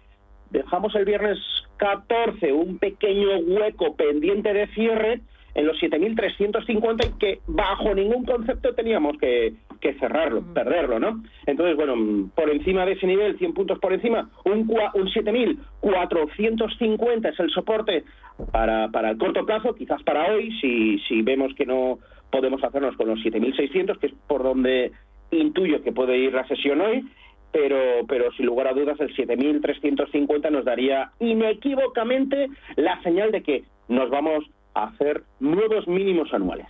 dejamos 0.50 0.94
el 0.94 1.04
viernes 1.04 1.38
14 1.78 2.52
un 2.52 2.78
pequeño 2.78 3.38
hueco 3.38 3.96
pendiente 3.96 4.52
de 4.52 4.68
cierre 4.68 5.20
en 5.54 5.66
los 5.66 5.76
7.350 5.80 7.06
y 7.06 7.18
que 7.18 7.40
bajo 7.46 7.94
ningún 7.94 8.26
concepto 8.26 8.74
teníamos 8.74 9.16
que, 9.18 9.54
cerrarlo, 10.00 10.42
perderlo, 10.52 10.98
¿no? 10.98 11.22
Entonces, 11.46 11.76
bueno, 11.76 11.94
por 12.34 12.50
encima 12.50 12.84
de 12.84 12.92
ese 12.92 13.06
nivel, 13.06 13.38
100 13.38 13.54
puntos 13.54 13.78
por 13.78 13.92
encima, 13.92 14.28
un, 14.44 14.60
un 14.60 15.08
7.450 15.08 17.32
es 17.32 17.40
el 17.40 17.50
soporte 17.50 18.04
para, 18.50 18.88
para 18.88 19.10
el 19.10 19.16
corto 19.16 19.46
plazo, 19.46 19.76
quizás 19.76 20.02
para 20.02 20.32
hoy, 20.32 20.50
si, 20.60 20.98
si 21.08 21.22
vemos 21.22 21.54
que 21.54 21.64
no 21.64 22.00
podemos 22.30 22.62
hacernos 22.62 22.96
con 22.96 23.08
los 23.08 23.18
7.600, 23.20 23.98
que 23.98 24.08
es 24.08 24.14
por 24.26 24.42
donde 24.42 24.92
intuyo 25.30 25.82
que 25.82 25.92
puede 25.92 26.16
ir 26.18 26.32
la 26.32 26.46
sesión 26.46 26.80
hoy, 26.80 27.08
pero, 27.52 28.06
pero 28.06 28.30
sin 28.32 28.46
lugar 28.46 28.68
a 28.68 28.72
dudas 28.72 28.98
el 29.00 29.14
7.350 29.16 30.50
nos 30.50 30.64
daría 30.64 31.12
inequívocamente 31.20 32.48
la 32.76 33.02
señal 33.02 33.32
de 33.32 33.42
que 33.42 33.64
nos 33.88 34.10
vamos 34.10 34.44
a 34.74 34.84
hacer 34.84 35.24
nuevos 35.40 35.88
mínimos 35.88 36.32
anuales. 36.32 36.68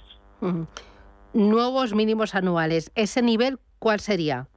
Nuevos 1.33 1.95
mínimos 1.95 2.35
anuales. 2.35 2.93
¿Ese 2.95 3.23
nivel 3.23 3.59
cuál 3.79 4.01
sería? 4.01 4.49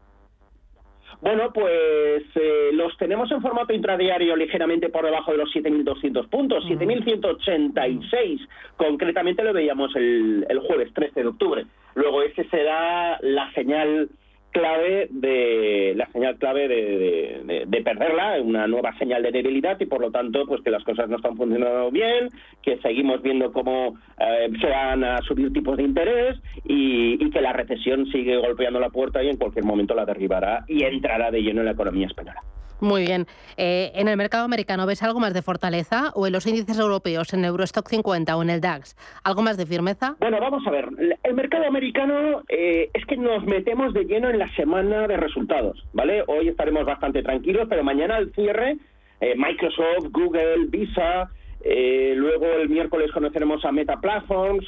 Bueno, 1.21 1.51
pues 1.51 2.23
eh, 2.35 2.69
los 2.73 2.95
tenemos 2.97 3.29
en 3.31 3.41
formato 3.41 3.73
intradiario 3.73 4.37
ligeramente 4.37 4.87
por 4.89 5.03
debajo 5.03 5.31
de 5.31 5.39
los 5.39 5.53
7.200 5.53 6.29
puntos, 6.29 6.63
7.186 6.65 8.47
concretamente 8.77 9.43
lo 9.43 9.51
veíamos 9.51 9.93
el, 9.97 10.45
el 10.47 10.59
jueves 10.59 10.93
13 10.93 11.21
de 11.21 11.27
octubre. 11.27 11.65
Luego 11.95 12.21
ese 12.21 12.45
será 12.45 13.19
la 13.21 13.51
señal 13.51 14.09
clave 14.51 15.07
de 15.11 15.93
la 15.95 16.07
señal 16.11 16.37
clave 16.37 16.67
de, 16.67 17.65
de, 17.67 17.81
perderla, 17.81 18.41
una 18.41 18.67
nueva 18.67 18.97
señal 18.97 19.23
de 19.23 19.31
debilidad 19.31 19.79
y 19.79 19.85
por 19.85 20.01
lo 20.01 20.11
tanto 20.11 20.45
pues 20.45 20.61
que 20.61 20.71
las 20.71 20.83
cosas 20.83 21.09
no 21.09 21.17
están 21.17 21.37
funcionando 21.37 21.91
bien, 21.91 22.29
que 22.61 22.77
seguimos 22.79 23.21
viendo 23.21 23.51
cómo 23.51 23.97
eh, 24.19 24.49
se 24.59 24.67
van 24.67 25.03
a 25.03 25.21
subir 25.21 25.53
tipos 25.53 25.77
de 25.77 25.83
interés 25.83 26.37
y, 26.65 27.29
que 27.29 27.41
la 27.41 27.53
recesión 27.53 28.07
sigue 28.07 28.37
golpeando 28.37 28.79
la 28.79 28.89
puerta 28.89 29.21
y 29.21 29.29
en 29.29 29.37
cualquier 29.37 29.63
momento 29.63 29.93
la 29.93 30.03
derribará 30.03 30.65
y 30.67 30.83
entrará 30.83 31.29
de 31.29 31.43
lleno 31.43 31.61
en 31.61 31.65
la 31.65 31.73
economía 31.73 32.07
española. 32.07 32.41
Muy 32.81 33.01
bien. 33.03 33.27
Eh, 33.57 33.91
¿En 33.95 34.07
el 34.07 34.15
mercado 34.15 34.45
americano 34.45 34.85
ves 34.85 35.03
algo 35.03 35.19
más 35.19 35.33
de 35.33 35.41
fortaleza 35.41 36.11
o 36.15 36.27
en 36.27 36.33
los 36.33 36.45
índices 36.47 36.79
europeos, 36.79 37.33
en 37.33 37.43
Eurostock 37.43 37.87
50 37.89 38.35
o 38.37 38.41
en 38.41 38.49
el 38.49 38.61
DAX? 38.61 38.95
¿Algo 39.23 39.41
más 39.41 39.57
de 39.57 39.65
firmeza? 39.65 40.15
Bueno, 40.19 40.39
vamos 40.39 40.65
a 40.65 40.71
ver. 40.71 40.87
El 41.23 41.33
mercado 41.33 41.65
americano 41.65 42.43
eh, 42.47 42.89
es 42.93 43.05
que 43.05 43.17
nos 43.17 43.43
metemos 43.45 43.93
de 43.93 44.05
lleno 44.05 44.29
en 44.29 44.39
la 44.39 44.47
semana 44.55 45.07
de 45.07 45.17
resultados, 45.17 45.85
¿vale? 45.93 46.23
Hoy 46.27 46.47
estaremos 46.47 46.85
bastante 46.85 47.21
tranquilos, 47.21 47.67
pero 47.69 47.83
mañana 47.83 48.15
al 48.15 48.31
cierre, 48.33 48.77
eh, 49.19 49.35
Microsoft, 49.35 50.11
Google, 50.11 50.67
Visa, 50.69 51.29
luego 51.61 52.45
el 52.45 52.69
miércoles 52.69 53.11
conoceremos 53.11 53.65
a 53.65 53.71
Meta 53.73 53.99
Platforms, 53.99 54.65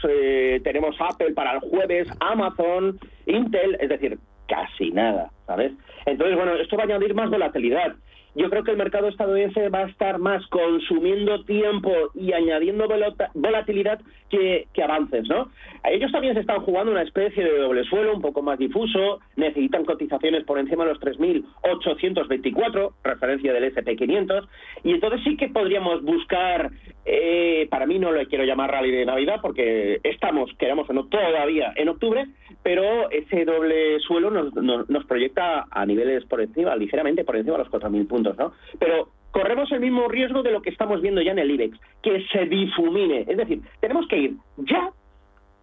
tenemos 0.62 0.94
Apple 1.00 1.32
para 1.32 1.54
el 1.54 1.60
jueves, 1.62 2.10
Amazon, 2.20 3.00
Intel, 3.26 3.78
es 3.80 3.88
decir, 3.88 4.20
casi 4.48 4.92
nada, 4.92 5.32
¿sabes? 5.48 5.72
Entonces, 6.06 6.36
bueno, 6.36 6.56
esto 6.56 6.78
va 6.78 6.84
a 6.84 6.86
añadir 6.86 7.14
más 7.14 7.30
volatilidad. 7.30 7.96
Yo 8.34 8.50
creo 8.50 8.64
que 8.64 8.72
el 8.72 8.78
mercado 8.78 9.10
estadounidense 9.10 9.68
va 9.68 9.80
a 9.80 9.90
estar 9.90 10.18
más 10.18 10.46
consumiendo 10.48 11.44
tiempo 11.44 11.92
y 12.14 12.32
añadiendo 12.32 12.88
volatilidad 13.34 14.00
que, 14.30 14.68
avances, 14.82 15.28
¿no? 15.28 15.50
Ellos 15.84 16.14
también 16.14 16.34
se 16.36 16.40
están 16.40 16.62
jugando 16.62 16.94
una 16.94 17.02
especie 17.02 17.44
de 17.44 17.58
doble 17.58 17.84
suelo 17.84 18.16
un 18.16 18.22
poco 18.22 18.42
más 18.42 18.58
difuso, 18.58 19.20
necesitan 19.36 19.84
cotizaciones 19.84 20.46
por 20.46 20.60
encima 20.60 20.86
de 20.86 20.92
los 20.92 21.02
3.824, 21.02 22.94
referencia 23.04 23.52
del 23.52 23.76
SP500, 23.76 24.48
y 24.86 24.92
entonces 24.92 25.20
sí 25.26 25.36
que 25.36 25.50
podríamos 25.50 26.02
buscar, 26.02 26.72
eh, 27.06 27.68
para 27.70 27.86
mí 27.86 28.00
no 28.00 28.12
lo 28.12 28.24
quiero 28.28 28.44
llamar 28.44 28.72
rally 28.72 28.92
de 28.92 29.06
Navidad 29.06 29.40
porque 29.42 30.00
estamos, 30.04 30.52
queramos 30.58 30.90
o 30.90 30.94
no, 30.94 31.08
todavía 31.08 31.74
en 31.76 31.90
octubre, 31.90 32.28
pero 32.64 33.10
ese 33.10 33.46
doble 33.46 34.00
suelo 34.00 34.30
nos, 34.30 34.54
nos, 34.54 35.06
proyecta 35.06 35.66
a 35.70 35.86
niveles 35.86 36.26
por 36.26 36.42
encima, 36.42 36.76
ligeramente 36.76 37.24
por 37.24 37.36
encima 37.36 37.58
de 37.58 37.64
los 37.64 37.72
4.000 37.72 38.08
puntos, 38.08 38.38
¿no? 38.38 38.54
Pero 38.80 39.10
corremos 39.32 39.72
el 39.72 39.80
mismo 39.80 40.08
riesgo 40.08 40.44
de 40.44 40.52
lo 40.52 40.62
que 40.62 40.70
estamos 40.70 41.02
viendo 41.02 41.22
ya 41.22 41.32
en 41.32 41.40
el 41.40 41.52
IBEX, 41.52 41.80
que 42.04 42.24
se 42.32 42.46
difumine. 42.46 43.26
Es 43.28 43.38
decir, 43.38 43.62
tenemos 43.80 44.08
que 44.08 44.18
ir 44.18 44.34
ya 44.58 44.92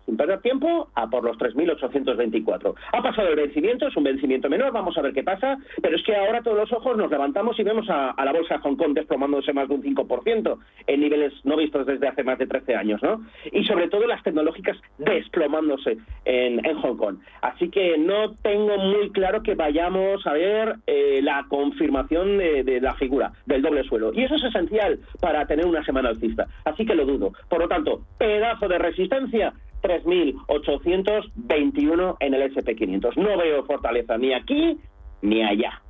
sin 0.09 0.17
perder 0.17 0.41
tiempo, 0.41 0.89
a 0.95 1.07
por 1.07 1.23
los 1.23 1.37
3.824. 1.37 2.75
Ha 2.93 3.03
pasado 3.03 3.29
el 3.29 3.37
vencimiento, 3.37 3.87
es 3.87 3.97
un 3.97 4.05
vencimiento 4.05 4.49
menor, 4.49 4.73
vamos 4.73 4.97
a 4.97 5.03
ver 5.03 5.13
qué 5.13 5.23
pasa, 5.23 5.59
pero 5.83 5.97
es 5.97 6.03
que 6.03 6.17
ahora 6.17 6.41
todos 6.41 6.57
los 6.57 6.73
ojos 6.73 6.97
nos 6.97 7.11
levantamos 7.11 7.61
y 7.61 7.63
vemos 7.63 7.87
a, 7.91 8.15
la 8.25 8.33
bolsa 8.33 8.55
de 8.55 8.61
Hong 8.61 8.77
Kong 8.77 8.95
desplomándose 8.95 9.53
más 9.53 9.69
de 9.69 9.75
un 9.75 9.83
5% 9.83 10.59
en 10.87 11.01
niveles 11.01 11.35
no 11.45 11.59
vistos 11.59 11.85
desde 11.85 12.09
hace 12.09 12.25
más 12.25 12.39
de 12.39 12.47
13 12.47 12.75
años, 12.75 13.03
¿no? 13.03 13.21
Y 13.53 13.65
sobre 13.65 13.89
todo 13.89 14.07
las 14.07 14.23
tecnológicas 14.23 14.79
desplomándose 14.97 15.99
en, 16.25 16.59
Hong 16.79 16.97
Kong. 16.97 17.19
Así 17.43 17.69
que 17.69 17.99
no 17.99 18.33
tengo 18.37 18.79
muy 18.79 19.11
claro 19.11 19.43
que 19.43 19.57
vayamos 19.57 20.27
a 20.27 20.33
ver 20.33 20.77
eh, 20.87 21.21
la 21.23 21.45
confirmación 21.49 22.39
de, 22.39 22.63
de 22.65 22.81
la 22.81 22.95
figura 22.95 23.33
del 23.45 23.61
doble 23.61 23.85
suelo. 23.85 24.13
Y 24.15 24.23
eso 24.23 24.37
es 24.37 24.45
esencial 24.45 25.01
para 25.21 25.47
tener 25.47 25.67
una 25.67 25.85
semana 25.85 26.09
alcista. 26.09 26.47
Así 26.65 26.87
que 26.87 26.95
lo 26.95 27.05
dudo. 27.05 27.33
Por 27.51 27.61
lo 27.61 27.69
tanto, 27.69 28.01
pedazo 28.17 28.69
de 28.69 28.79
resistencia 28.79 29.53
3.821 29.83 32.17
en 32.21 32.35
el 32.35 32.55
SP500. 32.55 33.17
No 33.17 33.39
veo 33.39 33.65
fortaleza 33.65 34.19
ni 34.19 34.35
aquí 34.35 34.79
ni 35.23 35.43
allá. 35.43 35.83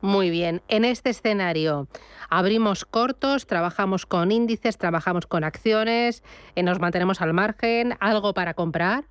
Muy 0.00 0.30
bien, 0.30 0.62
en 0.68 0.84
este 0.84 1.10
escenario 1.10 1.88
abrimos 2.28 2.84
cortos, 2.84 3.46
trabajamos 3.46 4.06
con 4.06 4.30
índices, 4.30 4.78
trabajamos 4.78 5.26
con 5.26 5.42
acciones, 5.42 6.22
eh, 6.54 6.62
nos 6.62 6.78
mantenemos 6.80 7.20
al 7.22 7.32
margen, 7.32 7.94
algo 8.00 8.34
para 8.34 8.54
comprar. 8.54 9.04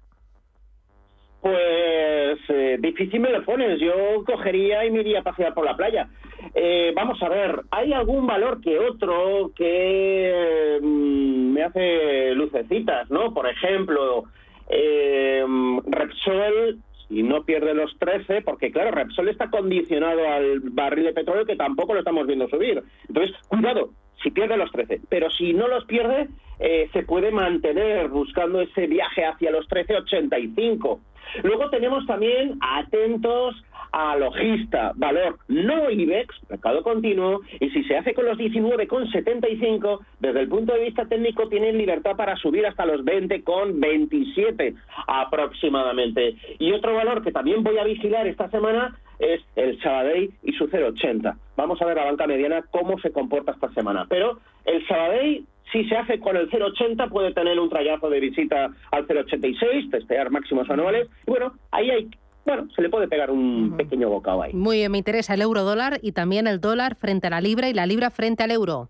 Pues 1.41 2.14
eh, 2.49 2.78
difícil 2.80 3.19
me 3.19 3.32
lo 3.32 3.43
pones. 3.43 3.80
Yo 3.80 4.23
cogería 4.26 4.86
y 4.86 4.91
me 4.91 5.01
iría 5.01 5.19
a 5.19 5.23
pasear 5.23 5.53
por 5.53 5.65
la 5.65 5.76
playa. 5.76 6.07
Eh, 6.53 6.93
vamos 6.95 7.21
a 7.21 7.30
ver, 7.30 7.61
hay 7.71 7.93
algún 7.93 8.28
valor 8.28 8.61
que 8.61 8.80
otro 8.80 9.51
que 9.55 10.80
mm, 10.82 11.53
me 11.53 11.63
hace 11.63 12.36
lucecitas, 12.36 13.09
¿no? 13.09 13.34
Por 13.34 13.47
ejemplo, 13.49 14.26
eh, 14.69 15.45
Repsol, 15.88 16.80
si 17.08 17.24
no 17.24 17.43
pierde 17.43 17.74
los 17.74 17.97
13, 17.99 18.41
porque 18.41 18.72
claro, 18.72 18.91
Repsol 18.91 19.30
está 19.30 19.49
condicionado 19.49 20.28
al 20.28 20.60
barril 20.62 21.06
de 21.06 21.14
petróleo 21.14 21.45
que 21.45 21.56
tampoco 21.56 21.93
lo 21.93 21.99
estamos 21.99 22.26
viendo 22.28 22.47
subir. 22.49 22.84
Entonces, 23.08 23.36
cuidado, 23.47 23.91
si 24.22 24.32
pierde 24.32 24.58
los 24.58 24.72
13, 24.72 25.01
pero 25.10 25.30
si 25.30 25.53
no 25.53 25.68
los 25.68 25.86
pierde, 25.86 26.28
eh, 26.60 26.89
se 26.93 27.03
puede 27.03 27.32
mantener 27.32 28.08
buscando 28.08 28.62
ese 28.62 28.88
viaje 28.88 29.26
hacia 29.26 29.51
los 29.51 29.68
13,85. 29.68 30.99
Luego 31.43 31.70
tenemos 31.70 32.06
también 32.06 32.58
atentos 32.62 33.56
a 33.91 34.15
logista, 34.15 34.91
valor 34.95 35.38
no 35.47 35.89
IBEX, 35.89 36.36
mercado 36.49 36.83
continuo, 36.83 37.41
y 37.59 37.69
si 37.69 37.83
se 37.83 37.97
hace 37.97 38.13
con 38.13 38.25
los 38.25 38.38
19,75, 38.38 39.99
desde 40.19 40.41
el 40.41 40.49
punto 40.49 40.73
de 40.73 40.86
vista 40.86 41.05
técnico 41.05 41.47
tienen 41.47 41.77
libertad 41.77 42.15
para 42.15 42.36
subir 42.38 42.65
hasta 42.65 42.86
los 42.86 43.03
20,27 43.03 44.75
aproximadamente. 45.07 46.36
Y 46.59 46.71
otro 46.71 46.95
valor 46.95 47.23
que 47.23 47.31
también 47.31 47.63
voy 47.63 47.77
a 47.77 47.83
vigilar 47.83 48.27
esta 48.27 48.49
semana 48.49 48.97
es 49.19 49.41
el 49.55 49.79
Sabadell 49.81 50.31
y 50.43 50.51
su 50.53 50.67
0,80. 50.67 51.36
Vamos 51.55 51.81
a 51.81 51.86
ver 51.86 51.99
a 51.99 52.05
banca 52.05 52.27
mediana 52.27 52.63
cómo 52.71 52.99
se 52.99 53.11
comporta 53.11 53.53
esta 53.53 53.71
semana. 53.73 54.05
Pero 54.09 54.39
el 54.65 54.86
Sabadell 54.88 55.45
si 55.71 55.83
se 55.86 55.95
hace 55.95 56.19
con 56.19 56.38
el 56.38 56.49
0,80 56.49 57.09
puede 57.09 57.33
tener 57.33 57.59
un 57.59 57.69
trayazo 57.69 58.09
de 58.09 58.19
visita 58.19 58.69
al 58.91 59.07
0,86, 59.07 59.89
testear 59.89 60.29
máximos 60.29 60.69
anuales. 60.69 61.09
Y 61.25 61.31
bueno, 61.31 61.53
ahí 61.71 61.89
hay 61.89 62.09
bueno, 62.45 62.67
se 62.75 62.81
le 62.81 62.89
puede 62.89 63.07
pegar 63.07 63.31
un 63.31 63.75
pequeño 63.75 64.09
bocado 64.09 64.43
ahí. 64.43 64.53
Muy 64.53 64.77
bien, 64.77 64.91
me 64.91 64.99
interesa 64.99 65.33
el 65.33 65.41
euro 65.41 65.63
dólar 65.63 65.99
y 66.01 66.11
también 66.11 66.47
el 66.47 66.61
dólar 66.61 66.95
frente 66.95 67.27
a 67.27 67.31
la 67.31 67.41
libra 67.41 67.69
y 67.69 67.73
la 67.73 67.85
libra 67.85 68.11
frente 68.11 68.43
al 68.43 68.51
euro. 68.51 68.89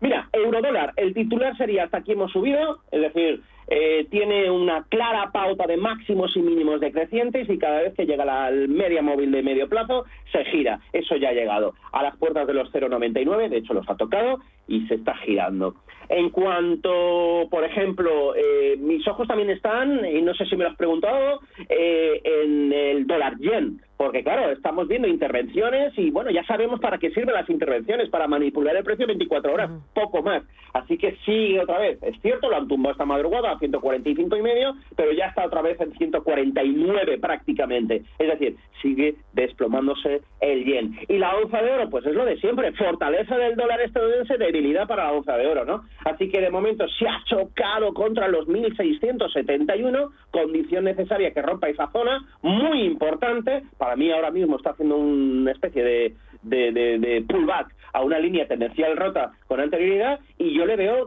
Mira, 0.00 0.28
euro 0.32 0.60
dólar, 0.60 0.92
el 0.96 1.14
titular 1.14 1.56
sería 1.56 1.84
hasta 1.84 1.98
aquí 1.98 2.12
hemos 2.12 2.32
subido, 2.32 2.80
es 2.90 3.00
decir, 3.00 3.42
eh, 3.68 4.06
tiene 4.10 4.50
una 4.50 4.84
clara 4.84 5.30
pauta 5.32 5.66
de 5.66 5.76
máximos 5.76 6.36
y 6.36 6.40
mínimos 6.40 6.80
decrecientes 6.80 7.48
y 7.48 7.58
cada 7.58 7.82
vez 7.82 7.94
que 7.94 8.06
llega 8.06 8.24
la 8.24 8.50
media 8.50 9.02
móvil 9.02 9.32
de 9.32 9.42
medio 9.42 9.68
plazo 9.68 10.04
se 10.32 10.44
gira. 10.44 10.80
Eso 10.92 11.16
ya 11.16 11.30
ha 11.30 11.32
llegado 11.32 11.74
a 11.92 12.02
las 12.02 12.16
puertas 12.16 12.46
de 12.46 12.54
los 12.54 12.72
0,99, 12.72 13.48
de 13.48 13.58
hecho 13.58 13.74
los 13.74 13.88
ha 13.88 13.96
tocado 13.96 14.38
y 14.68 14.86
se 14.86 14.94
está 14.94 15.16
girando. 15.16 15.74
En 16.08 16.30
cuanto, 16.30 17.48
por 17.50 17.64
ejemplo, 17.64 18.34
eh, 18.36 18.76
mis 18.78 19.06
ojos 19.08 19.26
también 19.26 19.50
están, 19.50 20.04
y 20.04 20.22
no 20.22 20.34
sé 20.34 20.46
si 20.46 20.56
me 20.56 20.64
lo 20.64 20.70
has 20.70 20.76
preguntado, 20.76 21.40
eh, 21.68 22.20
en 22.24 22.72
el 22.72 23.06
dólar 23.06 23.36
yen 23.38 23.80
porque 23.96 24.22
claro, 24.22 24.50
estamos 24.50 24.88
viendo 24.88 25.08
intervenciones 25.08 25.92
y 25.96 26.10
bueno, 26.10 26.30
ya 26.30 26.44
sabemos 26.44 26.80
para 26.80 26.98
qué 26.98 27.10
sirven 27.10 27.34
las 27.34 27.48
intervenciones, 27.48 28.10
para 28.10 28.28
manipular 28.28 28.76
el 28.76 28.84
precio 28.84 29.06
24 29.06 29.52
horas, 29.52 29.70
poco 29.94 30.22
más. 30.22 30.42
Así 30.72 30.98
que 30.98 31.16
sigue 31.24 31.60
otra 31.60 31.78
vez, 31.78 32.02
es 32.02 32.20
cierto, 32.20 32.50
lo 32.50 32.56
han 32.56 32.68
tumbado 32.68 32.92
esta 32.92 33.06
madrugada 33.06 33.52
a 33.52 33.58
145 33.58 34.36
y 34.36 34.42
medio, 34.42 34.74
pero 34.94 35.12
ya 35.12 35.26
está 35.26 35.46
otra 35.46 35.62
vez 35.62 35.80
en 35.80 35.92
149 35.92 37.18
prácticamente. 37.18 38.02
Es 38.18 38.28
decir, 38.28 38.56
sigue 38.82 39.16
desplomándose 39.32 40.20
el 40.40 40.64
yen. 40.64 40.98
Y 41.08 41.18
la 41.18 41.34
onza 41.36 41.62
de 41.62 41.72
oro, 41.72 41.88
pues 41.88 42.04
es 42.04 42.14
lo 42.14 42.24
de 42.24 42.36
siempre, 42.38 42.72
fortaleza 42.72 43.36
del 43.38 43.56
dólar 43.56 43.80
estadounidense, 43.80 44.36
debilidad 44.36 44.86
para 44.86 45.04
la 45.04 45.12
onza 45.12 45.36
de 45.36 45.46
oro, 45.46 45.64
¿no? 45.64 45.84
Así 46.04 46.28
que 46.30 46.40
de 46.40 46.50
momento 46.50 46.86
se 46.88 47.08
ha 47.08 47.22
chocado 47.24 47.94
contra 47.94 48.28
los 48.28 48.46
1671, 48.46 50.10
condición 50.30 50.84
necesaria 50.84 51.32
que 51.32 51.42
rompa 51.42 51.68
esa 51.68 51.90
zona, 51.90 52.26
muy 52.42 52.82
importante 52.82 53.62
para 53.78 53.85
mí 53.94 54.10
ahora 54.10 54.30
mismo 54.30 54.56
está 54.56 54.70
haciendo 54.70 54.96
una 54.96 55.52
especie 55.52 55.84
de, 55.84 56.16
de, 56.42 57.24
pullback 57.28 57.74
a 57.92 58.02
una 58.02 58.18
línea 58.18 58.48
tendencial 58.48 58.96
rota 58.96 59.32
con 59.46 59.60
anterioridad 59.60 60.18
y 60.38 60.56
yo 60.56 60.66
le 60.66 60.76
veo 60.76 61.06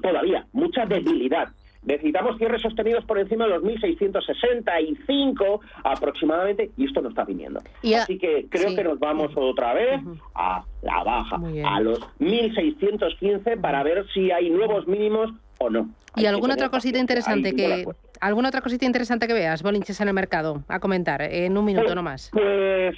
todavía 0.00 0.46
mucha 0.52 0.86
debilidad. 0.86 1.48
Necesitamos 1.82 2.36
cierres 2.36 2.60
sostenidos 2.60 3.04
por 3.06 3.18
encima 3.18 3.46
de 3.46 3.52
los 3.52 3.62
1.665 3.62 5.60
aproximadamente 5.82 6.70
y 6.76 6.84
esto 6.84 7.00
no 7.00 7.08
está 7.08 7.24
viniendo. 7.24 7.60
Así 7.96 8.18
que 8.18 8.46
creo 8.50 8.76
que 8.76 8.84
nos 8.84 8.98
vamos 8.98 9.32
otra 9.34 9.72
vez 9.72 10.00
a 10.34 10.62
la 10.82 11.02
baja, 11.02 11.36
a 11.36 11.80
los 11.80 12.00
1.615 12.18 13.58
para 13.60 13.82
ver 13.82 14.06
si 14.12 14.30
hay 14.30 14.50
nuevos 14.50 14.86
mínimos 14.86 15.30
o 15.58 15.70
no. 15.70 15.88
¿Y 16.16 16.26
alguna 16.26 16.54
otra 16.54 16.68
cosita 16.68 16.98
interesante 16.98 17.54
que 17.54 17.86
alguna 18.20 18.48
otra 18.48 18.60
cosita 18.60 18.84
interesante 18.84 19.26
que 19.26 19.34
veas, 19.34 19.62
Bolinches 19.62 20.00
en 20.00 20.08
el 20.08 20.14
mercado, 20.14 20.62
a 20.68 20.80
comentar 20.80 21.22
en 21.22 21.56
un 21.56 21.64
minuto 21.64 21.86
pues, 21.86 21.96
no 21.96 22.02
más? 22.02 22.30
Pues 22.32 22.96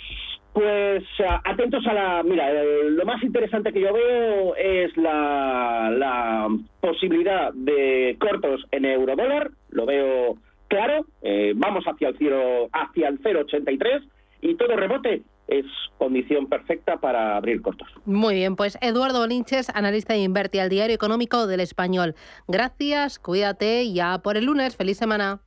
pues 0.52 1.02
atentos 1.44 1.86
a 1.86 1.94
la... 1.94 2.22
Mira, 2.22 2.52
lo 2.52 3.06
más 3.06 3.22
interesante 3.22 3.72
que 3.72 3.80
yo 3.80 3.92
veo 3.92 4.54
es 4.56 4.94
la, 4.98 5.90
la 5.90 6.48
posibilidad 6.80 7.54
de 7.54 8.16
cortos 8.20 8.62
en 8.70 8.84
eurodólar, 8.84 9.50
lo 9.70 9.86
veo 9.86 10.36
claro, 10.68 11.06
eh, 11.22 11.52
vamos 11.56 11.84
hacia 11.84 12.08
el, 12.08 12.16
cero, 12.18 12.68
hacia 12.72 13.08
el 13.08 13.20
0,83 13.20 14.02
y 14.42 14.54
todo 14.56 14.76
rebote 14.76 15.22
es 15.48 15.66
condición 15.98 16.48
perfecta 16.48 16.96
para 16.96 17.36
abrir 17.36 17.62
cortos. 17.62 17.88
Muy 18.04 18.34
bien, 18.34 18.56
pues 18.56 18.78
Eduardo 18.80 19.26
Linches, 19.26 19.70
analista 19.70 20.14
de 20.14 20.20
Inverti 20.20 20.58
al 20.58 20.68
Diario 20.68 20.94
Económico 20.94 21.46
del 21.46 21.60
Español. 21.60 22.14
Gracias, 22.48 23.18
cuídate, 23.18 23.92
ya 23.92 24.18
por 24.18 24.36
el 24.36 24.46
lunes, 24.46 24.76
feliz 24.76 24.98
semana. 24.98 25.40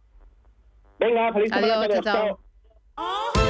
Venga, 1.00 1.34
feliz 1.34 1.52
semana. 1.52 1.82
Adiós, 1.82 2.02
chao. 2.02 3.45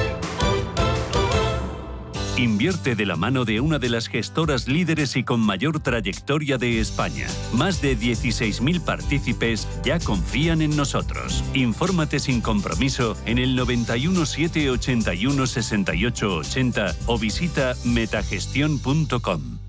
Invierte 2.36 2.94
de 2.94 3.06
la 3.06 3.16
mano 3.16 3.46
de 3.46 3.60
una 3.60 3.78
de 3.78 3.88
las 3.88 4.08
gestoras 4.08 4.68
líderes 4.68 5.16
y 5.16 5.24
con 5.24 5.40
mayor 5.40 5.80
trayectoria 5.80 6.58
de 6.58 6.80
España. 6.80 7.28
Más 7.54 7.80
de 7.80 7.96
16.000 7.96 8.80
partícipes 8.80 9.66
ya 9.82 9.98
confían 9.98 10.60
en 10.60 10.76
nosotros. 10.76 11.42
Infórmate 11.54 12.18
sin 12.18 12.42
compromiso 12.42 13.16
en 13.24 13.38
el 13.38 13.56
91 13.56 14.26
781 14.26 15.46
68 15.46 16.36
80 16.36 16.94
o 17.06 17.18
visita 17.18 17.74
metagestión.com. 17.84 19.65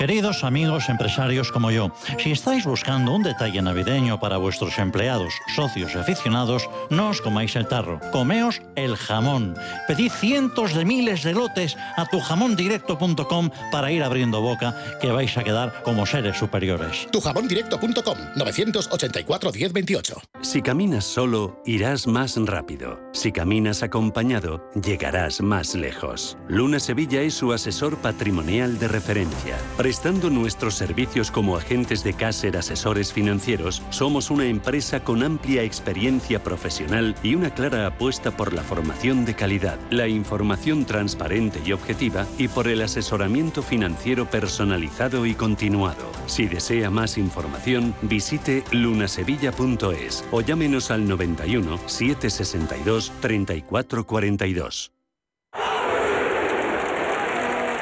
Queridos 0.00 0.44
amigos 0.44 0.88
empresarios 0.88 1.52
como 1.52 1.70
yo, 1.70 1.92
si 2.18 2.32
estáis 2.32 2.64
buscando 2.64 3.12
un 3.12 3.22
detalle 3.22 3.60
navideño 3.60 4.18
para 4.18 4.38
vuestros 4.38 4.78
empleados, 4.78 5.34
socios 5.54 5.94
y 5.94 5.98
aficionados, 5.98 6.70
no 6.88 7.10
os 7.10 7.20
comáis 7.20 7.54
el 7.54 7.68
tarro, 7.68 8.00
comeos 8.10 8.62
el 8.76 8.96
jamón. 8.96 9.54
Pedid 9.86 10.10
cientos 10.10 10.72
de 10.72 10.86
miles 10.86 11.22
de 11.22 11.34
lotes 11.34 11.76
a 11.98 12.06
tujamondirecto.com 12.06 13.50
para 13.70 13.92
ir 13.92 14.02
abriendo 14.02 14.40
boca, 14.40 14.74
que 15.02 15.12
vais 15.12 15.36
a 15.36 15.44
quedar 15.44 15.82
como 15.82 16.06
seres 16.06 16.38
superiores. 16.38 17.06
Tujamondirecto.com 17.12 18.16
984 18.36 19.52
1028. 19.52 20.22
Si 20.40 20.62
caminas 20.62 21.04
solo, 21.04 21.60
irás 21.66 22.06
más 22.06 22.36
rápido. 22.36 22.98
Si 23.12 23.32
caminas 23.32 23.82
acompañado, 23.82 24.66
llegarás 24.82 25.42
más 25.42 25.74
lejos. 25.74 26.38
Luna 26.48 26.80
Sevilla 26.80 27.20
es 27.20 27.34
su 27.34 27.52
asesor 27.52 27.98
patrimonial 27.98 28.78
de 28.78 28.88
referencia 28.88 29.58
Prestando 29.90 30.30
nuestros 30.30 30.76
servicios 30.76 31.32
como 31.32 31.56
agentes 31.56 32.04
de 32.04 32.12
Caser 32.14 32.56
Asesores 32.56 33.12
Financieros, 33.12 33.82
somos 33.90 34.30
una 34.30 34.44
empresa 34.44 35.02
con 35.02 35.24
amplia 35.24 35.64
experiencia 35.64 36.40
profesional 36.44 37.16
y 37.24 37.34
una 37.34 37.52
clara 37.52 37.88
apuesta 37.88 38.30
por 38.30 38.52
la 38.52 38.62
formación 38.62 39.24
de 39.24 39.34
calidad, 39.34 39.80
la 39.90 40.06
información 40.06 40.84
transparente 40.84 41.60
y 41.64 41.72
objetiva 41.72 42.24
y 42.38 42.46
por 42.46 42.68
el 42.68 42.82
asesoramiento 42.82 43.64
financiero 43.64 44.30
personalizado 44.30 45.26
y 45.26 45.34
continuado. 45.34 46.12
Si 46.26 46.46
desea 46.46 46.88
más 46.88 47.18
información, 47.18 47.92
visite 48.02 48.62
lunasevilla.es 48.70 50.24
o 50.30 50.40
llámenos 50.40 50.92
al 50.92 51.08
91 51.08 51.80
762 51.88 53.10
3442. 53.20 54.92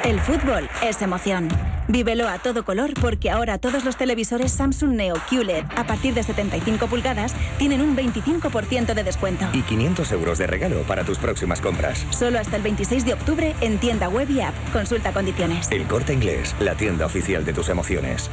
El 0.03 0.19
fútbol 0.21 0.69
es 0.81 1.01
emoción. 1.01 1.49
Vívelo 1.89 2.29
a 2.29 2.39
todo 2.39 2.63
color 2.63 2.93
porque 3.01 3.29
ahora 3.29 3.57
todos 3.57 3.83
los 3.83 3.97
televisores 3.97 4.51
Samsung 4.53 4.91
Neo 4.91 5.15
QLED 5.29 5.65
a 5.75 5.85
partir 5.85 6.13
de 6.13 6.23
75 6.23 6.87
pulgadas 6.87 7.35
tienen 7.57 7.81
un 7.81 7.97
25% 7.97 8.93
de 8.93 9.03
descuento. 9.03 9.45
Y 9.51 9.61
500 9.63 10.11
euros 10.13 10.37
de 10.37 10.47
regalo 10.47 10.83
para 10.83 11.03
tus 11.03 11.17
próximas 11.17 11.59
compras. 11.59 12.05
Solo 12.11 12.39
hasta 12.39 12.55
el 12.55 12.61
26 12.61 13.05
de 13.05 13.13
octubre 13.13 13.55
en 13.59 13.77
tienda 13.77 14.07
web 14.07 14.29
y 14.29 14.39
app. 14.39 14.53
Consulta 14.71 15.11
condiciones. 15.11 15.69
El 15.69 15.85
corte 15.85 16.13
inglés, 16.13 16.55
la 16.59 16.75
tienda 16.75 17.05
oficial 17.05 17.43
de 17.43 17.53
tus 17.53 17.67
emociones. 17.67 18.29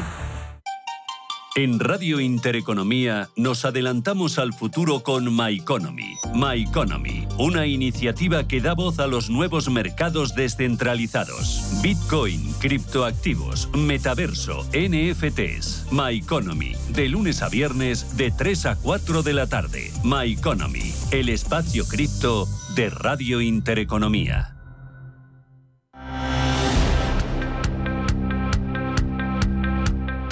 En 1.57 1.81
Radio 1.81 2.21
Intereconomía 2.21 3.31
nos 3.35 3.65
adelantamos 3.65 4.39
al 4.39 4.53
futuro 4.53 5.01
con 5.01 5.35
My 5.35 5.57
Economy. 5.57 6.15
My 6.35 6.63
Economy, 6.63 7.27
una 7.39 7.67
iniciativa 7.67 8.47
que 8.47 8.61
da 8.61 8.75
voz 8.75 8.99
a 8.99 9.07
los 9.07 9.31
nuevos 9.31 9.71
mercados 9.71 10.35
descentralizados. 10.35 11.81
Bitcoin, 11.83 12.53
criptoactivos, 12.61 13.71
metaverso, 13.75 14.67
NFTs. 14.75 15.87
My 15.91 16.19
Economy, 16.19 16.75
de 16.91 17.09
lunes 17.09 17.41
a 17.41 17.49
viernes 17.49 18.19
de 18.19 18.31
3 18.33 18.67
a 18.67 18.77
4 18.77 19.23
de 19.23 19.33
la 19.33 19.47
tarde. 19.47 19.91
My 20.05 20.31
Economy, 20.31 20.93
el 21.11 21.31
espacio 21.31 21.89
cripto 21.89 22.47
de 22.75 22.91
Radio 22.91 23.41
Intereconomía. 23.41 24.56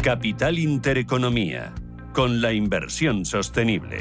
Capital 0.05 0.59
Intereconomía, 0.59 1.73
con 2.13 2.43
la 2.43 2.53
inversión 2.53 3.25
sostenible. 3.25 4.01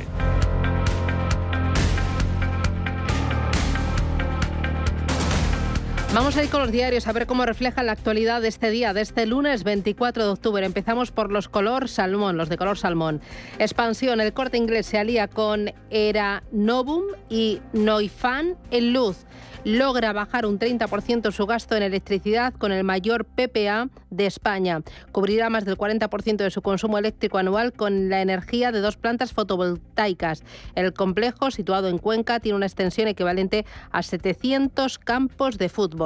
Vamos 6.14 6.38
a 6.38 6.44
ir 6.44 6.50
con 6.52 6.62
los 6.62 6.72
diarios 6.72 7.08
a 7.08 7.12
ver 7.12 7.26
cómo 7.26 7.44
reflejan 7.44 7.88
la 7.88 7.94
actualidad 7.94 8.40
de 8.40 8.48
este 8.48 8.70
día, 8.70 8.94
de 8.94 9.02
este 9.02 9.26
lunes 9.26 9.64
24 9.64 10.24
de 10.24 10.30
octubre. 10.30 10.64
Empezamos 10.64 11.10
por 11.10 11.32
los 11.32 11.50
color 11.50 11.90
salmón, 11.90 12.38
los 12.38 12.50
de 12.50 12.58
color 12.58 12.78
salmón. 12.78 13.20
Expansión, 13.58 14.22
el 14.22 14.32
corte 14.32 14.58
inglés 14.58 14.86
se 14.86 15.00
alía 15.00 15.28
con 15.28 15.72
Era 15.90 16.44
Novum 16.52 17.06
y 17.30 17.62
Noifan 17.74 18.56
en 18.70 18.94
luz 18.94 19.26
logra 19.64 20.12
bajar 20.14 20.46
un 20.46 20.60
30% 20.60 21.32
su 21.32 21.46
gasto 21.46 21.76
en 21.76 21.84
electricidad 21.84 22.54
con 22.54 22.72
el 22.72 22.84
mayor 22.84 23.26
PPA 23.26 23.90
de 24.10 24.26
España. 24.26 24.82
Cubrirá 25.12 25.50
más 25.50 25.66
del 25.66 25.78
40% 25.78 26.38
de 26.38 26.52
su 26.52 26.62
consumo 26.62 26.98
eléctrico 26.98 27.38
anual 27.38 27.74
con 27.74 28.10
la 28.10 28.22
energía 28.22 28.72
de 28.72 28.82
dos 28.82 28.98
plantas 28.98 29.34
fotovoltaicas. 29.34 30.44
El 30.76 30.94
complejo, 30.94 31.52
situado 31.52 31.88
en 31.88 31.98
Cuenca, 31.98 32.40
tiene 32.40 32.58
una 32.58 32.66
extensión 32.66 33.08
equivalente 33.08 33.66
a 33.92 34.04
700 34.04 35.00
campos 35.00 35.58
de 35.58 35.70
fútbol. 35.70 36.03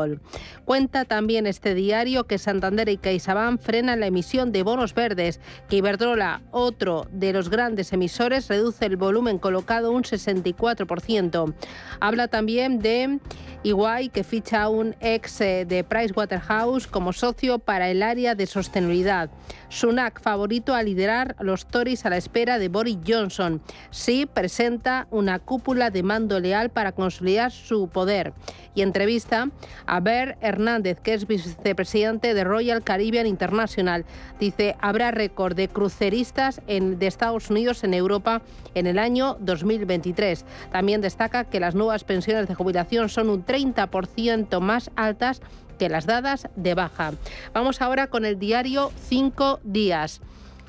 Cuenta 0.65 1.05
también 1.05 1.47
este 1.47 1.73
diario 1.73 2.25
que 2.25 2.37
Santander 2.37 2.89
y 2.89 2.97
CaixaBank 2.97 3.59
frenan 3.59 3.99
la 3.99 4.07
emisión 4.07 4.51
de 4.51 4.63
bonos 4.63 4.93
verdes, 4.93 5.39
que 5.69 5.77
Iberdrola, 5.77 6.41
otro 6.51 7.07
de 7.11 7.33
los 7.33 7.49
grandes 7.49 7.93
emisores, 7.93 8.47
reduce 8.47 8.85
el 8.85 8.97
volumen 8.97 9.37
colocado 9.39 9.91
un 9.91 10.03
64%. 10.03 11.53
Habla 11.99 12.27
también 12.27 12.79
de 12.79 13.19
Iguay, 13.63 14.09
que 14.09 14.23
ficha 14.23 14.63
a 14.63 14.69
un 14.69 14.95
ex 14.99 15.41
eh, 15.41 15.65
de 15.65 15.83
Pricewaterhouse 15.83 16.87
como 16.87 17.11
socio 17.13 17.59
para 17.59 17.89
el 17.89 18.03
área 18.03 18.35
de 18.35 18.45
sostenibilidad. 18.45 19.29
Sunak, 19.70 20.22
favorito 20.22 20.74
a 20.74 20.82
liderar 20.82 21.36
los 21.39 21.65
Tories 21.65 22.05
a 22.05 22.09
la 22.09 22.18
espera 22.18 22.57
de 22.57 22.70
Boris 22.70 22.97
Johnson. 23.05 23.61
Sí 23.89 24.26
presenta 24.26 25.07
una 25.11 25.39
cúpula 25.39 25.89
de 25.89 26.03
mando 26.03 26.39
leal 26.39 26.70
para 26.70 26.93
consolidar 26.93 27.51
su 27.51 27.89
poder. 27.89 28.34
Y 28.76 28.82
entrevista 28.82 29.49
a 29.86 29.99
Ber 29.99 30.38
Hernández, 30.39 30.99
que 31.01 31.13
es 31.13 31.28
vicepresidente 31.28 32.34
de 32.34 32.43
Royal 32.43 32.84
Caribbean 32.84 33.28
International. 33.28 34.05
Dice, 34.39 34.76
habrá 34.80 35.11
récord 35.11 35.55
de 35.55 35.68
cruceristas 35.68 36.61
de 36.68 37.07
Estados 37.07 37.49
Unidos 37.49 37.84
en 37.84 37.93
Europa 37.93 38.41
en 38.76 38.88
el 38.88 38.99
año 38.99 39.36
2023. 39.39 40.45
También 40.72 41.01
destaca 41.01 41.43
que 41.45 41.59
las 41.59 41.76
nuevas 41.76 42.03
pensiones 42.03 42.47
de 42.47 42.55
jubilación 42.55 43.09
son 43.09 43.30
un 43.30 43.45
30% 43.45 44.59
más 44.59 44.91
altas 44.95 45.41
que 45.78 45.89
las 45.89 46.05
dadas 46.05 46.47
de 46.55 46.73
baja. 46.73 47.13
Vamos 47.53 47.82
ahora 47.82 48.07
con 48.07 48.25
el 48.25 48.39
diario 48.39 48.91
Cinco 49.07 49.59
Días. 49.63 50.21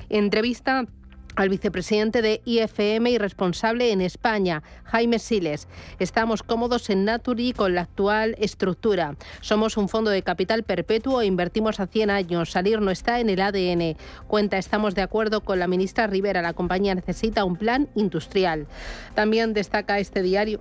Entrevista 0.09 0.85
al 1.39 1.47
vicepresidente 1.47 2.21
de 2.21 2.41
IFM 2.43 3.11
y 3.11 3.17
responsable 3.17 3.91
en 3.91 4.01
España, 4.01 4.61
Jaime 4.83 5.19
Siles. 5.19 5.69
Estamos 5.97 6.43
cómodos 6.43 6.89
en 6.89 7.05
Naturi 7.05 7.53
con 7.53 7.75
la 7.75 7.81
actual 7.81 8.35
estructura. 8.39 9.15
Somos 9.39 9.77
un 9.77 9.87
fondo 9.87 10.11
de 10.11 10.21
capital 10.21 10.63
perpetuo 10.63 11.21
e 11.21 11.27
invertimos 11.27 11.79
a 11.79 11.87
100 11.87 12.09
años. 12.09 12.51
Salir 12.51 12.81
no 12.81 12.91
está 12.91 13.21
en 13.21 13.29
el 13.29 13.39
ADN. 13.39 13.95
Cuenta, 14.27 14.57
estamos 14.57 14.95
de 14.95 15.01
acuerdo 15.01 15.39
con 15.41 15.59
la 15.59 15.67
ministra 15.67 16.07
Rivera. 16.07 16.41
La 16.41 16.53
compañía 16.53 16.93
necesita 16.93 17.45
un 17.45 17.55
plan 17.55 17.87
industrial. 17.95 18.67
También 19.15 19.53
destaca 19.53 19.99
este 19.99 20.21
diario 20.21 20.59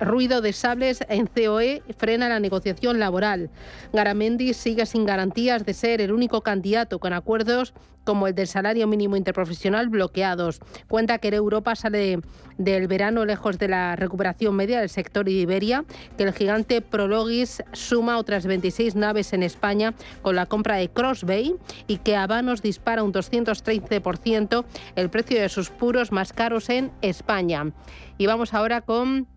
Ruido 0.00 0.40
de 0.40 0.54
sables 0.54 1.04
en 1.08 1.26
COE 1.26 1.82
frena 1.98 2.28
la 2.28 2.40
negociación 2.40 2.98
laboral. 2.98 3.50
Garamendi 3.92 4.54
sigue 4.54 4.86
sin 4.86 5.04
garantías 5.04 5.66
de 5.66 5.74
ser 5.74 6.00
el 6.00 6.12
único 6.12 6.40
candidato 6.40 6.98
con 6.98 7.12
acuerdos 7.12 7.74
como 8.04 8.26
el 8.26 8.34
del 8.34 8.46
salario 8.46 8.86
mínimo 8.86 9.16
interprofesional 9.16 9.88
bloqueados. 9.88 10.60
Cuenta 10.88 11.18
que 11.18 11.28
Europa 11.28 11.76
sale 11.76 12.20
del 12.58 12.88
verano 12.88 13.24
lejos 13.24 13.58
de 13.58 13.68
la 13.68 13.94
recuperación 13.94 14.56
media 14.56 14.80
del 14.80 14.88
sector 14.88 15.28
Iberia, 15.28 15.84
que 16.16 16.24
el 16.24 16.32
gigante 16.32 16.80
Prologis 16.80 17.62
suma 17.72 18.18
otras 18.18 18.46
26 18.46 18.96
naves 18.96 19.32
en 19.32 19.42
España 19.42 19.94
con 20.22 20.34
la 20.34 20.46
compra 20.46 20.76
de 20.76 20.88
Crossbay 20.88 21.54
y 21.86 21.98
que 21.98 22.16
Habanos 22.16 22.62
dispara 22.62 23.02
un 23.02 23.12
230% 23.12 24.64
el 24.96 25.10
precio 25.10 25.40
de 25.40 25.48
sus 25.48 25.70
puros 25.70 26.10
más 26.10 26.32
caros 26.32 26.70
en 26.70 26.90
España. 27.02 27.72
Y 28.18 28.26
vamos 28.26 28.54
ahora 28.54 28.80
con 28.80 29.28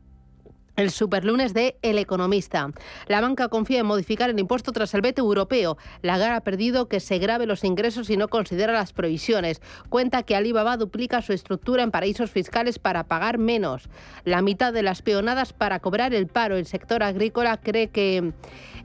el 0.75 0.91
superlunes 0.91 1.53
de 1.53 1.77
El 1.81 1.97
Economista. 1.97 2.71
La 3.07 3.21
banca 3.21 3.47
confía 3.49 3.79
en 3.79 3.85
modificar 3.85 4.29
el 4.29 4.39
impuesto 4.39 4.71
tras 4.71 4.93
el 4.93 5.01
veto 5.01 5.21
europeo. 5.21 5.77
Lagarde 6.01 6.35
ha 6.35 6.41
perdido 6.41 6.87
que 6.87 6.99
se 6.99 7.19
grave 7.19 7.45
los 7.45 7.63
ingresos 7.63 8.09
y 8.09 8.17
no 8.17 8.27
considera 8.27 8.73
las 8.73 8.93
previsiones. 8.93 9.61
Cuenta 9.89 10.23
que 10.23 10.35
Alibaba 10.35 10.77
duplica 10.77 11.21
su 11.21 11.33
estructura 11.33 11.83
en 11.83 11.91
paraísos 11.91 12.31
fiscales 12.31 12.79
para 12.79 13.03
pagar 13.03 13.37
menos. 13.37 13.89
La 14.25 14.41
mitad 14.41 14.73
de 14.73 14.83
las 14.83 15.01
peonadas 15.01 15.53
para 15.53 15.79
cobrar 15.79 16.13
el 16.13 16.27
paro. 16.27 16.57
El 16.57 16.65
sector 16.65 17.03
agrícola 17.03 17.57
cree 17.57 17.89
que 17.89 18.33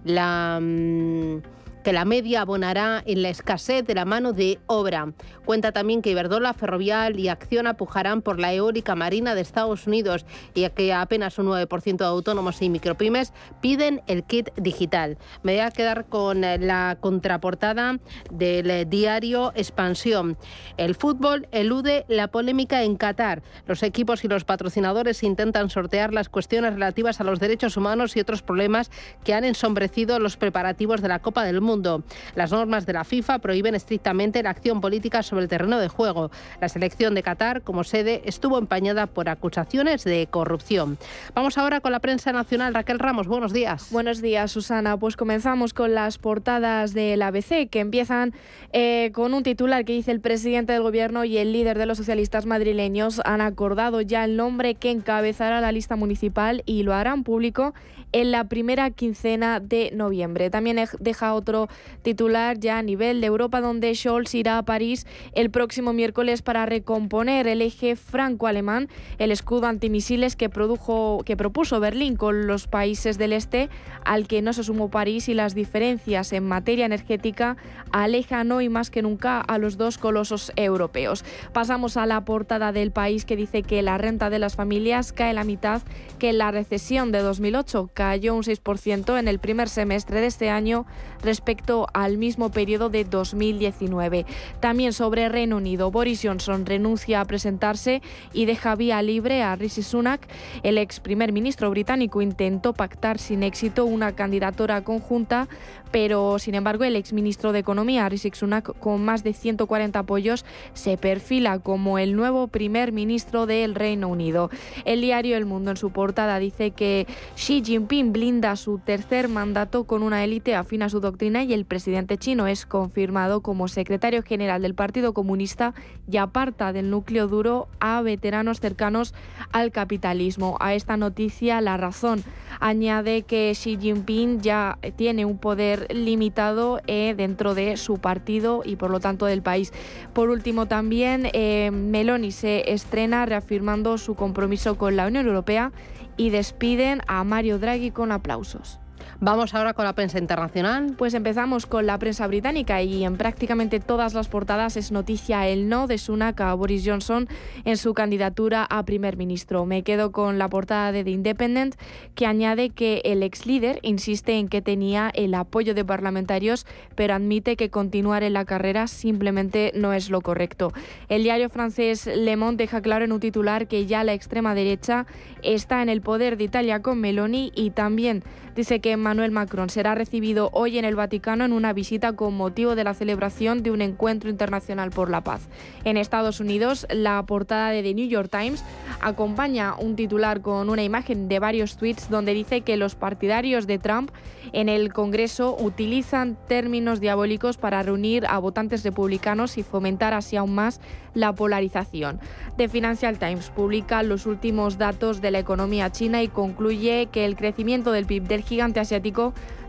la... 0.04 0.58
Mm, 0.60 1.57
que 1.82 1.92
la 1.92 2.04
media 2.04 2.42
abonará 2.42 3.02
en 3.06 3.22
la 3.22 3.28
escasez 3.28 3.86
de 3.86 3.94
la 3.94 4.04
mano 4.04 4.32
de 4.32 4.58
obra. 4.66 5.12
Cuenta 5.44 5.72
también 5.72 6.02
que 6.02 6.10
Iberdola, 6.10 6.54
Ferrovial 6.54 7.18
y 7.18 7.28
Acciona 7.28 7.74
pujarán 7.74 8.22
por 8.22 8.38
la 8.38 8.52
eólica 8.52 8.94
marina 8.94 9.34
de 9.34 9.40
Estados 9.40 9.86
Unidos 9.86 10.26
y 10.54 10.68
que 10.70 10.92
apenas 10.92 11.38
un 11.38 11.46
9% 11.46 11.96
de 11.96 12.04
autónomos 12.04 12.60
y 12.62 12.68
micropymes 12.68 13.32
piden 13.60 14.02
el 14.06 14.24
kit 14.24 14.50
digital. 14.56 15.18
Me 15.42 15.52
voy 15.52 15.60
a 15.60 15.70
quedar 15.70 16.06
con 16.06 16.40
la 16.40 16.98
contraportada 17.00 17.98
del 18.30 18.88
diario 18.88 19.52
Expansión. 19.54 20.36
El 20.76 20.94
fútbol 20.94 21.48
elude 21.52 22.04
la 22.08 22.28
polémica 22.28 22.82
en 22.82 22.96
Qatar. 22.96 23.42
Los 23.66 23.82
equipos 23.82 24.24
y 24.24 24.28
los 24.28 24.44
patrocinadores 24.44 25.22
intentan 25.22 25.70
sortear 25.70 26.12
las 26.12 26.28
cuestiones 26.28 26.74
relativas 26.74 27.20
a 27.20 27.24
los 27.24 27.40
derechos 27.40 27.76
humanos 27.76 28.16
y 28.16 28.20
otros 28.20 28.42
problemas 28.42 28.90
que 29.24 29.34
han 29.34 29.44
ensombrecido 29.44 30.18
los 30.18 30.36
preparativos 30.36 31.00
de 31.00 31.08
la 31.08 31.20
Copa 31.20 31.44
del 31.44 31.60
Mundo 31.60 31.67
mundo. 31.68 32.02
Las 32.34 32.50
normas 32.50 32.86
de 32.86 32.94
la 32.94 33.04
FIFA 33.04 33.38
prohíben 33.38 33.74
estrictamente 33.74 34.42
la 34.42 34.50
acción 34.50 34.80
política 34.80 35.22
sobre 35.22 35.42
el 35.42 35.48
terreno 35.48 35.78
de 35.78 35.88
juego. 35.88 36.30
La 36.60 36.68
selección 36.68 37.14
de 37.14 37.22
Qatar, 37.22 37.62
como 37.62 37.84
sede, 37.84 38.22
estuvo 38.24 38.58
empañada 38.58 39.06
por 39.06 39.28
acusaciones 39.28 40.02
de 40.04 40.26
corrupción. 40.30 40.98
Vamos 41.34 41.58
ahora 41.58 41.80
con 41.80 41.92
la 41.92 42.00
prensa 42.00 42.32
nacional. 42.32 42.74
Raquel 42.74 42.98
Ramos, 42.98 43.26
buenos 43.28 43.52
días. 43.52 43.88
Buenos 43.90 44.22
días, 44.22 44.50
Susana. 44.50 44.96
Pues 44.96 45.16
comenzamos 45.16 45.74
con 45.74 45.94
las 45.94 46.16
portadas 46.16 46.94
del 46.94 47.20
ABC, 47.20 47.68
que 47.68 47.80
empiezan 47.80 48.32
eh, 48.72 49.10
con 49.12 49.34
un 49.34 49.42
titular 49.42 49.84
que 49.84 49.92
dice 49.92 50.10
el 50.10 50.20
presidente 50.20 50.72
del 50.72 50.82
gobierno 50.82 51.24
y 51.24 51.36
el 51.36 51.52
líder 51.52 51.78
de 51.78 51.86
los 51.86 51.98
socialistas 51.98 52.46
madrileños 52.46 53.20
han 53.24 53.42
acordado 53.42 54.00
ya 54.00 54.24
el 54.24 54.36
nombre 54.36 54.74
que 54.74 54.90
encabezará 54.90 55.60
la 55.60 55.72
lista 55.72 55.96
municipal 55.96 56.62
y 56.64 56.82
lo 56.82 56.94
harán 56.94 57.24
público 57.24 57.74
en 58.12 58.30
la 58.30 58.44
primera 58.48 58.90
quincena 58.90 59.60
de 59.60 59.90
noviembre. 59.94 60.50
También 60.50 60.78
deja 61.00 61.34
otro 61.34 61.68
titular 62.02 62.58
ya 62.58 62.78
a 62.78 62.82
nivel 62.82 63.20
de 63.20 63.26
Europa, 63.26 63.60
donde 63.60 63.94
Scholz 63.94 64.34
irá 64.34 64.58
a 64.58 64.62
París 64.64 65.06
el 65.34 65.50
próximo 65.50 65.92
miércoles 65.92 66.42
para 66.42 66.66
recomponer 66.66 67.46
el 67.46 67.62
eje 67.62 67.96
franco-alemán, 67.96 68.88
el 69.18 69.30
escudo 69.30 69.66
antimisiles 69.66 70.36
que, 70.36 70.48
produjo, 70.48 71.22
que 71.24 71.36
propuso 71.36 71.80
Berlín 71.80 72.16
con 72.16 72.46
los 72.46 72.66
países 72.66 73.18
del 73.18 73.32
este, 73.32 73.68
al 74.04 74.26
que 74.26 74.42
no 74.42 74.52
se 74.52 74.64
sumó 74.64 74.90
París 74.90 75.28
y 75.28 75.34
las 75.34 75.54
diferencias 75.54 76.32
en 76.32 76.46
materia 76.46 76.86
energética 76.86 77.56
alejan 77.92 78.50
hoy 78.52 78.68
más 78.68 78.90
que 78.90 79.02
nunca 79.02 79.40
a 79.40 79.58
los 79.58 79.76
dos 79.76 79.98
colosos 79.98 80.52
europeos. 80.56 81.24
Pasamos 81.52 81.96
a 81.96 82.06
la 82.06 82.24
portada 82.24 82.72
del 82.72 82.90
país 82.90 83.24
que 83.24 83.36
dice 83.36 83.62
que 83.62 83.82
la 83.82 83.98
renta 83.98 84.30
de 84.30 84.38
las 84.38 84.56
familias 84.56 85.12
cae 85.12 85.32
la 85.32 85.44
mitad 85.44 85.82
que 86.18 86.30
en 86.30 86.38
la 86.38 86.50
recesión 86.50 87.12
de 87.12 87.20
2008 87.20 87.90
cayó 87.98 88.36
un 88.36 88.44
6% 88.44 89.18
en 89.18 89.26
el 89.26 89.40
primer 89.40 89.68
semestre 89.68 90.20
de 90.20 90.28
este 90.28 90.50
año 90.50 90.86
respecto 91.20 91.88
al 91.92 92.16
mismo 92.16 92.48
periodo 92.48 92.90
de 92.90 93.02
2019. 93.02 94.24
También 94.60 94.92
sobre 94.92 95.28
Reino 95.28 95.56
Unido, 95.56 95.90
Boris 95.90 96.20
Johnson 96.22 96.64
renuncia 96.64 97.20
a 97.20 97.24
presentarse 97.24 98.00
y 98.32 98.44
deja 98.44 98.76
vía 98.76 99.02
libre 99.02 99.42
a 99.42 99.56
Rishi 99.56 99.82
Sunak. 99.82 100.28
El 100.62 100.78
ex 100.78 101.00
primer 101.00 101.32
ministro 101.32 101.70
británico 101.70 102.22
intentó 102.22 102.72
pactar 102.72 103.18
sin 103.18 103.42
éxito 103.42 103.84
una 103.84 104.12
candidatura 104.12 104.84
conjunta, 104.84 105.48
pero 105.90 106.38
sin 106.38 106.54
embargo 106.54 106.84
el 106.84 106.96
ex 106.96 107.12
ministro 107.12 107.52
de 107.52 107.60
Economía, 107.60 108.08
Rishi 108.08 108.30
Sunak, 108.32 108.78
con 108.78 109.04
más 109.04 109.24
de 109.24 109.32
140 109.32 109.98
apoyos, 109.98 110.44
se 110.74 110.96
perfila 110.96 111.58
como 111.58 111.98
el 111.98 112.16
nuevo 112.16 112.48
primer 112.48 112.92
ministro 112.92 113.46
del 113.46 113.74
Reino 113.74 114.08
Unido. 114.08 114.50
El 114.84 115.00
diario 115.00 115.36
El 115.36 115.46
Mundo 115.46 115.70
en 115.70 115.76
su 115.76 115.90
portada 115.90 116.38
dice 116.38 116.70
que 116.72 117.06
Xi 117.36 117.62
Jinping 117.64 118.12
blinda 118.12 118.56
su 118.56 118.78
tercer 118.78 119.28
mandato 119.28 119.84
con 119.84 120.02
una 120.02 120.24
élite 120.24 120.54
afín 120.54 120.82
a 120.82 120.88
su 120.88 121.00
doctrina 121.00 121.42
y 121.44 121.52
el 121.52 121.64
presidente 121.64 122.18
chino 122.18 122.46
es 122.46 122.66
confirmado 122.66 123.40
como 123.40 123.68
secretario 123.68 124.22
general 124.22 124.62
del 124.62 124.74
Partido 124.74 125.14
Comunista 125.14 125.74
y 126.10 126.16
aparta 126.16 126.72
del 126.72 126.90
núcleo 126.90 127.28
duro 127.28 127.68
a 127.80 128.00
veteranos 128.02 128.60
cercanos 128.60 129.14
al 129.52 129.70
capitalismo. 129.70 130.56
A 130.60 130.74
esta 130.74 130.96
noticia 130.96 131.60
La 131.60 131.76
Razón 131.76 132.24
añade 132.60 133.22
que 133.22 133.52
Xi 133.54 133.78
Jinping 133.80 134.40
ya 134.40 134.78
tiene 134.96 135.24
un 135.24 135.38
poder 135.38 135.77
limitado 135.90 136.80
eh, 136.86 137.14
dentro 137.16 137.54
de 137.54 137.76
su 137.76 137.98
partido 137.98 138.62
y 138.64 138.76
por 138.76 138.90
lo 138.90 139.00
tanto 139.00 139.26
del 139.26 139.42
país. 139.42 139.72
Por 140.12 140.30
último 140.30 140.66
también 140.66 141.28
eh, 141.32 141.70
Meloni 141.70 142.32
se 142.32 142.72
estrena 142.72 143.26
reafirmando 143.26 143.98
su 143.98 144.14
compromiso 144.14 144.76
con 144.76 144.96
la 144.96 145.06
Unión 145.06 145.26
Europea 145.26 145.72
y 146.16 146.30
despiden 146.30 147.00
a 147.06 147.24
Mario 147.24 147.58
Draghi 147.58 147.90
con 147.90 148.12
aplausos. 148.12 148.80
Vamos 149.20 149.52
ahora 149.52 149.74
con 149.74 149.84
la 149.84 149.94
prensa 149.94 150.20
internacional. 150.20 150.94
Pues 150.96 151.12
empezamos 151.12 151.66
con 151.66 151.86
la 151.86 151.98
prensa 151.98 152.28
británica 152.28 152.82
y 152.82 153.02
en 153.02 153.16
prácticamente 153.16 153.80
todas 153.80 154.14
las 154.14 154.28
portadas 154.28 154.76
es 154.76 154.92
noticia 154.92 155.48
el 155.48 155.68
no 155.68 155.88
de 155.88 155.98
Sunak 155.98 156.40
a 156.40 156.54
Boris 156.54 156.84
Johnson 156.86 157.26
en 157.64 157.76
su 157.78 157.94
candidatura 157.94 158.64
a 158.70 158.84
primer 158.84 159.16
ministro. 159.16 159.66
Me 159.66 159.82
quedo 159.82 160.12
con 160.12 160.38
la 160.38 160.48
portada 160.48 160.92
de 160.92 161.02
The 161.02 161.10
Independent 161.10 161.74
que 162.14 162.26
añade 162.26 162.70
que 162.70 163.02
el 163.04 163.24
ex 163.24 163.44
líder 163.44 163.80
insiste 163.82 164.34
en 164.34 164.46
que 164.46 164.62
tenía 164.62 165.10
el 165.12 165.34
apoyo 165.34 165.74
de 165.74 165.84
parlamentarios, 165.84 166.64
pero 166.94 167.14
admite 167.14 167.56
que 167.56 167.70
continuar 167.70 168.22
en 168.22 168.34
la 168.34 168.44
carrera 168.44 168.86
simplemente 168.86 169.72
no 169.74 169.94
es 169.94 170.10
lo 170.10 170.20
correcto. 170.20 170.72
El 171.08 171.24
diario 171.24 171.48
francés 171.48 172.06
Le 172.06 172.36
Monde 172.36 172.62
deja 172.62 172.80
claro 172.82 173.04
en 173.04 173.10
un 173.10 173.18
titular 173.18 173.66
que 173.66 173.84
ya 173.86 174.04
la 174.04 174.12
extrema 174.12 174.54
derecha 174.54 175.06
está 175.42 175.82
en 175.82 175.88
el 175.88 176.02
poder 176.02 176.36
de 176.36 176.44
Italia 176.44 176.82
con 176.82 177.00
Meloni 177.00 177.50
y 177.56 177.70
también 177.70 178.22
dice 178.54 178.80
que 178.80 178.96
Emmanuel 179.08 179.30
Macron 179.30 179.70
será 179.70 179.94
recibido 179.94 180.50
hoy 180.52 180.76
en 180.76 180.84
el 180.84 180.94
Vaticano 180.94 181.46
en 181.46 181.54
una 181.54 181.72
visita 181.72 182.12
con 182.12 182.34
motivo 182.36 182.74
de 182.74 182.84
la 182.84 182.92
celebración 182.92 183.62
de 183.62 183.70
un 183.70 183.80
encuentro 183.80 184.28
internacional 184.28 184.90
por 184.90 185.08
la 185.08 185.22
paz. 185.22 185.48
En 185.84 185.96
Estados 185.96 186.40
Unidos, 186.40 186.86
la 186.90 187.22
portada 187.22 187.70
de 187.70 187.82
The 187.82 187.94
New 187.94 188.06
York 188.06 188.28
Times 188.30 188.62
acompaña 189.00 189.74
un 189.78 189.96
titular 189.96 190.42
con 190.42 190.68
una 190.68 190.82
imagen 190.82 191.26
de 191.26 191.38
varios 191.38 191.78
tweets 191.78 192.10
donde 192.10 192.34
dice 192.34 192.60
que 192.60 192.76
los 192.76 192.96
partidarios 192.96 193.66
de 193.66 193.78
Trump 193.78 194.10
en 194.52 194.68
el 194.68 194.92
Congreso 194.92 195.56
utilizan 195.58 196.36
términos 196.46 197.00
diabólicos 197.00 197.56
para 197.56 197.82
reunir 197.82 198.26
a 198.26 198.38
votantes 198.38 198.84
republicanos 198.84 199.56
y 199.56 199.62
fomentar 199.62 200.12
así 200.12 200.36
aún 200.36 200.54
más 200.54 200.82
la 201.14 201.34
polarización. 201.34 202.20
The 202.58 202.68
Financial 202.68 203.18
Times 203.18 203.50
publica 203.50 204.02
los 204.02 204.26
últimos 204.26 204.76
datos 204.76 205.20
de 205.22 205.30
la 205.30 205.38
economía 205.38 205.90
china 205.90 206.22
y 206.22 206.28
concluye 206.28 207.08
que 207.10 207.24
el 207.24 207.36
crecimiento 207.36 207.90
del 207.92 208.06
PIB 208.06 208.24
del 208.24 208.42
gigante 208.42 208.80
asiático 208.80 208.97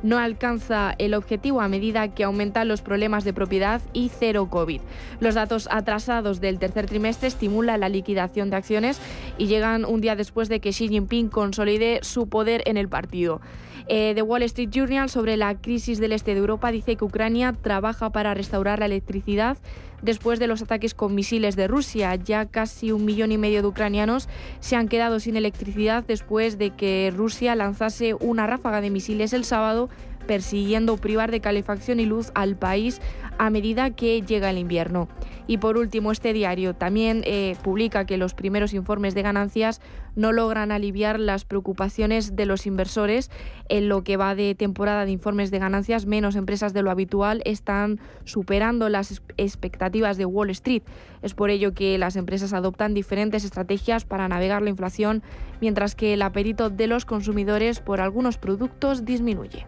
no 0.03 0.17
alcanza 0.17 0.95
el 0.97 1.13
objetivo 1.13 1.61
a 1.61 1.67
medida 1.67 2.13
que 2.13 2.23
aumentan 2.23 2.67
los 2.67 2.81
problemas 2.81 3.23
de 3.23 3.33
propiedad 3.33 3.81
y 3.93 4.09
cero 4.17 4.47
COVID. 4.49 4.81
Los 5.19 5.35
datos 5.35 5.67
atrasados 5.71 6.39
del 6.39 6.59
tercer 6.59 6.85
trimestre 6.85 7.27
estimulan 7.27 7.79
la 7.79 7.89
liquidación 7.89 8.49
de 8.49 8.55
acciones 8.55 8.99
y 9.37 9.47
llegan 9.47 9.85
un 9.85 10.01
día 10.01 10.15
después 10.15 10.49
de 10.49 10.59
que 10.59 10.71
Xi 10.71 10.87
Jinping 10.87 11.29
consolide 11.29 11.99
su 12.01 12.27
poder 12.29 12.63
en 12.65 12.77
el 12.77 12.87
partido. 12.87 13.41
The 13.89 14.11
eh, 14.11 14.21
Wall 14.21 14.43
Street 14.43 14.69
Journal 14.69 15.09
sobre 15.09 15.35
la 15.35 15.55
crisis 15.55 15.97
del 15.99 16.11
este 16.11 16.35
de 16.35 16.39
Europa 16.39 16.71
dice 16.71 16.95
que 16.95 17.03
Ucrania 17.03 17.53
trabaja 17.53 18.11
para 18.11 18.35
restaurar 18.35 18.77
la 18.77 18.85
electricidad 18.85 19.57
después 20.03 20.37
de 20.37 20.45
los 20.45 20.61
ataques 20.61 20.93
con 20.93 21.15
misiles 21.15 21.55
de 21.55 21.67
Rusia. 21.67 22.13
Ya 22.13 22.45
casi 22.45 22.91
un 22.91 23.03
millón 23.03 23.31
y 23.31 23.39
medio 23.39 23.63
de 23.63 23.67
ucranianos 23.67 24.29
se 24.59 24.75
han 24.75 24.89
quedado 24.89 25.19
sin 25.19 25.37
electricidad 25.37 26.03
después 26.07 26.59
de 26.59 26.69
que 26.69 27.11
Rusia 27.15 27.55
lanzase 27.55 28.13
una 28.13 28.45
ráfaga 28.45 28.79
de 28.79 28.91
misiles 28.91 29.33
el 29.33 29.43
sábado 29.43 29.89
persiguiendo 30.29 30.95
privar 30.97 31.31
de 31.31 31.39
calefacción 31.39 31.99
y 31.99 32.05
luz 32.05 32.31
al 32.35 32.55
país 32.55 33.01
a 33.39 33.49
medida 33.49 33.89
que 33.89 34.21
llega 34.21 34.51
el 34.51 34.59
invierno. 34.59 35.09
Y 35.47 35.57
por 35.57 35.75
último, 35.75 36.11
este 36.11 36.33
diario 36.33 36.75
también 36.75 37.23
eh, 37.25 37.55
publica 37.63 38.05
que 38.05 38.17
los 38.17 38.35
primeros 38.35 38.75
informes 38.75 39.15
de 39.15 39.23
ganancias 39.23 39.81
no 40.15 40.31
logran 40.31 40.71
aliviar 40.71 41.19
las 41.19 41.45
preocupaciones 41.45 42.35
de 42.35 42.45
los 42.45 42.67
inversores. 42.67 43.31
En 43.69 43.89
lo 43.89 44.03
que 44.03 44.17
va 44.17 44.35
de 44.35 44.53
temporada 44.53 45.03
de 45.03 45.11
informes 45.11 45.49
de 45.49 45.57
ganancias, 45.57 46.05
menos 46.05 46.35
empresas 46.35 46.73
de 46.73 46.83
lo 46.83 46.91
habitual 46.91 47.41
están 47.43 47.99
superando 48.23 48.87
las 48.87 49.23
expectativas 49.37 50.17
de 50.17 50.25
Wall 50.25 50.51
Street. 50.51 50.83
Es 51.23 51.33
por 51.33 51.49
ello 51.49 51.73
que 51.73 51.97
las 51.97 52.17
empresas 52.17 52.53
adoptan 52.53 52.93
diferentes 52.93 53.43
estrategias 53.45 54.05
para 54.05 54.27
navegar 54.27 54.61
la 54.61 54.69
inflación, 54.69 55.23
mientras 55.59 55.95
que 55.95 56.13
el 56.13 56.21
apetito 56.21 56.69
de 56.69 56.85
los 56.85 57.05
consumidores 57.05 57.79
por 57.79 57.99
algunos 57.99 58.37
productos 58.37 59.05
disminuye. 59.05 59.65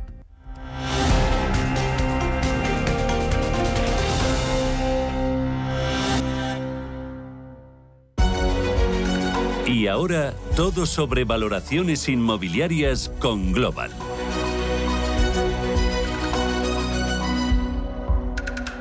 Y 9.72 9.88
ahora, 9.88 10.34
todo 10.58 10.86
sobre 10.86 11.24
valoraciones 11.24 12.10
inmobiliarias 12.10 13.10
con 13.20 13.54
Global. 13.54 13.90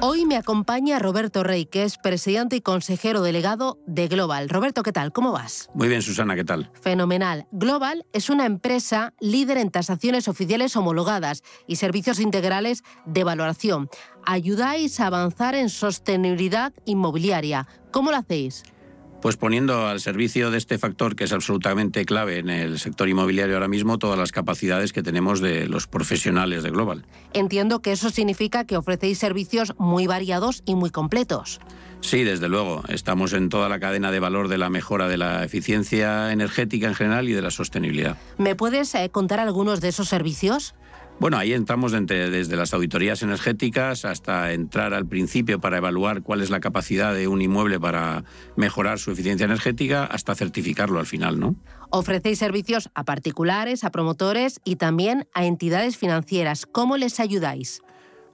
Hoy 0.01 0.26
me 0.26 0.36
acompaña 0.36 0.99
Roberto 0.99 1.45
Rey, 1.45 1.66
que 1.66 1.84
es 1.84 1.97
presidente 1.97 2.57
y 2.57 2.61
consejero 2.61 3.22
delegado 3.22 3.78
de 3.86 4.09
Global. 4.09 4.49
Roberto, 4.49 4.82
¿qué 4.82 4.91
tal? 4.91 5.12
¿Cómo 5.12 5.30
vas? 5.30 5.70
Muy 5.74 5.86
bien, 5.86 6.03
Susana, 6.03 6.34
¿qué 6.34 6.43
tal? 6.43 6.72
Fenomenal. 6.82 7.47
Global 7.53 8.05
es 8.12 8.28
una 8.28 8.45
empresa 8.45 9.14
líder 9.20 9.59
en 9.59 9.70
tasaciones 9.70 10.26
oficiales 10.26 10.74
homologadas 10.74 11.45
y 11.68 11.76
servicios 11.76 12.18
integrales 12.18 12.82
de 13.07 13.22
valoración. 13.22 13.88
Ayudáis 14.26 14.99
a 14.99 15.07
avanzar 15.07 15.55
en 15.55 15.68
sostenibilidad 15.68 16.72
inmobiliaria. 16.84 17.68
¿Cómo 17.93 18.11
lo 18.11 18.16
hacéis? 18.16 18.64
Pues 19.22 19.36
poniendo 19.36 19.86
al 19.86 20.00
servicio 20.00 20.50
de 20.50 20.56
este 20.56 20.78
factor 20.78 21.14
que 21.14 21.24
es 21.24 21.32
absolutamente 21.32 22.06
clave 22.06 22.38
en 22.38 22.48
el 22.48 22.78
sector 22.78 23.08
inmobiliario 23.08 23.54
ahora 23.56 23.68
mismo 23.68 23.98
todas 23.98 24.18
las 24.18 24.32
capacidades 24.32 24.94
que 24.94 25.02
tenemos 25.02 25.40
de 25.40 25.68
los 25.68 25.86
profesionales 25.86 26.62
de 26.62 26.70
Global. 26.70 27.04
Entiendo 27.34 27.82
que 27.82 27.92
eso 27.92 28.08
significa 28.08 28.64
que 28.64 28.78
ofrecéis 28.78 29.18
servicios 29.18 29.74
muy 29.78 30.06
variados 30.06 30.62
y 30.64 30.74
muy 30.74 30.90
completos. 30.90 31.60
Sí, 32.00 32.24
desde 32.24 32.48
luego. 32.48 32.82
Estamos 32.88 33.34
en 33.34 33.50
toda 33.50 33.68
la 33.68 33.78
cadena 33.78 34.10
de 34.10 34.20
valor 34.20 34.48
de 34.48 34.56
la 34.56 34.70
mejora 34.70 35.06
de 35.06 35.18
la 35.18 35.44
eficiencia 35.44 36.32
energética 36.32 36.88
en 36.88 36.94
general 36.94 37.28
y 37.28 37.32
de 37.32 37.42
la 37.42 37.50
sostenibilidad. 37.50 38.16
¿Me 38.38 38.54
puedes 38.54 38.94
eh, 38.94 39.10
contar 39.10 39.38
algunos 39.38 39.82
de 39.82 39.88
esos 39.88 40.08
servicios? 40.08 40.74
Bueno, 41.20 41.36
ahí 41.36 41.52
entramos 41.52 41.92
desde 41.92 42.56
las 42.56 42.72
auditorías 42.72 43.22
energéticas 43.22 44.06
hasta 44.06 44.54
entrar 44.54 44.94
al 44.94 45.06
principio 45.06 45.60
para 45.60 45.76
evaluar 45.76 46.22
cuál 46.22 46.40
es 46.40 46.48
la 46.48 46.60
capacidad 46.60 47.12
de 47.12 47.28
un 47.28 47.42
inmueble 47.42 47.78
para 47.78 48.24
mejorar 48.56 48.98
su 48.98 49.10
eficiencia 49.10 49.44
energética 49.44 50.06
hasta 50.06 50.34
certificarlo 50.34 50.98
al 50.98 51.04
final, 51.04 51.38
¿no? 51.38 51.56
Ofrecéis 51.90 52.38
servicios 52.38 52.88
a 52.94 53.04
particulares, 53.04 53.84
a 53.84 53.90
promotores 53.90 54.60
y 54.64 54.76
también 54.76 55.28
a 55.34 55.44
entidades 55.44 55.98
financieras. 55.98 56.64
¿Cómo 56.64 56.96
les 56.96 57.20
ayudáis? 57.20 57.82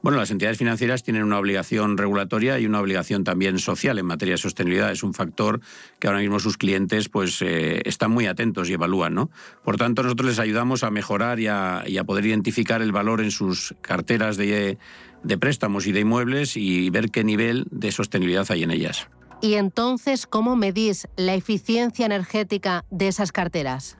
Bueno, 0.02 0.18
las 0.18 0.30
entidades 0.30 0.58
financieras 0.58 1.02
tienen 1.02 1.24
una 1.24 1.38
obligación 1.38 1.98
regulatoria 1.98 2.60
y 2.60 2.66
una 2.66 2.80
obligación 2.80 3.24
también 3.24 3.58
social 3.58 3.98
en 3.98 4.06
materia 4.06 4.34
de 4.34 4.38
sostenibilidad. 4.38 4.92
Es 4.92 5.02
un 5.02 5.14
factor 5.14 5.60
que 5.98 6.06
ahora 6.06 6.20
mismo 6.20 6.38
sus 6.38 6.56
clientes 6.56 7.08
pues 7.08 7.42
eh, 7.42 7.82
están 7.84 8.12
muy 8.12 8.26
atentos 8.26 8.70
y 8.70 8.74
evalúan, 8.74 9.14
¿no? 9.14 9.30
Por 9.64 9.76
tanto, 9.76 10.02
nosotros 10.02 10.28
les 10.28 10.38
ayudamos 10.38 10.84
a 10.84 10.90
mejorar 10.90 11.40
y 11.40 11.48
a, 11.48 11.82
poder 12.06 12.26
identificar 12.26 12.82
el 12.82 12.92
valor 12.92 13.20
en 13.20 13.32
sus 13.32 13.74
carteras 13.80 14.36
de, 14.36 14.78
de 15.24 15.38
préstamos 15.38 15.86
y 15.86 15.92
de 15.92 16.00
inmuebles 16.00 16.56
y 16.56 16.88
ver 16.90 17.10
qué 17.10 17.24
nivel 17.24 17.66
de 17.70 17.90
sostenibilidad 17.90 18.46
hay 18.50 18.62
en 18.62 18.70
ellas. 18.70 19.08
Y 19.42 19.54
entonces, 19.54 20.26
¿cómo 20.26 20.56
medís 20.56 21.08
la 21.16 21.34
eficiencia 21.34 22.06
energética 22.06 22.84
de 22.90 23.08
esas 23.08 23.32
carteras? 23.32 23.98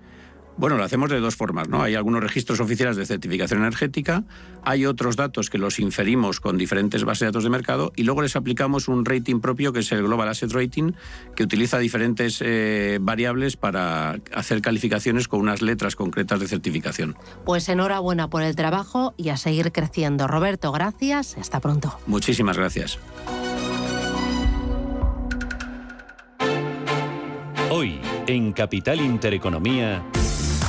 Bueno, 0.58 0.78
lo 0.78 0.84
hacemos 0.84 1.10
de 1.10 1.20
dos 1.20 1.36
formas, 1.36 1.68
¿no? 1.68 1.82
Hay 1.82 1.94
algunos 1.94 2.22
registros 2.22 2.60
oficiales 2.60 2.96
de 2.96 3.04
certificación 3.04 3.60
energética, 3.60 4.24
hay 4.62 4.86
otros 4.86 5.16
datos 5.16 5.50
que 5.50 5.58
los 5.58 5.78
inferimos 5.78 6.40
con 6.40 6.56
diferentes 6.56 7.04
bases 7.04 7.20
de 7.20 7.26
datos 7.26 7.44
de 7.44 7.50
mercado 7.50 7.92
y 7.94 8.04
luego 8.04 8.22
les 8.22 8.36
aplicamos 8.36 8.88
un 8.88 9.04
rating 9.04 9.40
propio 9.40 9.72
que 9.72 9.80
es 9.80 9.92
el 9.92 10.02
Global 10.02 10.28
Asset 10.28 10.50
Rating, 10.52 10.92
que 11.34 11.42
utiliza 11.42 11.78
diferentes 11.78 12.38
eh, 12.40 12.98
variables 13.00 13.56
para 13.56 14.18
hacer 14.34 14.62
calificaciones 14.62 15.28
con 15.28 15.40
unas 15.40 15.60
letras 15.60 15.94
concretas 15.94 16.40
de 16.40 16.48
certificación. 16.48 17.16
Pues 17.44 17.68
enhorabuena 17.68 18.30
por 18.30 18.42
el 18.42 18.56
trabajo 18.56 19.14
y 19.18 19.28
a 19.28 19.36
seguir 19.36 19.72
creciendo. 19.72 20.26
Roberto, 20.26 20.72
gracias. 20.72 21.36
Hasta 21.36 21.60
pronto. 21.60 21.98
Muchísimas 22.06 22.56
gracias. 22.56 22.98
Hoy, 27.70 28.00
en 28.26 28.52
Capital 28.52 29.00
Intereconomía. 29.02 30.02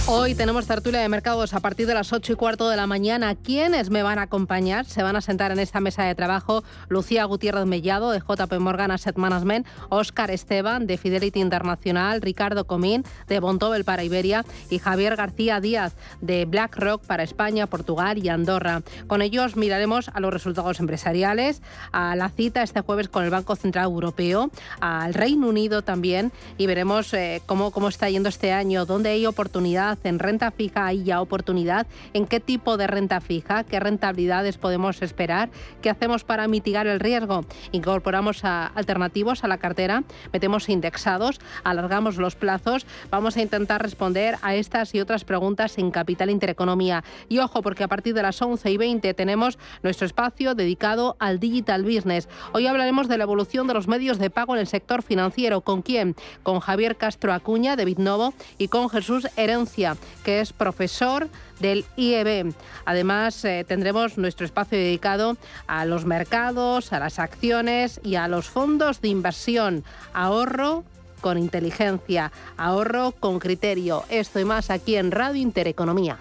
Hoy 0.09 0.35
tenemos 0.35 0.67
tertulia 0.67 1.01
de 1.01 1.09
mercados 1.09 1.53
a 1.53 1.59
partir 1.59 1.85
de 1.85 1.93
las 1.93 2.13
8 2.13 2.31
y 2.31 2.35
cuarto 2.37 2.69
de 2.69 2.77
la 2.77 2.87
mañana. 2.87 3.35
¿Quiénes 3.35 3.89
me 3.89 4.03
van 4.03 4.19
a 4.19 4.21
acompañar? 4.21 4.85
Se 4.85 5.03
van 5.03 5.17
a 5.17 5.21
sentar 5.21 5.51
en 5.51 5.59
esta 5.59 5.81
mesa 5.81 6.03
de 6.03 6.15
trabajo 6.15 6.63
Lucía 6.87 7.25
Gutiérrez 7.25 7.65
Mellado 7.65 8.11
de 8.11 8.19
JP 8.19 8.53
Morgan 8.59 8.91
Asset 8.91 9.17
Management, 9.17 9.67
Óscar 9.89 10.31
Esteban 10.31 10.87
de 10.87 10.97
Fidelity 10.97 11.41
Internacional, 11.41 12.21
Ricardo 12.21 12.65
Comín 12.65 13.03
de 13.27 13.41
Bontobel 13.41 13.83
para 13.83 14.05
Iberia 14.05 14.45
y 14.69 14.79
Javier 14.79 15.17
García 15.17 15.59
Díaz 15.59 15.93
de 16.21 16.45
BlackRock 16.45 17.05
para 17.05 17.23
España, 17.23 17.67
Portugal 17.67 18.17
y 18.17 18.29
Andorra. 18.29 18.83
Con 19.07 19.21
ellos 19.21 19.57
miraremos 19.57 20.09
a 20.13 20.21
los 20.21 20.31
resultados 20.31 20.79
empresariales, 20.79 21.61
a 21.91 22.15
la 22.15 22.29
cita 22.29 22.63
este 22.63 22.79
jueves 22.79 23.09
con 23.09 23.25
el 23.25 23.29
Banco 23.29 23.57
Central 23.57 23.83
Europeo, 23.83 24.51
al 24.79 25.13
Reino 25.13 25.49
Unido 25.49 25.81
también 25.81 26.31
y 26.57 26.65
veremos 26.65 27.13
eh, 27.13 27.41
cómo, 27.45 27.71
cómo 27.71 27.89
está 27.89 28.09
yendo 28.09 28.29
este 28.29 28.53
año, 28.53 28.85
dónde 28.85 29.09
hay 29.09 29.25
oportunidad 29.25 29.96
en 30.03 30.19
renta 30.19 30.51
fija 30.51 30.85
hay 30.85 31.03
ya 31.03 31.21
oportunidad, 31.21 31.87
en 32.13 32.25
qué 32.25 32.39
tipo 32.39 32.77
de 32.77 32.87
renta 32.87 33.21
fija, 33.21 33.63
qué 33.63 33.79
rentabilidades 33.79 34.57
podemos 34.57 35.01
esperar, 35.01 35.49
qué 35.81 35.89
hacemos 35.89 36.23
para 36.23 36.47
mitigar 36.47 36.87
el 36.87 36.99
riesgo. 36.99 37.45
Incorporamos 37.71 38.43
a 38.43 38.67
alternativos 38.67 39.43
a 39.43 39.47
la 39.47 39.57
cartera, 39.57 40.03
metemos 40.33 40.69
indexados, 40.69 41.39
alargamos 41.63 42.17
los 42.17 42.35
plazos. 42.35 42.85
Vamos 43.09 43.37
a 43.37 43.41
intentar 43.41 43.81
responder 43.81 44.37
a 44.41 44.55
estas 44.55 44.93
y 44.95 44.99
otras 44.99 45.23
preguntas 45.23 45.77
en 45.77 45.91
Capital 45.91 46.29
Intereconomía. 46.29 47.03
Y 47.29 47.39
ojo, 47.39 47.61
porque 47.61 47.83
a 47.83 47.87
partir 47.87 48.13
de 48.13 48.23
las 48.23 48.41
11 48.41 48.71
y 48.71 48.77
20 48.77 49.13
tenemos 49.13 49.57
nuestro 49.83 50.05
espacio 50.05 50.55
dedicado 50.55 51.15
al 51.19 51.39
digital 51.39 51.83
business. 51.83 52.27
Hoy 52.53 52.67
hablaremos 52.67 53.07
de 53.07 53.17
la 53.17 53.23
evolución 53.23 53.67
de 53.67 53.73
los 53.73 53.87
medios 53.87 54.19
de 54.19 54.29
pago 54.29 54.55
en 54.55 54.61
el 54.61 54.67
sector 54.67 55.01
financiero. 55.01 55.61
¿Con 55.61 55.81
quién? 55.81 56.15
Con 56.43 56.59
Javier 56.59 56.97
Castro 56.97 57.33
Acuña 57.33 57.75
de 57.75 57.85
Bitnovo 57.85 58.33
y 58.57 58.67
con 58.67 58.89
Jesús 58.89 59.27
Herencia 59.35 59.86
que 60.23 60.41
es 60.41 60.53
profesor 60.53 61.29
del 61.59 61.85
IEB. 61.95 62.53
Además, 62.85 63.43
eh, 63.45 63.65
tendremos 63.67 64.17
nuestro 64.17 64.45
espacio 64.45 64.77
dedicado 64.77 65.37
a 65.67 65.85
los 65.85 66.05
mercados, 66.05 66.91
a 66.93 66.99
las 66.99 67.19
acciones 67.19 67.99
y 68.03 68.15
a 68.15 68.27
los 68.27 68.49
fondos 68.49 69.01
de 69.01 69.09
inversión. 69.09 69.83
Ahorro 70.13 70.83
con 71.21 71.37
inteligencia, 71.37 72.31
ahorro 72.57 73.11
con 73.11 73.39
criterio. 73.39 74.03
Esto 74.09 74.39
y 74.39 74.45
más 74.45 74.69
aquí 74.69 74.95
en 74.95 75.11
Radio 75.11 75.41
Intereconomía. 75.41 76.17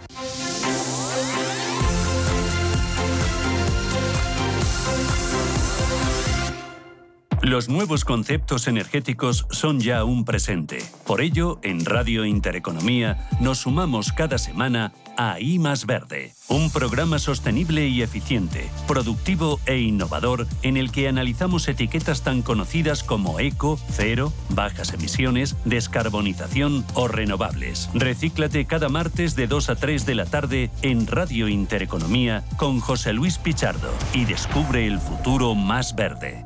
Los 7.47 7.69
nuevos 7.69 8.05
conceptos 8.05 8.67
energéticos 8.67 9.47
son 9.51 9.79
ya 9.79 10.03
un 10.03 10.25
presente. 10.25 10.81
Por 11.07 11.21
ello, 11.21 11.61
en 11.63 11.85
Radio 11.85 12.25
Intereconomía 12.25 13.29
nos 13.41 13.59
sumamos 13.59 14.11
cada 14.11 14.37
semana 14.39 14.93
a 15.17 15.39
I 15.39 15.61
más 15.61 15.87
Verde, 15.87 16.33
un 16.49 16.73
programa 16.73 17.21
sostenible 17.21 17.87
y 17.87 18.03
eficiente, 18.03 18.69
productivo 18.89 19.61
e 19.65 19.79
innovador 19.79 20.49
en 20.63 20.77
el 20.77 20.91
que 20.91 21.07
analizamos 21.07 21.69
etiquetas 21.69 22.25
tan 22.25 22.43
conocidas 22.43 23.05
como 23.05 23.39
eco, 23.39 23.79
cero, 23.93 24.33
bajas 24.49 24.93
emisiones, 24.93 25.55
descarbonización 25.65 26.85
o 26.95 27.07
renovables. 27.07 27.89
Recíclate 27.95 28.65
cada 28.65 28.89
martes 28.89 29.37
de 29.37 29.47
2 29.47 29.71
a 29.71 29.77
3 29.77 30.05
de 30.05 30.15
la 30.17 30.27
tarde 30.27 30.71
en 30.83 31.07
Radio 31.07 31.47
Intereconomía 31.47 32.43
con 32.57 32.81
José 32.81 33.13
Luis 33.13 33.39
Pichardo 33.39 33.93
y 34.13 34.25
descubre 34.25 34.85
el 34.89 34.99
futuro 34.99 35.55
más 35.55 35.95
verde. 35.95 36.46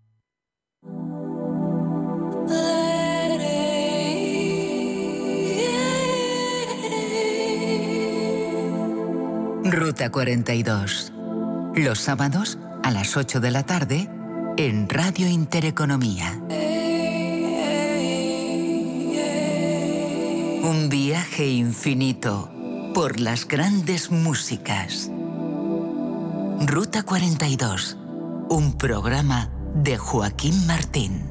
Ruta 9.71 10.09
42. 10.09 11.13
Los 11.75 11.99
sábados 11.99 12.59
a 12.83 12.91
las 12.91 13.15
8 13.15 13.39
de 13.39 13.51
la 13.51 13.63
tarde 13.63 14.09
en 14.57 14.89
Radio 14.89 15.29
Intereconomía. 15.29 16.37
Un 20.61 20.89
viaje 20.89 21.47
infinito 21.47 22.51
por 22.93 23.21
las 23.21 23.47
grandes 23.47 24.11
músicas. 24.11 25.09
Ruta 26.67 27.03
42. 27.03 27.97
Un 28.49 28.77
programa 28.77 29.49
de 29.73 29.97
Joaquín 29.97 30.67
Martín. 30.67 31.30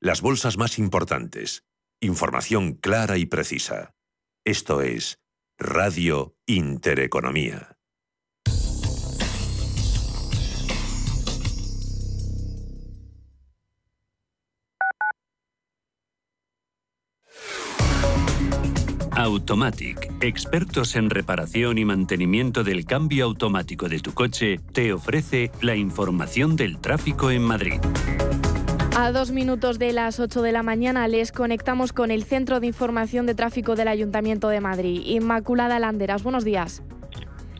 las 0.00 0.22
bolsas 0.22 0.56
más 0.56 0.78
importantes. 0.78 1.64
Información 2.00 2.72
clara 2.72 3.18
y 3.18 3.26
precisa. 3.26 3.94
Esto 4.44 4.80
es 4.80 5.18
Radio 5.58 6.34
Intereconomía. 6.46 7.76
Automatic, 19.12 20.10
expertos 20.22 20.96
en 20.96 21.10
reparación 21.10 21.76
y 21.76 21.84
mantenimiento 21.84 22.64
del 22.64 22.86
cambio 22.86 23.26
automático 23.26 23.86
de 23.86 24.00
tu 24.00 24.14
coche, 24.14 24.60
te 24.72 24.94
ofrece 24.94 25.50
la 25.60 25.76
información 25.76 26.56
del 26.56 26.80
tráfico 26.80 27.30
en 27.30 27.42
Madrid. 27.42 27.80
A 29.02 29.12
dos 29.12 29.30
minutos 29.32 29.78
de 29.78 29.94
las 29.94 30.20
8 30.20 30.42
de 30.42 30.52
la 30.52 30.62
mañana 30.62 31.08
les 31.08 31.32
conectamos 31.32 31.94
con 31.94 32.10
el 32.10 32.22
Centro 32.22 32.60
de 32.60 32.66
Información 32.66 33.24
de 33.24 33.34
Tráfico 33.34 33.74
del 33.74 33.88
Ayuntamiento 33.88 34.50
de 34.50 34.60
Madrid. 34.60 35.00
Inmaculada 35.06 35.78
Landeras, 35.78 36.22
buenos 36.22 36.44
días. 36.44 36.82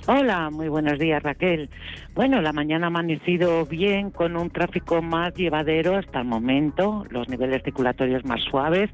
Hola, 0.07 0.51
muy 0.51 0.69
buenos 0.69 0.99
días 0.99 1.23
Raquel. 1.23 1.71
Bueno, 2.15 2.43
la 2.43 2.53
mañana 2.53 2.87
ha 2.87 2.89
amanecido 2.89 3.65
bien 3.65 4.11
con 4.11 4.37
un 4.37 4.51
tráfico 4.51 5.01
más 5.01 5.33
llevadero 5.35 5.97
hasta 5.97 6.19
el 6.19 6.27
momento, 6.27 7.07
los 7.09 7.27
niveles 7.31 7.63
circulatorios 7.63 8.23
más 8.27 8.43
suaves 8.43 8.91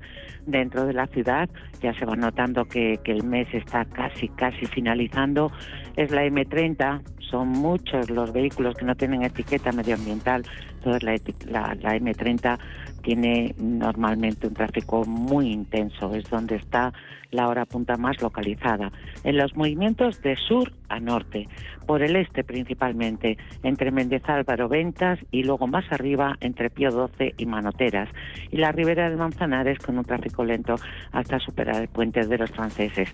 dentro 0.47 0.85
de 0.87 0.93
la 0.93 1.09
ciudad. 1.09 1.49
Ya 1.83 1.95
se 1.95 2.05
va 2.05 2.15
notando 2.15 2.67
que, 2.67 3.01
el 3.07 3.25
mes 3.25 3.49
está 3.55 3.85
casi, 3.87 4.29
casi 4.29 4.67
finalizando. 4.67 5.51
Es 5.97 6.13
la 6.13 6.25
M30, 6.25 7.01
son 7.31 7.49
muchos 7.49 8.11
los 8.11 8.33
vehículos 8.33 8.75
que 8.75 8.85
no 8.85 8.95
tienen 8.95 9.23
etiqueta 9.23 9.73
medioambiental. 9.73 10.45
Entonces 10.77 11.03
la, 11.47 11.75
la 11.75 11.97
M30 11.97 12.59
tiene 13.03 13.55
normalmente 13.59 14.47
un 14.49 14.55
tráfico 14.55 15.05
muy 15.05 15.53
intenso, 15.53 16.15
es 16.15 16.29
donde 16.31 16.57
está 16.57 16.93
la 17.31 17.49
hora 17.49 17.65
punta 17.65 17.97
más 17.97 18.21
localizada, 18.21 18.91
en 19.25 19.37
los 19.37 19.57
movimientos 19.57 20.21
de 20.23 20.37
sur 20.37 20.73
a 20.89 21.01
norte, 21.01 21.47
por 21.87 22.03
el 22.03 22.17
este 22.17 22.45
principalmente, 22.45 23.37
entre 23.63 23.91
Méndez 23.91 24.23
Álvaro 24.27 24.69
Ventas 24.69 25.19
y 25.31 25.43
luego 25.43 25.67
más 25.67 25.85
arriba 25.91 26.37
entre 26.41 26.71
Pío 26.71 26.91
12 26.91 27.35
y 27.37 27.47
Manoteras, 27.47 28.09
y 28.51 28.57
la 28.57 28.73
ribera 28.73 29.09
del 29.09 29.19
Manzanares 29.19 29.79
con 29.79 29.99
un 29.99 30.05
tráfico 30.05 30.45
lento 30.45 30.77
hasta 31.13 31.39
superar 31.39 31.83
el 31.83 31.89
puente 31.89 32.27
de 32.27 32.39
los 32.39 32.51
franceses. 32.51 33.09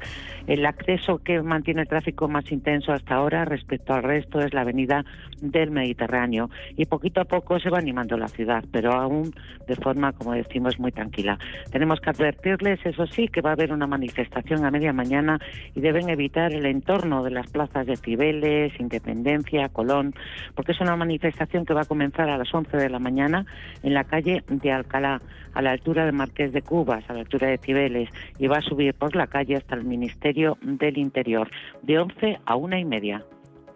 El 0.47 0.65
acceso 0.67 1.19
que 1.19 1.41
mantiene 1.43 1.83
el 1.83 1.89
tráfico 1.89 2.29
más 2.29 2.51
intenso 2.51 2.93
hasta 2.93 3.17
ahora 3.17 3.45
respecto 3.45 3.93
al 3.93 4.02
resto 4.03 4.41
es 4.41 4.53
la 4.53 4.63
avenida 4.63 5.05
del 5.41 5.71
Mediterráneo 5.71 6.51
y 6.77 6.87
poquito 6.87 7.21
a 7.21 7.25
poco 7.25 7.59
se 7.59 7.71
va 7.71 7.79
animando 7.79 8.17
la 8.17 8.29
ciudad, 8.29 8.65
pero 8.71 8.93
aún 8.93 9.33
de 9.67 9.77
forma, 9.77 10.13
como 10.13 10.33
decimos, 10.33 10.79
muy 10.79 10.93
tranquila. 10.93 11.39
Tenemos 11.71 12.01
que 12.01 12.11
advertirles, 12.11 12.85
eso 12.85 13.07
sí, 13.07 13.29
que 13.29 13.41
va 13.41 13.51
a 13.51 13.53
haber 13.55 13.73
una 13.73 13.87
manifestación 13.87 14.65
a 14.65 14.71
media 14.71 14.93
mañana 14.93 15.39
y 15.75 15.81
deben 15.81 16.09
evitar 16.09 16.53
el 16.53 16.67
entorno 16.67 17.23
de 17.23 17.31
las 17.31 17.49
plazas 17.51 17.87
de 17.87 17.97
Cibeles, 17.97 18.79
Independencia, 18.79 19.69
Colón, 19.69 20.15
porque 20.55 20.73
es 20.73 20.81
una 20.81 20.97
manifestación 20.97 21.65
que 21.65 21.75
va 21.75 21.83
a 21.83 21.87
comenzar 21.87 22.29
a 22.29 22.39
las 22.39 22.53
11 22.53 22.77
de 22.77 22.91
la 22.91 22.99
mañana 22.99 23.47
en 23.83 23.95
la 23.95 24.05
calle 24.05 24.45
de 24.49 24.73
Alcalá, 24.73 25.21
a 25.55 25.63
la 25.63 25.73
altura 25.73 26.07
de 26.07 26.13
Marqués 26.13 26.53
de 26.53 26.63
Cubas, 26.63 27.09
a 27.09 27.15
la 27.15 27.21
altura 27.21 27.49
de 27.49 27.59
Cibeles, 27.59 28.09
y 28.39 28.47
va 28.47 28.59
a 28.59 28.63
subir 28.63 28.95
por 28.95 29.15
la 29.15 29.27
calle 29.27 29.57
hasta 29.57 29.75
el 29.75 29.85
Ministerio 29.85 30.57
del 30.63 30.99
Interior, 30.99 31.49
de 31.83 31.99
11 31.99 32.39
a 32.45 32.57
una 32.57 32.79
y 32.79 32.85
media. 32.85 33.25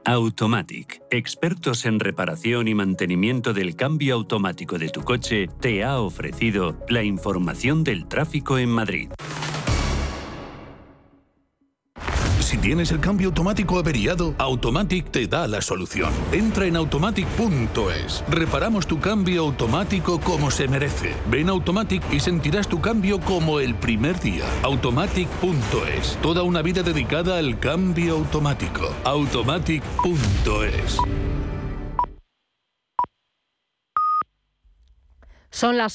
Automatic, 0.09 1.03
expertos 1.11 1.85
en 1.85 1.99
reparación 1.99 2.69
y 2.69 2.75
mantenimiento 2.77 3.53
del 3.53 3.75
cambio 3.75 4.15
automático 4.15 4.79
de 4.79 4.89
tu 4.89 5.03
coche, 5.03 5.49
te 5.61 5.83
ha 5.83 5.99
ofrecido 5.99 6.77
la 6.89 7.03
información 7.03 7.83
del 7.83 8.07
tráfico 8.07 8.57
en 8.57 8.69
Madrid. 8.69 9.09
Si 12.47 12.59
tienes 12.59 12.93
el 12.93 13.01
cambio 13.01 13.31
automático 13.31 13.77
averiado, 13.77 14.33
Automatic 14.39 15.11
te 15.11 15.27
da 15.27 15.49
la 15.49 15.61
solución. 15.61 16.13
Entra 16.31 16.67
en 16.67 16.77
automatic.es. 16.77 18.23
Reparamos 18.29 18.87
tu 18.87 19.01
cambio 19.01 19.43
automático 19.43 20.21
como 20.21 20.53
se 20.53 20.69
merece. 20.69 21.13
Ven 21.29 21.49
Automatic 21.49 22.05
y 22.13 22.21
sentirás 22.21 22.69
tu 22.69 22.81
cambio 22.81 23.19
como 23.19 23.59
el 23.59 23.75
primer 23.75 24.21
día. 24.21 24.45
Automatic.es. 24.63 26.19
Toda 26.23 26.45
una 26.45 26.63
vida 26.63 26.85
dedicada 26.85 27.39
al 27.39 27.59
cambio 27.59 28.15
automático. 28.15 28.95
Automatic.es. 29.03 30.99
Son 35.57 35.79
las 35.79 35.85